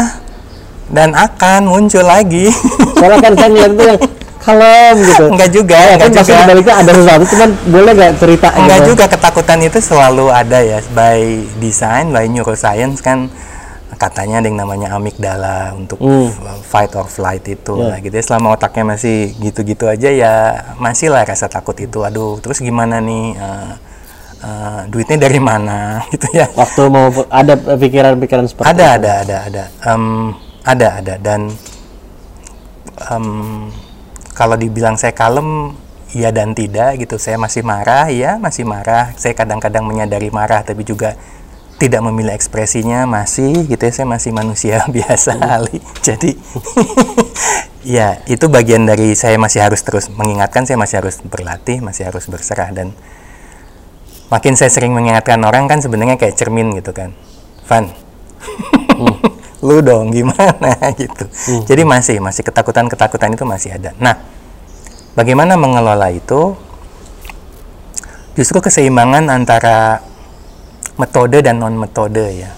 dan 0.87 1.09
akan 1.11 1.61
muncul 1.65 2.03
lagi. 2.03 2.51
Soalnya 2.95 3.19
kan 3.19 3.33
saya 3.33 3.49
ngeliat 3.49 3.71
itu 3.71 3.83
yang 3.85 3.99
kalem 4.41 4.95
gitu. 5.01 5.23
Enggak 5.29 5.49
juga, 5.49 5.79
Tapi 5.79 5.91
enggak 6.01 6.11
pasti 6.17 6.31
juga. 6.33 6.43
baliknya 6.45 6.75
ada 6.75 6.91
sesuatu, 6.91 7.23
cuman 7.25 7.49
boleh 7.65 7.91
nggak 7.93 8.13
cerita 8.17 8.47
Enggak 8.53 8.79
gitu? 8.79 8.89
juga 8.89 9.05
ketakutan 9.07 9.59
itu 9.61 9.79
selalu 9.79 10.25
ada 10.27 10.59
ya 10.59 10.79
by 10.91 11.19
design, 11.57 12.05
by 12.09 12.25
neuroscience 12.25 12.99
kan 12.99 13.31
katanya 14.01 14.41
ada 14.41 14.47
yang 14.49 14.57
namanya 14.57 14.87
amigdala 14.97 15.77
untuk 15.77 16.01
Hmm. 16.01 16.33
fight 16.65 16.89
or 16.97 17.05
flight 17.05 17.45
itu 17.45 17.77
Ya. 17.77 17.85
lah 17.93 17.97
gitu 18.01 18.15
ya. 18.17 18.23
Selama 18.25 18.57
otaknya 18.57 18.97
masih 18.97 19.37
gitu-gitu 19.37 19.85
aja 19.85 20.09
ya 20.09 20.33
masih 20.81 21.13
lah 21.13 21.21
rasa 21.21 21.45
takut 21.45 21.77
itu. 21.77 22.01
Aduh, 22.01 22.41
terus 22.41 22.57
gimana 22.57 22.97
nih 22.97 23.37
eh, 23.37 23.71
eh, 24.41 24.79
duitnya 24.89 25.21
dari 25.21 25.37
mana 25.37 25.79
gitu 26.13 26.25
ya. 26.33 26.49
Waktu 26.49 26.81
mau 26.89 27.13
ada 27.29 27.53
pikiran-pikiran 27.53 28.49
seperti 28.49 28.65
Ada, 28.73 28.81
itu. 28.81 28.95
ada, 28.97 29.11
ada, 29.21 29.37
ada. 29.45 29.63
Em, 29.85 30.03
ada, 30.65 30.87
ada. 30.97 31.13
Dan 31.21 31.41
em, 33.13 33.25
kalau 34.33 34.55
dibilang 34.57 34.97
saya 34.97 35.13
kalem, 35.13 35.77
iya 36.11 36.33
dan 36.33 36.51
tidak 36.51 36.97
gitu. 36.97 37.15
Saya 37.15 37.37
masih 37.37 37.61
marah, 37.61 38.09
ya 38.09 38.41
masih 38.41 38.65
marah. 38.65 39.13
Saya 39.15 39.37
kadang-kadang 39.37 39.85
menyadari 39.85 40.33
marah, 40.33 40.65
tapi 40.65 40.81
juga 40.81 41.13
tidak 41.81 42.05
memilih 42.05 42.37
ekspresinya 42.37 43.09
masih 43.09 43.65
gitu 43.65 43.81
ya. 43.81 43.89
Saya 43.89 44.05
masih 44.05 44.29
manusia 44.29 44.85
biasa 44.95 45.41
Ali. 45.41 45.81
Jadi 46.05 46.37
ya 47.97 48.21
itu 48.29 48.45
bagian 48.45 48.85
dari 48.85 49.17
saya 49.17 49.41
masih 49.41 49.65
harus 49.65 49.81
terus 49.81 50.13
mengingatkan. 50.13 50.69
Saya 50.69 50.77
masih 50.77 51.01
harus 51.01 51.17
berlatih, 51.25 51.81
masih 51.81 52.05
harus 52.05 52.29
berserah 52.29 52.69
dan 52.69 52.93
makin 54.29 54.53
saya 54.53 54.69
sering 54.69 54.93
mengingatkan 54.93 55.41
orang 55.41 55.65
kan 55.65 55.81
sebenarnya 55.81 56.21
kayak 56.21 56.37
cermin 56.37 56.77
gitu 56.77 56.93
kan. 56.93 57.17
Van, 57.65 57.89
lu 59.65 59.81
dong 59.81 60.13
gimana 60.13 60.77
gitu. 60.93 61.25
Jadi 61.65 61.81
masih 61.81 62.21
masih 62.21 62.45
ketakutan-ketakutan 62.45 63.33
itu 63.33 63.45
masih 63.49 63.73
ada. 63.73 63.97
Nah, 63.97 64.21
bagaimana 65.17 65.57
mengelola 65.57 66.13
itu? 66.13 66.53
Justru 68.31 68.63
keseimbangan 68.63 69.27
antara 69.27 70.10
metode 71.01 71.37
dan 71.41 71.57
non 71.57 71.73
metode 71.73 72.21
ya. 72.29 72.51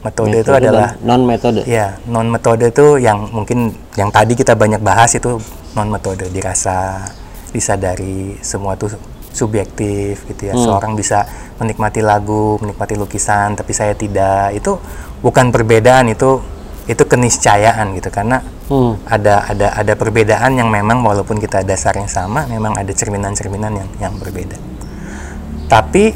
Metode, 0.00 0.40
itu 0.40 0.48
adalah 0.48 0.96
non 1.04 1.28
metode. 1.28 1.60
Ya, 1.68 2.00
non 2.08 2.32
metode 2.32 2.72
itu 2.72 2.96
yang 2.96 3.28
mungkin 3.36 3.76
yang 4.00 4.08
tadi 4.08 4.32
kita 4.32 4.56
banyak 4.56 4.80
bahas 4.80 5.12
itu 5.12 5.36
non 5.76 5.92
metode 5.92 6.24
dirasa, 6.32 7.04
disadari, 7.52 8.40
semua 8.40 8.80
itu 8.80 8.88
subjektif 9.28 10.24
gitu 10.24 10.48
ya. 10.48 10.56
Seorang 10.56 10.96
bisa 10.96 11.28
menikmati 11.60 12.00
lagu, 12.00 12.56
menikmati 12.64 12.96
lukisan, 12.96 13.52
tapi 13.60 13.76
saya 13.76 13.92
tidak. 13.92 14.56
Itu 14.56 14.80
bukan 15.20 15.52
perbedaan 15.52 16.08
itu 16.08 16.40
itu 16.88 17.04
keniscayaan 17.04 17.92
gitu 18.00 18.08
karena 18.08 18.40
Hmm. 18.70 18.94
ada 19.02 19.50
ada 19.50 19.74
ada 19.74 19.92
perbedaan 19.98 20.54
yang 20.54 20.70
memang 20.70 21.02
walaupun 21.02 21.42
kita 21.42 21.66
dasarnya 21.66 22.06
sama, 22.06 22.46
memang 22.46 22.78
ada 22.78 22.94
cerminan-cerminan 22.94 23.74
yang 23.74 23.90
yang 23.98 24.14
berbeda. 24.14 24.54
Tapi 25.66 26.14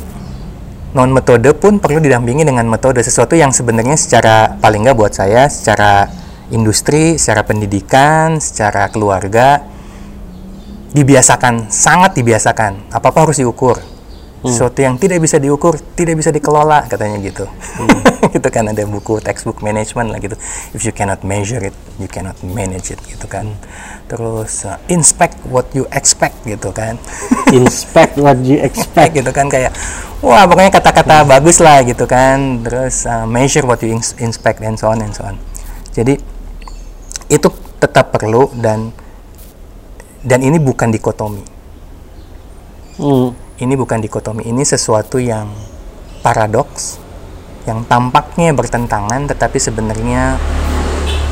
non 0.95 1.11
metode 1.11 1.51
pun 1.59 1.83
perlu 1.83 1.99
didampingi 1.99 2.47
dengan 2.47 2.71
metode 2.71 3.03
sesuatu 3.03 3.35
yang 3.35 3.51
sebenarnya 3.51 3.99
secara 3.99 4.55
paling 4.63 4.87
nggak 4.87 4.95
buat 4.95 5.11
saya 5.11 5.51
secara 5.51 6.07
industri, 6.55 7.19
secara 7.19 7.43
pendidikan, 7.43 8.39
secara 8.39 8.87
keluarga 8.95 9.59
dibiasakan, 10.95 11.69
sangat 11.75 12.15
dibiasakan. 12.15 12.95
Apa-apa 12.95 13.27
harus 13.27 13.43
diukur. 13.43 13.94
Sesuatu 14.45 14.79
yang 14.85 15.01
tidak 15.01 15.25
bisa 15.25 15.41
diukur, 15.41 15.81
tidak 15.97 16.21
bisa 16.21 16.29
dikelola 16.29 16.85
katanya 16.85 17.17
gitu. 17.25 17.49
gitu 18.35 18.49
kan 18.53 18.69
ada 18.69 18.85
buku 18.85 19.21
textbook 19.25 19.65
management 19.65 20.13
lah 20.13 20.21
gitu. 20.21 20.37
If 20.77 20.85
you 20.85 20.93
cannot 20.93 21.25
measure 21.25 21.65
it, 21.65 21.77
you 21.97 22.09
cannot 22.13 22.37
manage 22.45 22.93
it 22.93 23.01
gitu 23.09 23.25
kan. 23.25 23.57
Terus 24.05 24.69
uh, 24.69 24.77
inspect 24.93 25.41
what 25.49 25.73
you 25.73 25.89
expect 25.97 26.45
gitu 26.45 26.71
kan. 26.77 27.01
Inspect 27.57 28.21
what 28.21 28.37
you 28.45 28.61
expect. 28.61 29.17
gitu 29.17 29.31
kan 29.31 29.49
kayak 29.49 29.73
wah 30.25 30.49
pokoknya 30.49 30.73
kata-kata 30.73 31.29
bagus 31.29 31.61
lah 31.61 31.85
gitu 31.85 32.09
kan 32.09 32.65
terus 32.65 33.05
uh, 33.05 33.29
measure 33.29 33.69
what 33.69 33.79
you 33.85 33.93
ins- 33.93 34.17
inspect 34.17 34.65
and 34.65 34.81
so 34.81 34.89
on 34.89 34.99
and 35.05 35.13
so 35.13 35.21
on 35.21 35.37
jadi 35.93 36.17
itu 37.29 37.49
tetap 37.77 38.09
perlu 38.09 38.49
dan 38.57 38.89
dan 40.25 40.41
ini 40.41 40.57
bukan 40.57 40.89
dikotomi 40.89 41.45
Hmm. 42.95 43.35
Ini 43.63 43.79
bukan 43.79 44.03
dikotomi 44.03 44.43
ini 44.51 44.67
sesuatu 44.67 45.23
yang 45.23 45.47
paradoks 46.27 46.99
yang 47.71 47.87
tampaknya 47.87 48.51
bertentangan 48.51 49.31
tetapi 49.31 49.57
sebenarnya 49.63 50.37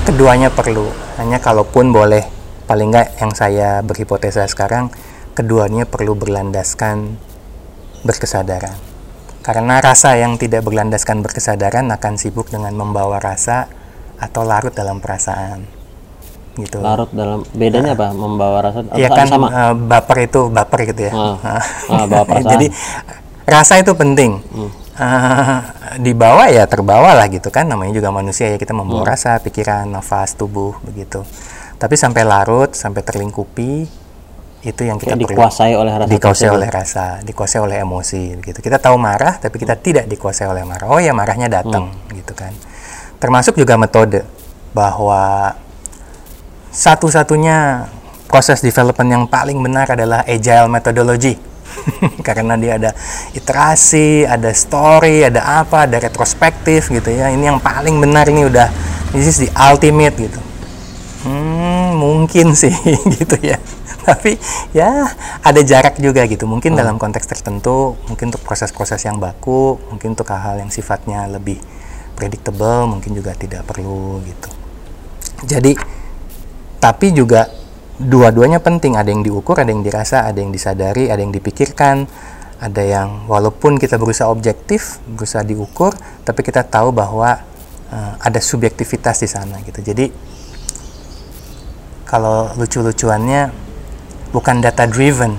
keduanya 0.06 0.48
perlu. 0.54 0.86
Hanya 1.18 1.42
kalaupun 1.42 1.90
boleh 1.90 2.24
paling 2.70 2.94
nggak 2.94 3.18
yang 3.18 3.32
saya 3.34 3.82
berhipotesa 3.82 4.46
sekarang 4.46 4.94
keduanya 5.34 5.82
perlu 5.82 6.14
berlandaskan 6.14 7.18
berkesadaran. 8.06 8.78
Karena 9.42 9.82
rasa 9.82 10.14
yang 10.14 10.38
tidak 10.38 10.62
berlandaskan 10.62 11.26
berkesadaran 11.26 11.90
akan 11.90 12.14
sibuk 12.14 12.46
dengan 12.54 12.72
membawa 12.78 13.18
rasa 13.18 13.66
atau 14.22 14.46
larut 14.46 14.70
dalam 14.70 15.02
perasaan 15.02 15.82
gitu 16.55 16.78
Larut 16.78 17.09
dalam 17.11 17.42
bedanya 17.50 17.92
apa? 17.92 18.11
Membawa 18.11 18.59
rasa 18.61 18.82
atau 18.82 18.94
Iya 18.94 19.09
kan 19.09 19.24
sama? 19.24 19.46
eh, 19.48 19.72
baper 19.74 20.16
itu 20.22 20.40
baper 20.46 20.80
gitu 20.86 21.00
ya. 21.09 21.12
Ah. 21.12 21.36
Ah. 21.40 21.62
Ah, 21.88 22.05
bawa. 22.05 22.24
Hmm. 22.34 22.44
Jadi 22.46 22.66
rasa 23.44 23.76
itu 23.76 23.92
penting. 23.92 24.36
Eh, 24.92 25.59
dibawa 25.98 26.46
ya 26.46 26.68
terbawa 26.68 27.16
lah 27.16 27.26
gitu 27.26 27.48
kan 27.48 27.64
namanya 27.64 27.92
juga 27.92 28.09
manusia 28.09 28.48
ya 28.48 28.57
kita 28.57 28.70
Hmm. 28.70 28.84
membawa 28.84 29.16
rasa, 29.16 29.40
pikiran, 29.40 29.88
nafas, 29.88 30.32
tubuh 30.32 30.76
begitu. 30.82 31.24
Tapi 31.76 31.96
sampai 31.96 32.22
larut, 32.22 32.70
sampai 32.72 33.00
terlingkupi 33.00 33.88
itu 34.62 34.82
yang 34.84 34.94
kita 34.94 35.16
perlu 35.16 35.34
dikuasai 35.34 35.74
oleh 35.74 35.90
rasa 35.90 36.07
dikuasai 36.07 36.38
tersebut. 36.38 36.55
oleh 36.55 36.68
rasa, 36.70 37.05
dikuasai 37.20 37.61
oleh 37.61 37.76
emosi 37.80 38.22
gitu. 38.38 38.59
Kita 38.61 38.78
tahu 38.78 38.94
marah 38.94 39.34
tapi 39.36 39.57
kita 39.57 39.74
tidak 39.74 40.05
dikuasai 40.07 40.46
oleh 40.46 40.62
marah. 40.62 40.86
Oh 40.86 41.00
ya 41.00 41.11
marahnya 41.11 41.48
datang 41.48 41.90
Hmm. 41.90 42.14
gitu 42.14 42.36
kan. 42.36 42.53
Termasuk 43.18 43.57
juga 43.57 43.74
metode 43.74 44.22
bahwa 44.70 45.57
satu-satunya 46.72 47.86
proses 48.32 48.64
development 48.64 49.10
yang 49.12 49.24
paling 49.28 49.60
benar 49.60 49.92
adalah 49.92 50.24
agile 50.24 50.72
methodology. 50.72 51.36
Karena 52.26 52.56
dia 52.56 52.80
ada 52.80 52.90
iterasi, 53.36 54.24
ada 54.24 54.48
story, 54.56 55.28
ada 55.28 55.60
apa, 55.60 55.84
ada 55.84 56.00
retrospektif 56.00 56.88
gitu 56.88 57.12
ya. 57.12 57.28
Ini 57.28 57.52
yang 57.52 57.60
paling 57.60 58.00
benar 58.00 58.24
ini 58.32 58.48
udah 58.48 58.72
this 59.12 59.28
is 59.28 59.36
the 59.44 59.50
ultimate 59.52 60.16
gitu. 60.16 60.40
Hmm, 61.28 62.00
mungkin 62.00 62.56
sih 62.60 62.72
gitu 63.20 63.36
ya. 63.44 63.60
Tapi 64.02 64.34
ya 64.72 65.12
ada 65.44 65.60
jarak 65.60 66.00
juga 66.00 66.24
gitu. 66.24 66.48
Mungkin 66.48 66.72
dalam 66.72 66.96
konteks 66.96 67.28
tertentu, 67.28 68.00
mungkin 68.08 68.32
untuk 68.32 68.42
proses-proses 68.42 69.04
yang 69.04 69.20
baku, 69.20 69.76
mungkin 69.92 70.16
untuk 70.16 70.32
hal-hal 70.32 70.58
yang 70.64 70.72
sifatnya 70.72 71.28
lebih 71.28 71.60
predictable, 72.16 72.88
mungkin 72.88 73.12
juga 73.12 73.36
tidak 73.36 73.62
perlu 73.68 74.24
gitu. 74.24 74.50
Jadi 75.46 76.01
tapi 76.83 77.14
juga 77.14 77.47
dua-duanya 78.03 78.59
penting. 78.59 78.99
Ada 78.99 79.14
yang 79.14 79.22
diukur 79.22 79.55
ada 79.55 79.70
yang 79.70 79.87
dirasa 79.87 80.26
ada 80.26 80.43
yang 80.43 80.51
disadari 80.51 81.07
ada 81.07 81.22
yang 81.22 81.30
dipikirkan. 81.30 82.11
Ada 82.62 82.83
yang 82.83 83.26
walaupun 83.26 83.74
kita 83.74 83.99
berusaha 83.99 84.30
objektif 84.30 85.03
berusaha 85.07 85.43
diukur 85.43 85.95
tapi 86.22 86.47
kita 86.47 86.62
tahu 86.62 86.95
bahwa 86.95 87.39
eh, 87.91 88.12
ada 88.18 88.39
subjektivitas 88.39 89.22
di 89.22 89.28
sana 89.30 89.59
gitu. 89.62 89.83
Jadi 89.83 90.11
kalau 92.07 92.55
lucu-lucuannya 92.55 93.51
bukan 94.30 94.62
data 94.62 94.87
driven 94.87 95.35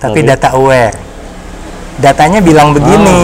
tapi 0.00 0.20
Tapi? 0.24 0.28
data 0.28 0.48
aware 0.56 0.96
datanya 2.00 2.44
bilang 2.44 2.76
begini. 2.76 3.16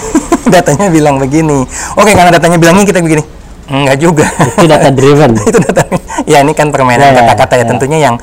Datanya 0.50 0.90
bilang 0.90 1.20
begini. 1.20 1.62
Oke 1.94 2.10
karena 2.16 2.32
datanya 2.34 2.58
bilangnya 2.58 2.82
kita 2.82 2.98
begini 3.04 3.39
enggak 3.70 3.96
juga 3.96 4.26
Itu 4.58 4.66
data 4.66 4.90
driven. 4.90 5.30
itu 5.50 5.58
data 5.62 5.82
ya 6.26 6.42
ini 6.42 6.52
kan 6.52 6.68
permainan 6.68 7.10
Ya, 7.10 7.14
ya, 7.14 7.20
kata-kata 7.24 7.54
ya, 7.54 7.62
ya. 7.62 7.66
tentunya 7.70 7.98
yang 8.02 8.16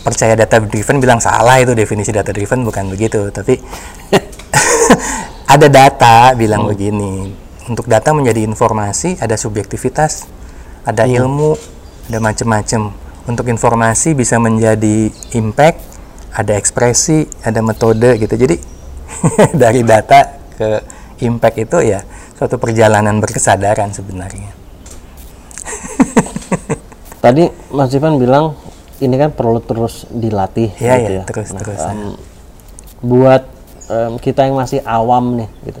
percaya 0.00 0.32
data 0.32 0.56
driven 0.58 0.96
bilang 0.98 1.20
salah 1.20 1.60
itu 1.60 1.76
definisi 1.76 2.08
data 2.10 2.32
driven 2.32 2.64
bukan 2.64 2.88
begitu 2.88 3.28
tapi 3.28 3.60
ada 5.54 5.66
data 5.68 6.32
bilang 6.32 6.64
Hmm. 6.64 6.70
begini 6.72 7.12
untuk 7.68 7.86
data 7.86 8.10
menjadi 8.10 8.42
informasi 8.42 9.20
ada 9.20 9.36
subjektivitas 9.36 10.26
ada 10.82 11.04
Hmm. 11.04 11.16
ilmu 11.20 11.50
ada 12.08 12.18
macam-macam 12.18 12.90
untuk 13.28 13.46
informasi 13.46 14.16
bisa 14.16 14.40
menjadi 14.40 15.12
impact 15.36 15.78
ada 16.32 16.56
ekspresi 16.56 17.28
ada 17.44 17.60
metode 17.60 18.16
gitu 18.16 18.34
jadi 18.34 18.56
dari 19.62 19.84
data 19.84 20.40
ke 20.56 20.68
impact 21.20 21.56
itu 21.60 21.78
ya 21.84 22.00
suatu 22.34 22.56
perjalanan 22.56 23.20
berkesadaran 23.20 23.92
sebenarnya 23.92 24.50
tadi 27.24 27.44
Mas 27.68 27.92
Ivan 27.92 28.16
bilang 28.16 28.56
ini 28.98 29.14
kan 29.14 29.30
perlu 29.30 29.60
terus 29.60 30.04
dilatih 30.08 30.72
Iya, 30.74 30.94
gitu 30.98 31.10
iya, 31.10 31.18
ya. 31.18 31.24
terus- 31.26 31.50
Nah, 31.50 31.60
terus, 31.60 31.80
em, 31.82 32.00
buat 33.00 33.42
em, 33.86 34.12
kita 34.16 34.44
yang 34.44 34.56
masih 34.56 34.80
awam 34.82 35.36
nih 35.36 35.48
gitu 35.64 35.80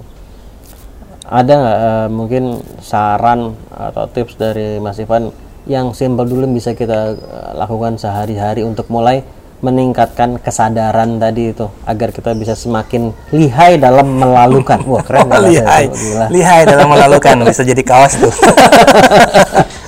ada 1.22 1.52
nggak 1.54 1.78
eh, 1.78 2.08
mungkin 2.10 2.44
saran 2.80 3.40
atau 3.70 4.04
tips 4.06 4.34
dari 4.34 4.76
Mas 4.76 4.98
Ivan 4.98 5.30
yang 5.64 5.92
simpel 5.92 6.24
dulu 6.24 6.48
bisa 6.48 6.72
kita 6.72 7.12
eh, 7.12 7.52
lakukan 7.54 7.94
sehari-hari 7.94 8.60
untuk 8.60 8.88
mulai 8.88 9.22
meningkatkan 9.60 10.40
kesadaran 10.40 11.20
tadi 11.20 11.52
itu 11.52 11.68
agar 11.84 12.08
kita 12.08 12.32
bisa 12.32 12.56
semakin 12.56 13.12
lihai 13.30 13.76
dalam 13.76 14.08
melalukan 14.10 14.80
wah 14.82 15.04
keren 15.04 15.28
bahasa 15.28 15.46
lihai? 15.52 15.84
Gila. 15.86 16.26
lihai 16.28 16.62
dalam 16.64 16.88
melalukan 16.88 17.44
bisa 17.44 17.60
jadi 17.62 17.82
kaos 17.82 18.16
tuh 18.16 18.32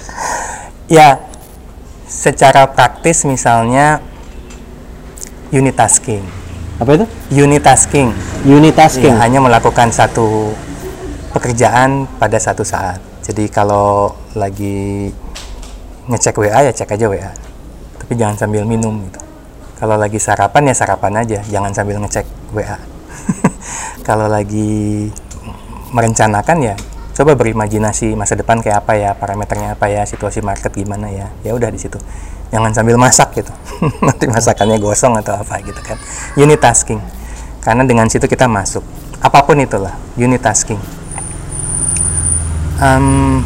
ya 0.93 1.17
secara 2.05 2.69
praktis 2.69 3.25
misalnya 3.25 4.05
unit 5.49 5.73
tasking 5.73 6.21
apa 6.77 7.01
itu 7.01 7.07
unit 7.33 7.65
tasking 7.65 8.13
unit 8.45 8.77
tasking 8.77 9.17
Ya, 9.17 9.25
hanya 9.25 9.41
melakukan 9.41 9.89
satu 9.89 10.53
pekerjaan 11.33 12.05
pada 12.21 12.37
satu 12.37 12.63
saat. 12.63 13.01
Jadi 13.25 13.49
kalau 13.49 14.13
lagi 14.37 15.09
ngecek 16.11 16.37
WA 16.37 16.69
ya 16.69 16.73
cek 16.75 16.93
aja 16.93 17.07
WA. 17.09 17.33
Tapi 18.03 18.13
jangan 18.19 18.37
sambil 18.37 18.69
minum 18.69 19.01
gitu. 19.09 19.21
Kalau 19.81 19.99
lagi 19.99 20.21
sarapan 20.21 20.71
ya 20.71 20.75
sarapan 20.77 21.23
aja, 21.25 21.41
jangan 21.49 21.73
sambil 21.75 21.99
ngecek 22.03 22.27
WA. 22.53 22.79
kalau 24.07 24.27
lagi 24.29 25.09
merencanakan 25.95 26.59
ya 26.73 26.77
coba 27.13 27.37
berimajinasi 27.37 28.17
masa 28.17 28.35
depan 28.35 28.65
kayak 28.65 28.85
apa 28.85 28.93
ya, 28.97 29.11
parameternya 29.13 29.77
apa 29.77 29.89
ya, 29.93 30.03
situasi 30.09 30.41
market 30.41 30.73
gimana 30.73 31.13
ya. 31.13 31.29
Ya 31.45 31.53
udah 31.53 31.69
di 31.69 31.81
situ. 31.81 32.01
Jangan 32.53 32.73
sambil 32.73 32.97
masak 33.01 33.33
gitu. 33.37 33.53
Nanti 34.07 34.29
masakannya 34.29 34.77
gosong 34.81 35.17
atau 35.21 35.37
apa 35.37 35.61
gitu 35.65 35.81
kan. 35.81 35.97
Unit 36.37 36.61
tasking. 36.61 37.01
Karena 37.65 37.85
dengan 37.85 38.09
situ 38.09 38.25
kita 38.29 38.49
masuk. 38.49 38.83
Apa 39.23 39.47
pun 39.47 39.57
itulah, 39.63 39.95
unit 40.19 40.43
tasking. 40.43 40.81
Em, 42.83 43.39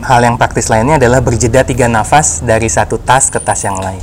hal 0.00 0.20
yang 0.24 0.40
praktis 0.40 0.72
lainnya 0.72 0.96
adalah 0.96 1.20
berjeda 1.20 1.68
tiga 1.68 1.84
nafas 1.84 2.40
dari 2.40 2.66
satu 2.72 2.96
tas 2.96 3.28
ke 3.28 3.36
tas 3.36 3.60
yang 3.60 3.76
lain. 3.76 4.00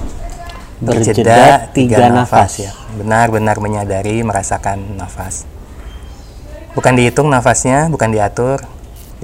Berjeda 0.78 1.72
tiga 1.74 2.14
nafas. 2.14 2.62
ya. 2.62 2.72
Benar-benar 2.96 3.58
menyadari, 3.58 4.22
merasakan 4.22 5.02
nafas. 5.02 5.50
Bukan 6.76 6.94
dihitung 6.94 7.32
nafasnya, 7.32 7.88
bukan 7.88 8.12
diatur, 8.12 8.60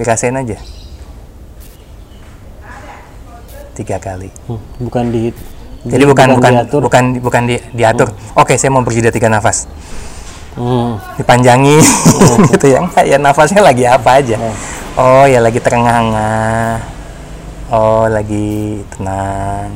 dirasain 0.00 0.32
aja. 0.32 0.56
Tiga 3.72 3.96
kali. 3.96 4.28
Hmm, 4.48 4.60
bukan 4.80 5.04
di 5.08 5.32
Jadi 5.82 6.04
bukan 6.06 6.38
bukan 6.38 6.52
diatur. 6.54 6.80
bukan 6.86 7.04
bukan 7.18 7.42
di, 7.48 7.56
diatur. 7.74 8.08
Oke, 8.38 8.54
saya 8.54 8.70
mau 8.70 8.84
berjeda 8.86 9.10
tiga 9.10 9.26
nafas. 9.26 9.66
Hmm, 10.54 11.00
Dipanjangi 11.16 11.80
gitu 12.52 12.66
ya. 12.68 12.84
Enggak, 12.84 13.04
ya 13.08 13.16
nafasnya 13.18 13.60
lagi 13.64 13.84
apa 13.88 14.20
aja. 14.20 14.36
Oh, 14.94 15.24
ya 15.24 15.40
lagi 15.40 15.58
terengah-engah. 15.58 16.76
Oh, 17.72 18.04
lagi 18.06 18.84
tenang. 18.92 19.72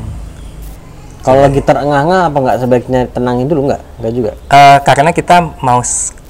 Kalau 1.25 1.43
lagi 1.43 1.59
terengah-engah 1.59 2.23
apa 2.31 2.39
nggak 2.39 2.59
sebaiknya 2.63 3.01
tenangin 3.11 3.49
dulu 3.51 3.73
nggak? 3.73 3.83
Nggak 3.99 4.13
juga. 4.15 4.31
Eh, 4.53 4.79
karena 4.85 5.11
kita 5.11 5.37
mau 5.59 5.81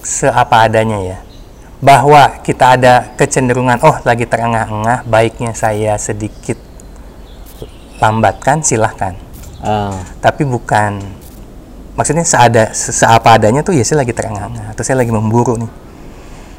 seapa 0.00 0.70
adanya 0.70 0.98
ya. 1.02 1.18
Bahwa 1.76 2.40
kita 2.40 2.80
ada 2.80 3.12
kecenderungan, 3.20 3.84
oh 3.84 4.00
lagi 4.04 4.24
terengah-engah, 4.24 5.04
baiknya 5.04 5.52
saya 5.52 6.00
sedikit 6.00 6.56
lambatkan, 8.00 8.64
silahkan. 8.64 9.12
Ah, 9.60 9.92
Tapi 10.24 10.48
bukan, 10.48 11.04
maksudnya 11.96 12.24
seada, 12.24 12.72
se- 12.72 12.92
seapa 12.96 13.36
adanya 13.36 13.60
tuh 13.60 13.76
ya 13.76 13.84
saya 13.84 14.04
lagi 14.04 14.16
terengah-engah, 14.16 14.72
atau 14.72 14.82
saya 14.84 15.04
lagi 15.04 15.12
memburu 15.12 15.60
nih. 15.60 15.70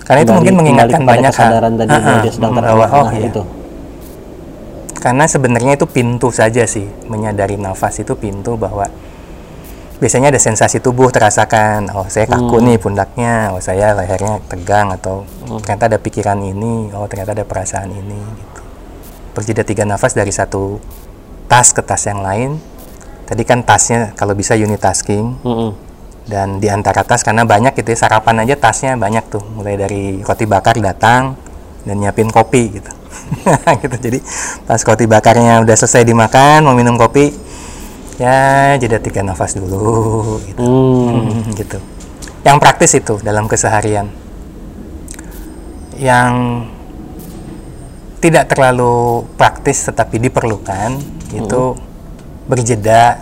Karena 0.06 0.20
itu 0.22 0.30
kembali- 0.30 0.38
mungkin 0.38 0.56
mengingatkan 0.56 1.02
banyak 1.02 1.34
hal. 1.34 1.50
kesadaran 1.50 1.74
tadi 1.78 1.90
ah, 1.94 2.20
dia 2.22 2.32
sedang 2.34 2.52
bahwa, 2.54 2.86
oh, 2.86 3.08
iya. 3.14 3.28
itu. 3.30 3.44
Karena 4.98 5.24
sebenarnya 5.30 5.74
itu 5.78 5.86
pintu 5.86 6.30
saja 6.34 6.66
sih, 6.66 6.90
menyadari 7.06 7.58
nafas 7.58 8.02
itu 8.02 8.14
pintu 8.18 8.58
bahwa 8.58 8.90
biasanya 9.98 10.30
ada 10.30 10.38
sensasi 10.38 10.78
tubuh 10.78 11.10
terasakan, 11.10 11.90
oh 11.94 12.06
saya 12.06 12.30
kaku 12.30 12.62
nih 12.62 12.78
pundaknya, 12.78 13.50
oh 13.54 13.62
saya 13.62 13.98
lehernya 13.98 14.38
tegang 14.46 14.94
atau 14.94 15.26
ternyata 15.66 15.90
ada 15.90 15.98
pikiran 15.98 16.38
ini, 16.38 16.94
oh 16.94 17.10
ternyata 17.10 17.34
ada 17.34 17.46
perasaan 17.46 17.90
ini 17.90 18.20
gitu. 18.22 18.62
Berjeda 19.34 19.66
tiga 19.66 19.84
nafas 19.86 20.14
dari 20.14 20.30
satu 20.30 20.78
tas 21.50 21.74
ke 21.74 21.82
tas 21.82 22.06
yang 22.06 22.22
lain. 22.22 22.62
Tadi 23.28 23.44
kan 23.44 23.66
tasnya 23.66 24.14
kalau 24.16 24.38
bisa 24.38 24.56
unit 24.56 24.80
tasking. 24.80 25.42
Mm-mm. 25.44 25.72
dan 26.28 26.60
di 26.60 26.68
antara 26.68 27.08
tas 27.08 27.24
karena 27.24 27.48
banyak 27.48 27.72
gitu 27.72 27.96
ya, 27.96 27.98
sarapan 28.04 28.44
aja 28.44 28.60
tasnya 28.60 29.00
banyak 29.00 29.32
tuh. 29.32 29.40
Mulai 29.56 29.80
dari 29.80 30.20
roti 30.20 30.44
bakar 30.44 30.76
datang 30.76 31.40
dan 31.88 31.96
nyiapin 31.98 32.28
kopi 32.28 32.80
gitu. 32.80 32.92
Gitu. 33.82 33.96
Jadi 33.98 34.20
pas 34.68 34.78
roti 34.84 35.08
bakarnya 35.08 35.64
udah 35.64 35.76
selesai 35.76 36.06
dimakan 36.06 36.68
mau 36.68 36.76
minum 36.76 37.00
kopi 37.00 37.32
ya 38.18 38.74
jeda 38.76 38.98
tiga 38.98 39.22
nafas 39.22 39.54
dulu 39.56 40.38
gitu. 40.46 40.62
Hmm. 40.62 41.46
gitu. 41.60 41.78
Yang 42.42 42.58
praktis 42.58 42.92
itu 42.98 43.16
dalam 43.22 43.46
keseharian. 43.46 44.10
Yang 45.98 46.34
tidak 48.18 48.50
terlalu 48.50 49.26
praktis 49.38 49.86
tetapi 49.86 50.18
diperlukan 50.18 50.98
itu 51.34 51.62
berjeda 52.50 53.22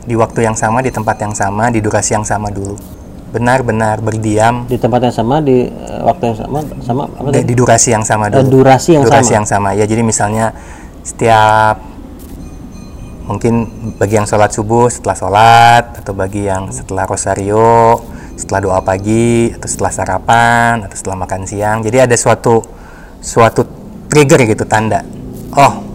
di 0.00 0.16
waktu 0.16 0.48
yang 0.48 0.56
sama 0.56 0.80
di 0.80 0.88
tempat 0.88 1.16
yang 1.20 1.34
sama 1.36 1.68
di 1.68 1.84
durasi 1.84 2.16
yang 2.16 2.24
sama 2.24 2.48
dulu. 2.48 2.76
Benar-benar 3.30 4.00
berdiam. 4.02 4.66
Di 4.66 4.74
tempat 4.74 5.06
yang 5.06 5.14
sama, 5.14 5.38
di 5.38 5.70
eh, 5.70 6.02
waktu 6.02 6.34
yang 6.34 6.36
sama, 6.40 6.58
sama 6.82 7.02
apa 7.06 7.30
di, 7.30 7.46
di 7.46 7.54
durasi 7.54 7.94
yang 7.94 8.02
sama 8.02 8.26
Eh, 8.26 8.42
dulu. 8.42 8.64
durasi 8.64 8.98
yang 8.98 9.04
durasi 9.06 9.30
sama. 9.30 9.36
yang 9.38 9.46
sama. 9.46 9.68
Ya 9.76 9.84
jadi 9.86 10.02
misalnya 10.02 10.50
setiap 11.06 11.78
mungkin 13.30 13.70
bagi 13.94 14.18
yang 14.18 14.26
sholat 14.26 14.50
subuh 14.50 14.90
setelah 14.90 15.14
sholat 15.14 15.84
atau 16.02 16.10
bagi 16.10 16.50
yang 16.50 16.74
setelah 16.74 17.06
rosario 17.06 18.02
setelah 18.34 18.60
doa 18.64 18.80
pagi 18.82 19.54
atau 19.54 19.68
setelah 19.70 19.92
sarapan 19.94 20.82
atau 20.82 20.96
setelah 20.98 21.22
makan 21.22 21.46
siang. 21.46 21.78
Jadi 21.86 22.10
ada 22.10 22.16
suatu 22.18 22.58
suatu 23.22 23.62
trigger 24.10 24.50
gitu 24.50 24.66
tanda. 24.66 25.06
Oh 25.54 25.86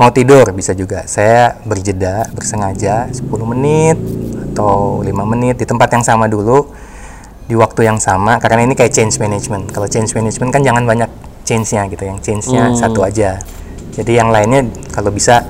mau 0.00 0.08
tidur 0.08 0.48
bisa 0.56 0.72
juga. 0.72 1.04
Saya 1.04 1.60
berjeda 1.68 2.32
bersengaja 2.32 3.12
10 3.12 3.28
menit 3.52 4.00
atau 4.54 5.04
lima 5.04 5.28
menit 5.28 5.60
di 5.60 5.68
tempat 5.68 5.92
yang 5.92 6.00
sama 6.06 6.24
dulu 6.24 6.72
di 7.44 7.52
waktu 7.58 7.84
yang 7.84 8.00
sama. 8.00 8.40
Karena 8.40 8.64
ini 8.64 8.72
kayak 8.72 8.96
change 8.96 9.20
management. 9.20 9.68
Kalau 9.74 9.90
change 9.90 10.16
management 10.16 10.56
kan 10.56 10.64
jangan 10.64 10.88
banyak 10.88 11.10
change-nya 11.44 11.90
gitu 11.90 12.06
yang 12.06 12.16
change-nya 12.22 12.70
Hmm. 12.70 12.78
satu 12.78 13.02
aja. 13.02 13.42
Jadi 13.90 14.16
yang 14.16 14.30
lainnya 14.30 14.64
kalau 14.94 15.10
bisa 15.10 15.42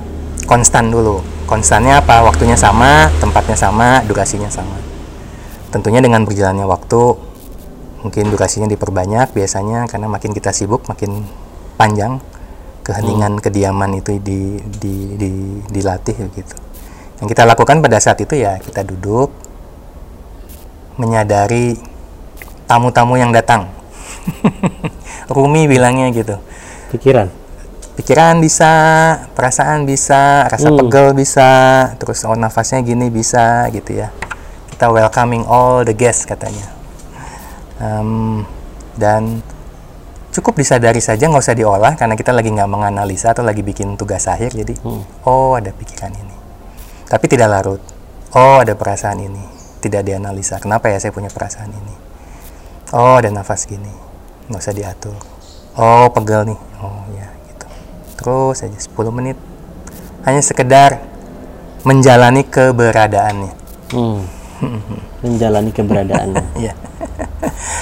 konstan 0.47 0.89
dulu. 0.89 1.21
Konstannya 1.45 1.99
apa? 1.99 2.23
Waktunya 2.23 2.55
sama 2.55 3.11
tempatnya 3.19 3.57
sama 3.57 4.01
durasinya 4.07 4.47
sama. 4.47 4.77
Tentunya 5.71 6.03
dengan 6.03 6.23
berjalannya 6.27 6.67
waktu 6.67 7.01
mungkin 8.01 8.33
durasinya 8.33 8.65
diperbanyak 8.65 9.37
biasanya 9.37 9.85
karena 9.85 10.09
makin 10.09 10.33
kita 10.33 10.49
sibuk 10.49 10.81
makin 10.89 11.21
panjang 11.77 12.17
keheningan 12.81 13.37
kediaman 13.37 14.01
itu 14.01 14.17
di, 14.17 14.57
di, 14.57 15.13
di- 15.21 15.61
dilatih 15.69 16.17
gitu 16.33 16.55
yang 17.21 17.29
kita 17.29 17.45
lakukan 17.45 17.77
pada 17.85 18.01
saat 18.01 18.17
itu 18.25 18.41
ya 18.41 18.57
kita 18.57 18.81
duduk 18.81 19.29
menyadari 20.97 21.77
tamu-tamu 22.65 23.17
yang 23.17 23.33
datang. 23.33 23.69
Rumi 25.33 25.65
bilangnya 25.65 26.13
gitu. 26.13 26.35
Pikiran. 26.93 27.29
Pikiran 27.91 28.39
bisa 28.39 28.71
perasaan 29.33 29.83
bisa 29.83 30.47
rasa 30.47 30.67
Hmm. 30.69 30.79
pegel 30.79 31.11
bisa 31.13 31.49
terus 31.97 32.23
oh 32.23 32.33
nafasnya 32.33 32.81
gini 32.81 33.07
bisa 33.07 33.67
gitu 33.69 33.99
ya. 33.99 34.09
Kita 34.71 34.89
welcoming 34.89 35.45
all 35.45 35.83
the 35.83 35.93
guests 35.93 36.25
katanya. 36.25 36.65
Em, 37.81 38.45
dan 38.95 39.41
cukup 40.31 40.55
disadari 40.55 41.01
saja 41.01 41.27
nggak 41.27 41.43
usah 41.43 41.57
diolah 41.57 41.93
karena 41.97 42.13
kita 42.15 42.31
lagi 42.31 42.53
nggak 42.53 42.69
menganalisa 42.69 43.33
atau 43.33 43.43
lagi 43.43 43.61
bikin 43.61 43.97
tugas 43.97 44.25
akhir 44.25 44.53
jadi 44.53 44.73
Hmm. 44.81 45.03
oh 45.25 45.57
ada 45.57 45.73
pikiran 45.73 46.13
ini. 46.13 46.35
Tapi 47.05 47.25
tidak 47.27 47.51
larut. 47.51 47.81
Oh 48.31 48.63
ada 48.63 48.71
perasaan 48.71 49.19
ini. 49.19 49.43
Tidak 49.81 49.99
dianalisa. 49.99 50.61
Kenapa 50.61 50.87
ya 50.87 51.01
saya 51.01 51.11
punya 51.11 51.27
perasaan 51.27 51.67
ini? 51.67 51.95
Oh 52.95 53.19
ada 53.19 53.27
nafas 53.27 53.67
gini. 53.67 53.91
Nggak 54.47 54.61
usah 54.61 54.71
diatur. 54.71 55.17
Oh 55.75 56.07
pegel 56.15 56.55
nih. 56.55 56.59
Oh 56.79 57.01
terus 58.21 58.61
aja 58.61 58.77
10 58.77 58.93
menit 59.09 59.37
hanya 60.21 60.41
sekedar 60.45 61.01
menjalani 61.81 62.45
keberadaannya. 62.45 63.53
Hmm. 63.89 64.21
Menjalani 65.25 65.71
keberadaannya. 65.73 66.45
Iya. 66.61 66.73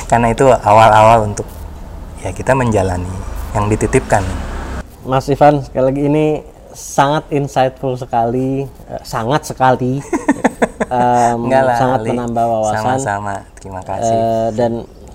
Karena 0.07 0.31
itu 0.31 0.47
awal-awal 0.47 1.27
untuk 1.27 1.43
ya 2.23 2.31
kita 2.31 2.55
menjalani 2.55 3.11
yang 3.51 3.67
dititipkan. 3.67 4.23
Mas 5.03 5.27
Ivan 5.27 5.59
sekali 5.67 5.83
lagi 5.91 6.01
ini 6.07 6.25
sangat 6.71 7.27
insightful 7.35 7.99
sekali, 7.99 8.63
eh, 8.63 9.01
sangat 9.03 9.51
sekali, 9.51 9.99
Enggak 10.89 11.63
lah, 11.65 11.77
sangat 11.77 11.99
Ali. 12.01 12.09
menambah 12.15 12.45
wawasan. 12.45 12.75
Sama-sama. 12.81 13.35
Terima 13.59 13.81
kasih. 13.83 14.15
Eh, 14.15 14.47
dan 14.55 14.71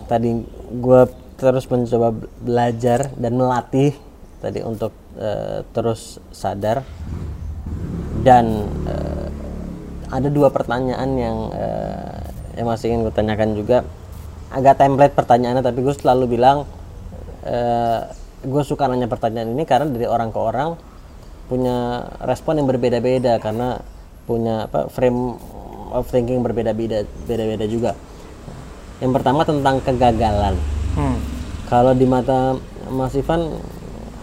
tadi 0.06 0.30
gue 0.70 1.02
terus 1.34 1.64
mencoba 1.66 2.08
belajar 2.44 3.10
dan 3.18 3.32
melatih 3.34 3.96
tadi 4.38 4.60
untuk 4.62 4.92
eh, 5.18 5.58
terus 5.70 6.18
sadar. 6.30 6.82
Dan 8.24 8.64
eh, 8.88 9.26
ada 10.08 10.28
dua 10.30 10.48
pertanyaan 10.54 11.10
yang 11.18 11.36
eh, 11.52 12.18
yang 12.54 12.66
masih 12.70 12.94
ingin 12.94 13.06
gue 13.06 13.14
tanyakan 13.14 13.50
juga. 13.58 13.82
Agak 14.54 14.78
template 14.78 15.18
pertanyaannya 15.18 15.62
tapi 15.66 15.82
gue 15.82 15.94
selalu 15.94 16.38
bilang 16.38 16.64
eh, 17.42 18.00
gue 18.44 18.62
suka 18.62 18.86
nanya 18.86 19.08
pertanyaan 19.08 19.50
ini 19.50 19.64
karena 19.64 19.88
dari 19.88 20.06
orang 20.06 20.30
ke 20.30 20.38
orang 20.38 20.76
punya 21.44 22.08
respon 22.24 22.60
yang 22.60 22.68
berbeda-beda 22.68 23.36
karena 23.36 23.80
punya 24.24 24.64
apa 24.64 24.88
frame 24.88 25.36
of 25.92 26.08
thinking 26.08 26.40
berbeda-beda 26.40 27.04
beda-beda 27.28 27.66
juga. 27.68 27.92
Yang 29.02 29.12
pertama 29.20 29.42
tentang 29.44 29.82
kegagalan. 29.84 30.56
Hmm. 30.94 31.18
kalau 31.66 31.90
di 31.90 32.06
mata 32.06 32.54
Mas 32.86 33.18
Ivan 33.18 33.50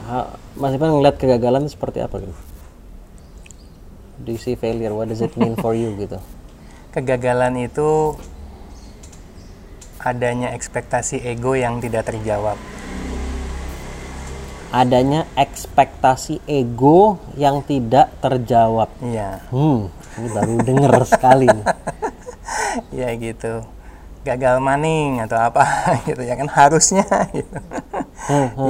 ha- 0.08 0.40
Mas 0.62 0.78
Ivan 0.78 0.94
ngeliat 0.94 1.18
kegagalan 1.18 1.66
seperti 1.66 2.06
apa 2.06 2.22
gitu? 2.22 2.36
Do 4.22 4.30
you 4.30 4.38
see 4.38 4.54
failure? 4.54 4.94
What 4.94 5.10
does 5.10 5.26
it 5.26 5.34
mean 5.34 5.58
for 5.58 5.74
you 5.74 5.98
gitu? 5.98 6.22
Kegagalan 6.96 7.58
itu 7.58 8.14
adanya 9.98 10.54
ekspektasi 10.54 11.26
ego 11.26 11.58
yang 11.58 11.82
tidak 11.82 12.10
terjawab. 12.10 12.58
adanya 14.72 15.28
ekspektasi 15.36 16.48
ego 16.48 17.20
yang 17.36 17.60
tidak 17.60 18.08
terjawab. 18.24 18.88
Iya. 19.04 19.44
hmm 19.52 19.92
ini 20.16 20.28
baru 20.32 20.54
denger 20.64 20.94
sekali 21.04 21.48
nih. 21.52 21.66
ya 23.04 23.10
gitu. 23.20 23.68
Gagal 24.24 24.64
maning 24.64 25.20
atau 25.20 25.36
apa 25.44 25.64
gitu 26.08 26.24
ya 26.24 26.40
kan? 26.40 26.48
Harusnya 26.48 27.04
gitu. 27.36 27.58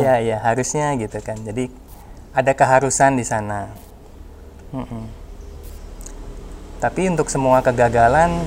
Ya 0.02 0.18
ya 0.18 0.42
harusnya 0.42 0.98
gitu 0.98 1.22
kan. 1.22 1.38
Jadi 1.46 1.70
ada 2.32 2.52
keharusan 2.52 3.16
di 3.16 3.24
sana 3.24 3.68
Mm-mm. 4.72 5.04
tapi 6.80 7.12
untuk 7.12 7.28
semua 7.28 7.60
kegagalan 7.60 8.40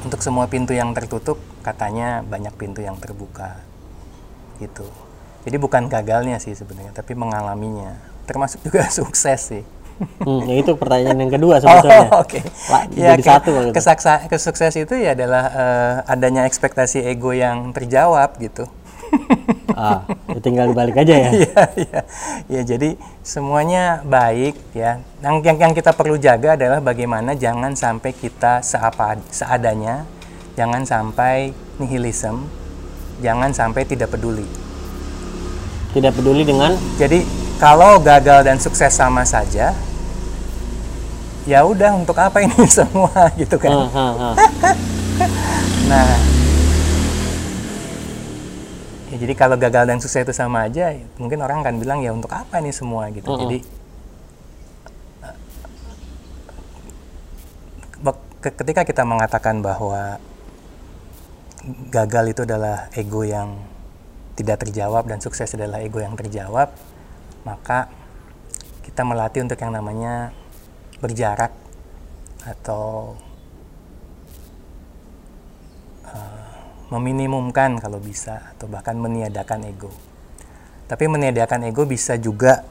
untuk 0.00 0.20
semua 0.20 0.48
pintu 0.48 0.72
yang 0.72 0.90
tertutup 0.90 1.36
katanya 1.60 2.24
banyak 2.24 2.52
pintu 2.56 2.80
yang 2.80 2.96
terbuka 2.96 3.60
gitu 4.58 4.84
jadi 5.44 5.56
bukan 5.56 5.86
gagalnya 5.86 6.36
sih 6.36 6.52
sebenarnya 6.52 6.92
tapi 6.92 7.12
mengalaminya 7.14 7.96
termasuk 8.24 8.60
juga 8.62 8.88
sukses 8.92 9.40
sih 9.40 9.64
Hmm, 10.00 10.48
ya 10.48 10.56
itu 10.56 10.72
pertanyaan 10.80 11.12
yang 11.20 11.28
kedua 11.28 11.60
sebetulnya 11.60 12.08
Oh, 12.16 12.24
oke. 12.24 12.40
Lah, 12.72 12.88
Ya, 12.96 13.12
jadi 13.12 13.20
ke- 13.20 13.28
satu 13.36 13.52
gitu. 13.52 13.72
kesaksa- 13.76 14.24
kesukses 14.32 14.72
itu 14.72 14.96
ya 14.96 15.12
adalah 15.12 15.44
eh, 15.52 15.94
adanya 16.08 16.48
ekspektasi 16.48 17.04
ego 17.04 17.36
yang 17.36 17.68
terjawab 17.76 18.32
gitu. 18.40 18.64
Ah 19.74 20.04
tinggal 20.44 20.70
dibalik 20.70 20.96
aja 20.98 21.14
ya 21.14 21.30
Iya, 21.40 21.62
iya. 21.76 22.00
Ya, 22.50 22.60
jadi 22.66 22.96
semuanya 23.22 24.02
baik 24.04 24.56
ya. 24.74 25.00
Yang, 25.22 25.34
yang 25.46 25.56
yang 25.68 25.72
kita 25.76 25.92
perlu 25.94 26.16
jaga 26.18 26.56
adalah 26.58 26.80
bagaimana 26.82 27.36
jangan 27.36 27.72
sampai 27.76 28.10
kita 28.12 28.60
seapa 28.60 29.20
seadanya, 29.30 30.04
jangan 30.58 30.82
sampai 30.84 31.54
nihilism, 31.78 32.44
jangan 33.22 33.54
sampai 33.54 33.86
tidak 33.86 34.10
peduli. 34.12 34.46
tidak 35.90 36.14
peduli 36.14 36.46
dengan 36.46 36.78
Jadi 36.98 37.26
kalau 37.58 37.98
gagal 37.98 38.46
dan 38.46 38.56
sukses 38.62 38.94
sama 38.94 39.26
saja, 39.26 39.74
ya 41.44 41.60
udah 41.66 41.98
untuk 41.98 42.16
apa 42.16 42.40
ini 42.40 42.64
semua 42.78 43.30
gitu 43.36 43.56
kan? 43.58 43.70
ah, 43.70 43.90
ah, 43.90 44.12
ah. 44.32 44.34
Nah, 45.90 46.06
jadi 49.20 49.32
kalau 49.36 49.60
gagal 49.60 49.84
dan 49.84 50.00
sukses 50.00 50.24
itu 50.24 50.32
sama 50.32 50.64
aja, 50.64 50.96
mungkin 51.20 51.44
orang 51.44 51.60
akan 51.60 51.76
bilang 51.76 52.00
ya 52.00 52.10
untuk 52.16 52.32
apa 52.32 52.56
ini 52.58 52.72
semua 52.72 53.12
gitu. 53.12 53.28
Jadi 53.36 53.58
eh, 55.28 55.36
bak- 58.00 58.24
ke- 58.40 58.56
ketika 58.64 58.82
kita 58.88 59.02
mengatakan 59.04 59.60
bahwa 59.60 60.16
gagal 61.92 62.32
itu 62.32 62.40
adalah 62.48 62.88
ego 62.96 63.20
yang 63.20 63.60
tidak 64.40 64.64
terjawab 64.64 65.04
dan 65.04 65.20
sukses 65.20 65.52
adalah 65.52 65.84
ego 65.84 66.00
yang 66.00 66.16
terjawab, 66.16 66.72
maka 67.44 67.92
kita 68.80 69.04
melatih 69.04 69.44
untuk 69.44 69.60
yang 69.60 69.76
namanya 69.76 70.32
berjarak 71.04 71.52
atau 72.40 73.16
meminimumkan 76.90 77.78
kalau 77.78 78.02
bisa 78.02 78.52
atau 78.54 78.66
bahkan 78.66 78.98
meniadakan 78.98 79.64
ego. 79.66 79.90
Tapi 80.90 81.06
meniadakan 81.06 81.70
ego 81.70 81.86
bisa 81.86 82.18
juga 82.18 82.66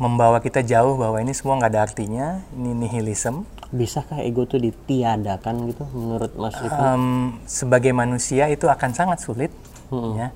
membawa 0.00 0.40
kita 0.40 0.62
jauh 0.64 0.96
bahwa 0.96 1.20
ini 1.20 1.34
semua 1.34 1.58
nggak 1.60 1.72
ada 1.76 1.82
artinya, 1.84 2.26
ini 2.56 2.72
nihilism. 2.72 3.44
bisakah 3.70 4.18
ego 4.26 4.42
itu 4.50 4.58
ditiadakan 4.58 5.70
gitu 5.70 5.86
menurut 5.94 6.34
Mas 6.34 6.58
Ivan 6.58 6.74
Em, 6.74 7.04
sebagai 7.46 7.94
manusia 7.94 8.50
itu 8.50 8.66
akan 8.66 8.90
sangat 8.90 9.22
sulit, 9.22 9.54
Mm-mm. 9.94 10.18
ya. 10.18 10.34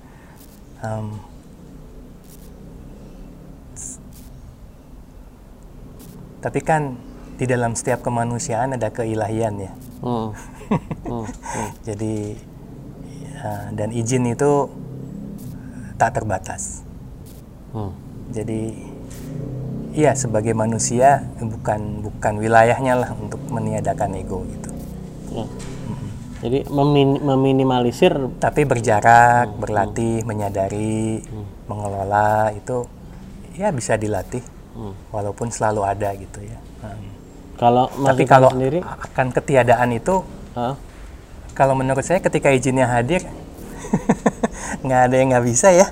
S- 3.74 3.98
tapi 6.38 6.60
kan 6.62 6.94
di 7.34 7.46
dalam 7.50 7.74
setiap 7.74 8.06
kemanusiaan 8.06 8.78
ada 8.78 8.94
keilahian 8.94 9.58
ya. 9.58 9.72
Hmm. 10.04 10.30
Hmm. 10.70 11.26
Hmm. 11.26 11.70
Jadi 11.84 12.14
ya, 13.34 13.52
dan 13.76 13.88
izin 13.92 14.30
itu 14.30 14.68
tak 16.00 16.16
terbatas. 16.20 16.82
Hmm. 17.74 17.92
Jadi 18.34 18.74
iya 19.94 20.16
sebagai 20.18 20.56
manusia 20.58 21.22
bukan 21.38 22.02
bukan 22.02 22.34
wilayahnya 22.42 22.94
lah 22.98 23.10
untuk 23.14 23.38
meniadakan 23.50 24.18
ego 24.18 24.42
gitu. 24.48 24.70
Ya. 25.34 25.46
Jadi 26.44 26.68
memin- 26.68 27.24
meminimalisir 27.24 28.12
Tapi 28.36 28.68
berjarak, 28.68 29.56
berlatih, 29.56 30.28
menyadari, 30.28 31.24
mengelola 31.64 32.52
itu 32.52 32.84
ya 33.56 33.72
bisa 33.72 33.96
dilatih. 33.96 34.44
Walaupun 35.14 35.54
selalu 35.54 35.86
ada 35.86 36.10
gitu 36.18 36.42
ya. 36.42 36.58
Hmm. 36.82 37.14
kalau 37.54 37.86
Tapi 37.86 38.26
kalau 38.26 38.50
sendiri 38.50 38.82
akan 38.82 39.30
ketiadaan 39.30 39.94
itu 39.94 40.26
ah, 40.54 40.74
kalau 41.54 41.74
menurut 41.78 42.02
saya 42.02 42.18
ketika 42.18 42.50
izinnya 42.50 42.86
hadir 42.90 43.22
nggak 44.84 45.00
ada 45.10 45.14
yang 45.14 45.28
nggak 45.34 45.46
bisa 45.46 45.70
ya. 45.70 45.86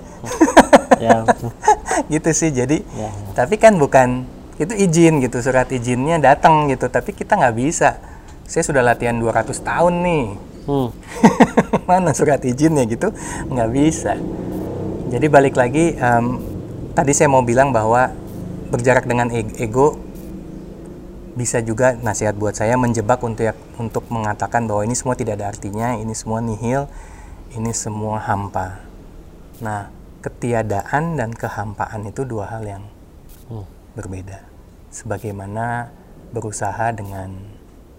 ya 0.98 1.26
gitu 2.12 2.30
sih 2.30 2.50
jadi 2.50 2.82
Ya, 2.94 3.10
tapi 3.34 3.58
kan 3.58 3.76
bukan 3.78 4.26
itu 4.60 4.74
izin 4.76 5.18
gitu 5.24 5.42
surat 5.42 5.66
izinnya 5.72 6.20
datang 6.22 6.70
gitu 6.70 6.86
tapi 6.86 7.10
kita 7.16 7.34
nggak 7.34 7.56
bisa. 7.56 7.98
Saya 8.46 8.62
sudah 8.66 8.82
latihan 8.84 9.16
200 9.16 9.48
tahun 9.64 9.94
nih. 10.04 10.24
Hmm. 10.62 10.88
mana 11.88 12.14
surat 12.14 12.38
izinnya 12.46 12.86
gitu? 12.86 13.10
Nggak 13.50 13.70
bisa. 13.72 14.12
Jadi 15.10 15.26
balik 15.26 15.58
lagi 15.58 15.96
em, 15.96 16.26
tadi 16.94 17.12
saya 17.16 17.32
mau 17.32 17.42
bilang 17.42 17.74
bahwa 17.74 18.12
berjarak 18.70 19.04
dengan 19.08 19.28
e- 19.32 19.56
ego 19.60 19.98
bisa 21.32 21.64
juga 21.64 21.96
nasihat 21.96 22.36
buat 22.36 22.52
saya 22.52 22.76
menjebak 22.76 23.20
untuk 23.24 23.56
untuk 23.80 24.04
mengatakan 24.12 24.68
bahwa 24.68 24.84
ini 24.84 24.92
semua 24.92 25.16
tidak 25.16 25.40
ada 25.40 25.48
artinya 25.48 25.96
ini 25.96 26.12
semua 26.12 26.44
nihil 26.44 26.88
ini 27.56 27.72
semua 27.72 28.20
hampa 28.20 28.84
nah 29.64 29.88
ketiadaan 30.20 31.16
dan 31.16 31.32
kehampaan 31.32 32.04
itu 32.04 32.28
dua 32.28 32.52
hal 32.52 32.62
yang 32.68 32.84
Hmm. 33.48 33.66
berbeda 33.96 34.44
sebagaimana 34.92 35.92
berusaha 36.32 36.92
dengan 36.92 37.36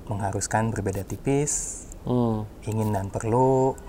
mengharuskan 0.09 0.69
berbeda 0.73 1.05
tipis 1.05 1.85
Hmm. 2.03 2.43
ingin 2.67 2.91
dan 2.91 3.07
perlu, 3.07 3.79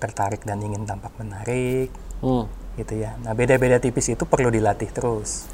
tertarik 0.00 0.48
dan 0.48 0.64
ingin 0.64 0.88
tampak 0.88 1.12
menarik, 1.20 1.92
Hmm. 2.24 2.48
gitu 2.80 2.96
ya. 2.96 3.20
Nah, 3.20 3.36
beda-beda 3.36 3.76
tipis 3.76 4.08
itu 4.08 4.24
perlu 4.24 4.48
dilatih 4.48 4.88
terus. 4.88 5.44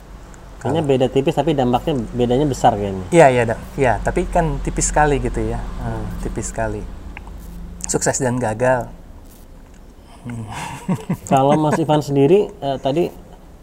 Kayaknya 0.58 0.82
beda 0.82 1.06
tipis 1.06 1.38
tapi 1.38 1.54
dampaknya 1.54 2.02
bedanya 2.18 2.42
besar 2.42 2.74
kayaknya. 2.74 3.06
Iya, 3.14 3.26
iya, 3.30 3.42
iya. 3.78 3.92
Tapi 4.02 4.26
kan 4.26 4.58
tipis 4.66 4.90
sekali 4.90 5.22
gitu 5.22 5.38
ya, 5.38 5.62
Ah, 5.78 6.02
tipis 6.18 6.50
sekali. 6.50 6.82
Sukses 7.86 8.18
dan 8.18 8.42
gagal. 8.42 8.90
Kalau 11.32 11.54
Mas 11.54 11.78
Ivan 11.78 12.02
sendiri 12.02 12.50
eh, 12.58 12.76
tadi 12.82 13.06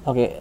oke 0.08 0.24
eh, 0.24 0.39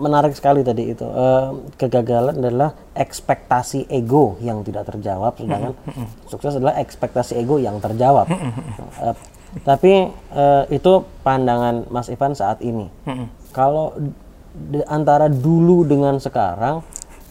menarik 0.00 0.32
sekali 0.32 0.64
tadi 0.64 0.96
itu. 0.96 1.04
Eh, 1.04 1.48
kegagalan 1.76 2.40
adalah 2.40 2.72
ekspektasi 2.96 3.92
ego 3.92 4.40
yang 4.40 4.64
tidak 4.64 4.88
terjawab 4.88 5.36
sedangkan 5.36 5.76
sukses 6.32 6.56
adalah 6.56 6.80
ekspektasi 6.80 7.36
ego 7.36 7.60
yang 7.60 7.76
terjawab. 7.76 8.24
Eh, 9.04 9.14
tapi 9.68 10.08
eh, 10.32 10.64
itu 10.72 11.04
pandangan 11.20 11.92
Mas 11.92 12.08
Ivan 12.08 12.32
saat 12.32 12.64
ini. 12.64 12.88
Kalau 13.52 13.92
antara 14.86 15.30
dulu 15.30 15.86
dengan 15.86 16.18
sekarang 16.18 16.82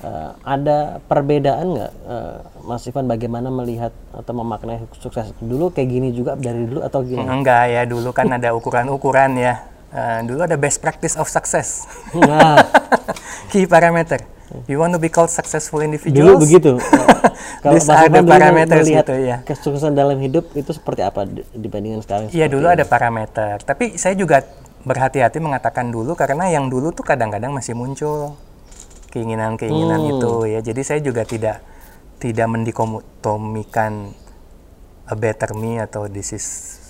eh, 0.04 0.32
ada 0.44 1.04
perbedaan 1.04 1.66
nggak 1.76 1.92
eh, 2.08 2.38
Mas 2.64 2.86
Ivan 2.88 3.08
bagaimana 3.08 3.52
melihat 3.52 3.92
atau 4.16 4.34
memaknai 4.36 4.80
sukses 5.00 5.34
dulu 5.44 5.72
kayak 5.74 5.90
gini 5.90 6.10
juga 6.16 6.40
dari 6.40 6.68
dulu 6.68 6.80
atau 6.86 7.04
gimana? 7.04 7.30
Enggak 7.32 7.64
ya, 7.72 7.82
dulu 7.84 8.10
kan 8.16 8.30
ada 8.32 8.56
ukuran-ukuran 8.56 9.36
ya. 9.36 9.56
Eh, 9.90 10.20
dulu 10.30 10.46
ada 10.46 10.54
best 10.54 10.78
practice 10.86 11.18
of 11.18 11.26
success. 11.26 11.90
Nah, 12.14 12.62
Key 13.50 13.66
parameter. 13.66 14.22
You 14.66 14.82
want 14.82 14.94
to 14.98 15.02
be 15.02 15.10
called 15.10 15.30
successful 15.30 15.82
dulu 15.82 15.94
individuals? 15.94 16.42
begitu. 16.42 16.72
Kalau 17.66 17.76
These 17.78 17.90
Mas 17.90 18.02
Ivan 18.06 18.26
dulu 18.26 18.34
melihat 18.82 19.06
gitu, 19.06 19.14
ya. 19.22 19.38
kesuksesan 19.46 19.94
dalam 19.94 20.18
hidup 20.18 20.50
itu 20.58 20.72
seperti 20.74 21.02
apa 21.06 21.26
di- 21.26 21.46
dibandingkan 21.54 22.02
sekarang? 22.02 22.26
Iya 22.34 22.46
dulu 22.50 22.66
ada 22.66 22.86
parameter, 22.86 23.62
tapi 23.62 23.98
saya 23.98 24.14
juga 24.18 24.42
berhati-hati 24.84 25.44
mengatakan 25.44 25.92
dulu 25.92 26.16
karena 26.16 26.48
yang 26.48 26.72
dulu 26.72 26.96
tuh 26.96 27.04
kadang-kadang 27.04 27.52
masih 27.52 27.76
muncul 27.76 28.36
keinginan-keinginan 29.12 30.00
Hmm. 30.00 30.12
itu 30.16 30.34
ya. 30.48 30.60
Jadi 30.64 30.82
saya 30.86 31.00
juga 31.02 31.26
tidak 31.26 31.60
tidak 32.20 32.48
mendikotomikan 32.48 34.12
a 35.10 35.16
better 35.18 35.56
me 35.56 35.80
atau 35.80 36.06
this 36.06 36.32
is 36.32 36.46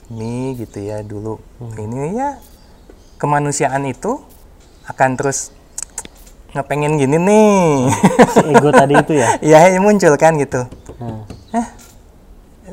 me 0.10 0.54
gitu 0.58 0.84
ya 0.84 1.02
dulu. 1.02 1.40
Hmm. 1.58 1.74
Ini 1.78 2.02
ya 2.14 2.30
kemanusiaan 3.18 3.86
itu 3.88 4.22
akan 4.86 5.16
terus 5.18 5.54
ngepengen 6.52 6.98
gini 6.98 7.18
nih. 7.18 7.94
Si 8.34 8.42
ego 8.54 8.70
tadi 8.74 8.94
itu 8.98 9.14
ya. 9.22 9.38
ya 9.42 9.78
muncul 9.78 10.14
kan 10.18 10.34
gitu 10.38 10.66
Nah, 11.50 11.66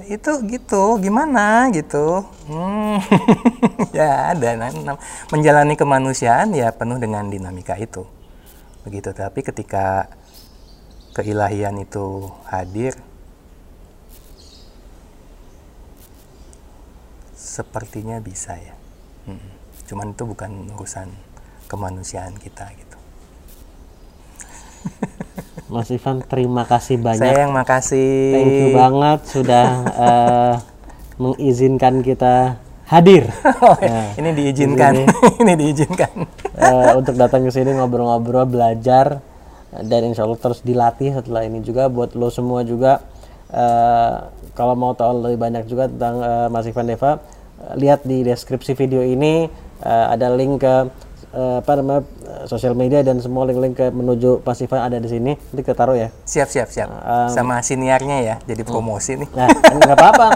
itu 0.06 0.32
gitu 0.46 1.02
gimana 1.02 1.68
gitu 1.74 2.22
hmm. 2.46 2.98
ya 3.98 4.32
ada 4.32 4.70
menjalani 5.34 5.74
kemanusiaan 5.74 6.54
ya 6.54 6.70
penuh 6.70 7.02
dengan 7.02 7.26
dinamika 7.26 7.74
itu 7.74 8.06
begitu 8.86 9.10
tapi 9.10 9.42
ketika 9.42 10.06
keilahian 11.18 11.82
itu 11.82 12.30
hadir 12.46 12.94
sepertinya 17.34 18.22
bisa 18.22 18.54
ya 18.54 18.76
Mm. 19.26 19.42
cuman 19.90 20.14
itu 20.14 20.22
bukan 20.22 20.70
urusan 20.78 21.10
kemanusiaan 21.66 22.38
kita 22.38 22.70
gitu 22.78 22.98
Mas 25.66 25.90
Ivan 25.90 26.22
terima 26.22 26.62
kasih 26.62 26.94
banyak. 27.02 27.26
saya 27.26 27.42
yang 27.42 27.54
makasih. 27.54 28.14
Thank 28.30 28.54
you 28.54 28.68
banget 28.70 29.20
sudah 29.26 29.66
eh, 30.06 30.54
mengizinkan 31.18 32.06
kita 32.06 32.62
hadir. 32.86 33.26
Oh, 33.66 33.74
ini 34.14 34.30
diizinkan. 34.30 35.10
ini 35.42 35.52
diizinkan. 35.58 36.22
Eh, 36.54 36.90
untuk 36.94 37.18
datang 37.18 37.42
ke 37.42 37.50
sini 37.50 37.74
ngobrol-ngobrol, 37.74 38.46
belajar 38.46 39.18
dan 39.74 40.00
insya 40.06 40.22
Allah 40.22 40.38
terus 40.38 40.62
dilatih 40.62 41.18
setelah 41.18 41.42
ini 41.42 41.60
juga 41.66 41.90
buat 41.90 42.14
lo 42.14 42.30
semua 42.30 42.62
juga. 42.62 43.02
Eh, 43.50 44.14
kalau 44.54 44.78
mau 44.78 44.94
tahu 44.94 45.18
lebih 45.26 45.38
banyak 45.42 45.66
juga 45.66 45.90
tentang 45.90 46.22
eh, 46.22 46.46
Mas 46.46 46.66
Ivan 46.70 46.86
Deva 46.86 47.18
eh, 47.18 47.74
lihat 47.74 48.06
di 48.06 48.22
deskripsi 48.22 48.78
video 48.78 49.02
ini 49.02 49.50
eh, 49.82 50.06
ada 50.14 50.30
link 50.30 50.62
ke 50.62 50.74
eh, 51.36 51.56
apa 51.60 51.72
namanya 51.78 52.02
sosial 52.48 52.72
media 52.72 53.04
dan 53.04 53.20
semua 53.20 53.44
link-link 53.44 53.76
ke 53.76 53.86
menuju 53.92 54.40
Mas 54.42 54.58
Ivan 54.64 54.80
ada 54.88 54.96
di 54.96 55.08
sini 55.12 55.36
nanti 55.36 55.60
kita 55.60 55.76
taruh 55.76 55.94
ya 55.94 56.08
siap 56.24 56.48
siap 56.48 56.72
siap 56.72 56.88
sama 57.30 57.60
siniarnya 57.60 58.16
ya 58.24 58.34
jadi 58.48 58.64
promosi 58.64 59.20
nih 59.20 59.28
Nah, 59.36 59.48
nggak 59.52 59.96
apa-apa 60.00 60.28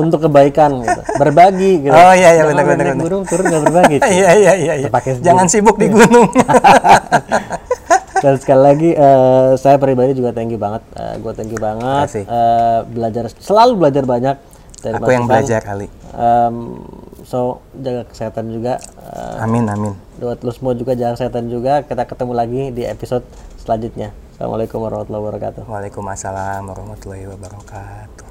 untuk 0.00 0.24
kebaikan 0.24 0.80
gitu. 0.80 1.00
Berbagi 1.20 1.72
gitu. 1.84 1.92
Oh, 1.92 2.12
iya, 2.16 2.32
iya, 2.40 2.42
benar, 2.48 2.64
benar, 2.64 2.86
benar. 2.96 3.04
gunung 3.04 3.22
turun 3.28 3.44
nggak 3.52 3.62
berbagi. 3.68 3.96
iya 4.16 4.30
iya 4.32 4.52
iya 4.56 4.74
iya. 4.80 4.88
Jangan 5.20 5.46
sibuk 5.46 5.76
di 5.76 5.92
gunung 5.92 6.32
Dan 8.24 8.40
sekali 8.40 8.62
lagi 8.64 8.90
eh, 8.96 9.50
saya 9.60 9.76
pribadi 9.76 10.16
juga 10.16 10.32
thank 10.32 10.48
you 10.48 10.56
banget. 10.56 10.80
Eh, 10.96 11.14
gue 11.20 11.32
thank 11.36 11.52
you 11.52 11.60
banget. 11.60 12.24
Eh, 12.24 12.78
belajar 12.88 13.28
selalu 13.28 13.72
belajar 13.76 14.08
banyak 14.08 14.36
dari 14.80 14.94
aku 14.96 15.10
yang 15.12 15.26
belajar 15.28 15.60
kali 15.60 15.88
Em, 16.16 16.80
so 17.26 17.60
jaga 17.74 18.06
kesehatan 18.06 18.54
juga. 18.54 18.78
Eh, 19.02 19.42
amin 19.42 19.66
amin 19.66 19.94
buat 20.22 20.40
lo 20.40 20.52
semua 20.54 20.72
juga 20.78 20.94
jaga 20.94 21.18
kesehatan 21.18 21.50
juga. 21.50 21.82
Kita 21.82 22.06
ketemu 22.06 22.32
lagi 22.32 22.62
di 22.72 22.86
episode 22.86 23.26
selanjutnya. 23.58 24.14
Assalamualaikum 24.38 24.78
warahmatullahi 24.78 25.24
wabarakatuh. 25.26 25.62
Waalaikumsalam 25.66 26.62
warahmatullahi 26.70 27.26
wabarakatuh 27.26 28.25